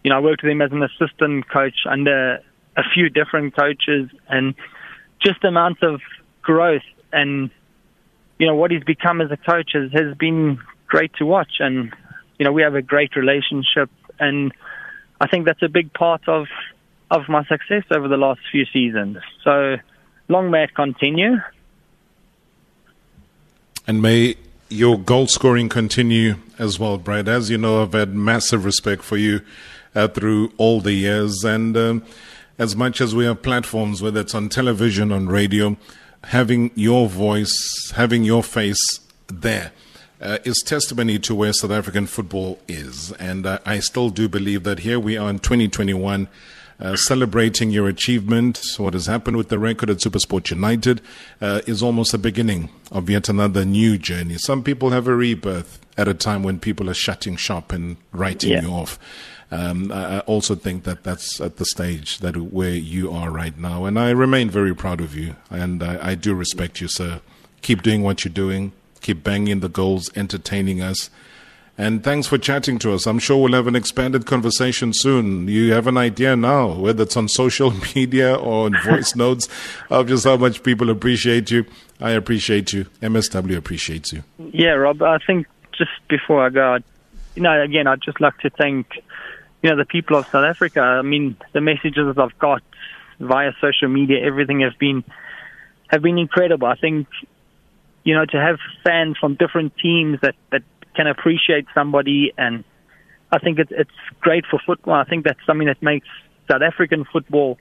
You 0.04 0.12
know, 0.12 0.18
I 0.18 0.20
worked 0.20 0.44
with 0.44 0.52
him 0.52 0.62
as 0.62 0.72
an 0.72 0.84
assistant 0.84 1.50
coach 1.50 1.86
under 1.86 2.40
a 2.78 2.84
few 2.94 3.10
different 3.10 3.56
coaches, 3.56 4.10
and 4.28 4.54
just 5.20 5.42
the 5.42 5.48
amount 5.48 5.82
of 5.84 6.02
growth 6.42 6.84
and 7.12 7.50
you 8.40 8.48
know, 8.48 8.56
what 8.56 8.72
he's 8.72 8.84
become 8.84 9.22
as 9.22 9.30
a 9.32 9.38
coach 9.38 9.72
has, 9.74 9.92
has 9.92 10.18
been 10.18 10.60
great 10.88 11.14
to 11.16 11.26
watch. 11.26 11.60
And, 11.60 11.94
you 12.40 12.46
know, 12.46 12.52
we 12.52 12.64
have 12.64 12.74
a 12.74 12.82
great 12.82 13.16
relationship. 13.16 13.90
And 14.20 14.54
I 15.22 15.28
think 15.28 15.46
that's 15.46 15.62
a 15.62 15.70
big 15.70 15.94
part 15.94 16.28
of, 16.28 16.48
of 17.12 17.28
my 17.28 17.44
success 17.46 17.84
over 17.92 18.08
the 18.08 18.18
last 18.18 18.40
few 18.52 18.66
seasons. 18.74 19.18
So 19.44 19.76
long 20.30 20.50
may 20.50 20.64
it 20.64 20.74
continue. 20.74 21.38
And 23.86 24.02
may 24.02 24.36
your 24.70 24.98
goal 24.98 25.28
scoring 25.28 25.68
continue 25.68 26.36
as 26.58 26.80
well, 26.80 26.98
Brad. 26.98 27.28
As 27.28 27.50
you 27.50 27.58
know, 27.58 27.82
I've 27.82 27.94
had 27.94 28.16
massive 28.16 28.64
respect 28.64 29.04
for 29.04 29.18
you 29.18 29.42
uh, 29.96 30.08
through 30.08 30.54
all 30.58 30.80
the 30.80 30.94
years. 30.94 31.44
And 31.44 31.76
um, 31.76 32.06
as 32.58 32.76
much 32.76 33.02
as 33.02 33.14
we 33.14 33.26
have 33.26 33.42
platforms, 33.42 34.02
whether 34.02 34.22
it's 34.22 34.36
on 34.36 34.48
television, 34.48 35.12
on 35.12 35.28
radio, 35.28 35.76
having 36.26 36.72
your 36.76 37.08
voice, 37.08 37.92
having 37.96 38.24
your 38.24 38.44
face 38.44 39.00
there. 39.28 39.72
Uh, 40.22 40.38
is 40.44 40.62
testimony 40.66 41.18
to 41.18 41.34
where 41.34 41.54
South 41.54 41.72
African 41.72 42.06
football 42.06 42.60
is. 42.68 43.14
And 43.14 43.46
uh, 43.46 43.60
I 43.66 43.80
still 43.80 44.10
do 44.10 44.28
believe 44.28 44.64
that 44.64 44.80
here 44.80 45.00
we 45.00 45.16
are 45.16 45.30
in 45.30 45.40
2021, 45.40 46.28
uh, 46.78 46.96
celebrating 46.98 47.70
your 47.72 47.88
achievement. 47.88 48.62
What 48.78 48.96
has 48.96 49.06
happened 49.06 49.38
with 49.38 49.48
the 49.48 49.58
record 49.58 49.90
at 49.90 49.98
Supersport 49.98 50.50
United 50.50 51.00
uh, 51.40 51.62
is 51.66 51.82
almost 51.82 52.12
the 52.12 52.18
beginning 52.18 52.70
of 52.92 53.10
yet 53.10 53.30
another 53.30 53.64
new 53.64 53.98
journey. 53.98 54.38
Some 54.38 54.62
people 54.62 54.90
have 54.90 55.08
a 55.08 55.16
rebirth 55.16 55.80
at 55.98 56.10
a 56.10 56.14
time 56.14 56.44
when 56.44 56.60
people 56.60 56.90
are 56.90 56.94
shutting 56.94 57.38
shop 57.38 57.72
and 57.72 57.96
writing 58.12 58.52
yeah. 58.52 58.62
you 58.62 58.72
off. 58.72 59.00
Um, 59.52 59.92
I 59.92 60.20
also 60.22 60.54
think 60.54 60.84
that 60.84 61.04
that's 61.04 61.42
at 61.42 61.58
the 61.58 61.66
stage 61.66 62.20
that 62.20 62.38
where 62.38 62.70
you 62.70 63.12
are 63.12 63.32
right 63.32 63.58
now, 63.58 63.86
and 63.86 63.98
I 63.98 64.12
remain 64.12 64.50
very 64.50 64.76
proud 64.76 65.02
of 65.02 65.16
you, 65.16 65.36
and 65.50 65.82
I, 65.82 66.12
I 66.12 66.16
do 66.16 66.36
respect 66.36 66.82
you, 66.82 66.88
sir. 66.88 67.22
Keep 67.62 67.82
doing 67.82 68.04
what 68.04 68.24
you're 68.24 68.34
doing. 68.34 68.74
Keep 69.02 69.24
banging 69.24 69.62
the 69.62 69.70
goals, 69.70 70.12
entertaining 70.16 70.82
us. 70.82 71.10
And 71.80 72.04
thanks 72.04 72.28
for 72.28 72.38
chatting 72.38 72.78
to 72.80 72.94
us. 72.94 73.08
I'm 73.08 73.20
sure 73.20 73.42
we'll 73.42 73.54
have 73.54 73.66
an 73.66 73.76
expanded 73.76 74.26
conversation 74.26 74.92
soon. 74.94 75.48
You 75.48 75.72
have 75.72 75.88
an 75.88 75.96
idea 75.96 76.36
now, 76.36 76.74
whether 76.74 77.04
it's 77.04 77.16
on 77.16 77.30
social 77.30 77.72
media 77.96 78.36
or 78.36 78.66
on 78.66 78.76
voice 78.84 79.16
notes, 79.16 79.48
of 79.90 80.08
just 80.10 80.26
how 80.26 80.36
much 80.36 80.62
people 80.62 80.90
appreciate 80.90 81.50
you. 81.50 81.66
I 82.02 82.12
appreciate 82.12 82.74
you. 82.74 82.86
MSW 83.02 83.56
appreciates 83.56 84.12
you. 84.12 84.24
Yeah, 84.52 84.72
Rob, 84.72 85.02
I 85.02 85.20
think 85.26 85.48
just 85.72 85.92
before 86.10 86.46
I 86.46 86.50
go, 86.50 86.80
you 87.36 87.42
know, 87.42 87.62
again, 87.62 87.88
I'd 87.88 88.02
just 88.02 88.20
like 88.20 88.38
to 88.40 88.50
thank 88.50 89.02
you 89.62 89.70
know, 89.70 89.78
the 89.78 89.86
people 89.86 90.18
of 90.18 90.26
South 90.32 90.46
Africa. 90.46 90.80
I 90.80 91.02
mean, 91.02 91.38
the 91.54 91.62
messages 91.62 92.18
I've 92.18 92.38
got 92.40 92.64
via 93.20 93.52
social 93.62 93.90
media, 93.90 94.26
everything 94.26 94.62
has 94.62 94.74
been 94.80 95.04
have 95.90 96.02
been 96.02 96.18
incredible. 96.18 96.68
I 96.68 96.76
think, 96.76 97.08
you 98.04 98.14
know, 98.16 98.26
to 98.26 98.38
have 98.38 98.58
fans 98.84 99.18
from 99.20 99.36
different 99.36 99.74
teams 99.78 100.20
that 100.22 100.36
that 100.52 100.64
can 100.96 101.08
appreciate 101.08 101.66
somebody, 101.74 102.34
and 102.38 102.64
I 103.32 103.40
think 103.40 103.60
it's 103.60 103.72
it's 103.72 103.92
great 104.22 104.46
for 104.50 104.60
football. 104.66 104.96
I 104.96 105.04
think 105.04 105.26
that's 105.26 105.40
something 105.46 105.68
that 105.68 105.82
makes 105.82 106.08
South 106.50 106.62
African 106.62 107.06
football 107.06 107.58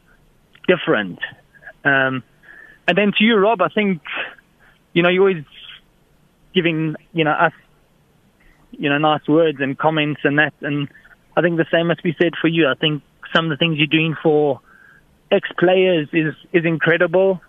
different. 0.67 1.19
Um, 1.85 2.23
and 2.87 2.97
then 2.97 3.13
to 3.19 3.25
you, 3.25 3.37
Rob, 3.37 3.61
I 3.61 3.69
think, 3.69 4.01
you 4.93 5.03
know, 5.03 5.09
you're 5.09 5.23
always 5.23 5.45
giving, 6.55 6.97
you 7.13 7.25
know, 7.25 7.33
us, 7.33 7.53
you 8.71 8.89
know, 8.89 8.99
nice 8.99 9.27
words 9.29 9.59
and 9.61 9.77
comments 9.77 10.21
and 10.25 10.39
that, 10.39 10.55
and 10.61 10.89
I 11.39 11.41
think 11.41 11.57
the 11.57 11.67
same 11.71 11.87
must 11.87 12.03
be 12.03 12.17
said 12.21 12.33
for 12.41 12.49
you. 12.49 12.67
I 12.67 12.75
think 12.75 13.01
some 13.33 13.45
of 13.45 13.51
the 13.51 13.57
things 13.57 13.79
you're 13.79 13.87
doing 13.87 14.17
for 14.21 14.61
ex 15.31 15.49
players 15.57 16.09
is 16.13 16.35
is 16.53 16.65
incredible. 16.65 17.41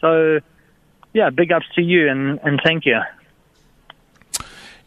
So, 0.00 0.40
yeah, 1.12 1.30
big 1.30 1.52
ups 1.52 1.66
to 1.76 1.82
you 1.82 2.08
and, 2.08 2.40
and 2.42 2.60
thank 2.64 2.84
you. 2.86 3.00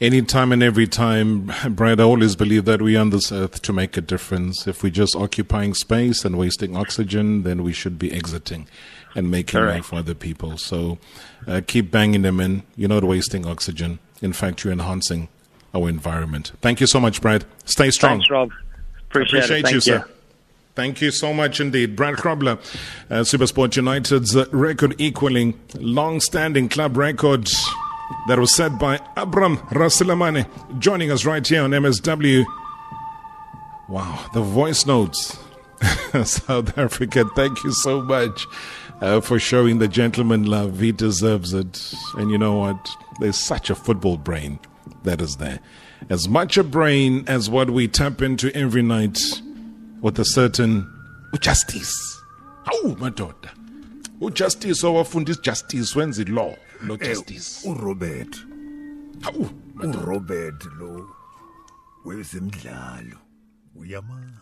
Anytime 0.02 0.52
and 0.52 0.62
every 0.62 0.88
time, 0.88 1.52
Brad, 1.70 2.02
I 2.02 2.04
always 2.04 2.36
believe 2.36 2.66
that 2.66 2.82
we're 2.82 3.00
on 3.00 3.12
this 3.12 3.32
earth 3.32 3.62
to 3.62 3.72
make 3.72 3.96
a 3.96 4.02
difference. 4.02 4.68
If 4.68 4.84
we're 4.84 4.90
just 4.90 5.16
occupying 5.16 5.74
space 5.74 6.26
and 6.26 6.38
wasting 6.38 6.76
oxygen, 6.76 7.44
then 7.44 7.64
we 7.64 7.72
should 7.72 7.98
be 7.98 8.12
exiting 8.12 8.68
and 9.16 9.32
making 9.32 9.60
Correct. 9.60 9.78
life 9.78 9.86
for 9.86 9.96
other 9.96 10.14
people. 10.14 10.58
So 10.58 11.00
uh, 11.48 11.62
keep 11.66 11.92
banging 11.92 12.24
them 12.24 12.42
in. 12.42 12.64
You're 12.76 12.90
not 12.90 13.06
wasting 13.06 13.46
oxygen. 13.46 14.00
In 14.22 14.34
fact, 14.34 14.66
you're 14.66 14.74
enhancing 14.74 15.30
our 15.74 15.90
environment. 15.90 16.52
Thank 16.62 16.80
you 16.80 16.88
so 16.88 17.00
much, 17.00 17.22
Brad. 17.22 17.46
Stay 17.66 17.92
strong. 17.92 18.20
Thanks, 18.20 18.30
Rob. 18.30 18.52
Appreciate, 19.10 19.46
Appreciate 19.46 19.70
you, 19.70 19.76
you, 19.76 19.82
sir. 19.82 20.06
Thank 20.76 21.02
you 21.02 21.12
so 21.12 21.34
much 21.34 21.60
indeed. 21.60 21.96
Brad 21.96 22.16
Grobler, 22.16 22.58
uh, 23.10 23.22
Supersport 23.22 23.76
United's 23.76 24.36
uh, 24.36 24.46
record 24.52 24.96
equaling 24.98 25.60
long 25.76 26.22
standing 26.22 26.70
club 26.70 26.96
record 26.96 27.50
that 28.28 28.40
was 28.40 28.56
said 28.56 28.80
by 28.80 29.00
Abram 29.18 29.58
Raselemane, 29.72 30.48
joining 30.80 31.12
us 31.12 31.26
right 31.26 31.46
here 31.46 31.64
on 31.64 31.72
MSW. 31.72 32.46
Wow, 33.90 34.26
the 34.34 34.42
voice 34.42 34.86
notes. 34.86 35.38
South 36.24 36.78
Africa, 36.78 37.26
thank 37.36 37.64
you 37.64 37.72
so 37.72 38.02
much 38.02 38.46
uh, 39.02 39.22
for 39.22 39.40
showing 39.40 39.80
the 39.80 39.88
gentleman 39.88 40.46
love. 40.46 40.80
He 40.80 40.92
deserves 40.92 41.54
it. 41.54 41.94
And 42.16 42.32
you 42.32 42.38
know 42.38 42.56
what? 42.56 42.90
There's 43.20 43.38
such 43.38 43.70
a 43.70 43.76
football 43.76 44.18
brain 44.18 44.60
that 45.04 45.22
is 45.22 45.38
there. 45.38 45.60
As 46.10 46.28
much 46.28 46.58
a 46.58 46.64
brain 46.64 47.24
as 47.28 47.50
what 47.50 47.70
we 47.70 47.88
tap 47.88 48.22
into 48.22 48.56
every 48.56 48.82
night 48.82 49.20
with 50.02 50.20
a 50.20 50.26
certain 50.26 50.90
justice. 51.40 51.94
Oh, 52.72 52.96
my 53.00 53.10
daughter. 53.10 53.50
Ujustice 54.20 54.84
owafundisa 54.84 55.42
justice 55.42 55.96
When's 55.96 56.20
wenza 56.20 56.30
law 56.30 56.56
no 56.84 56.96
eh, 56.96 56.98
justice. 56.98 57.64
Oh, 57.66 57.76
Robert. 57.76 58.28
uRobert. 58.28 59.22
Hawu, 59.22 59.50
uRobert 59.76 60.66
lo 60.80 61.10
wezemidlalo. 62.06 63.18
Uyamazi. 63.76 64.39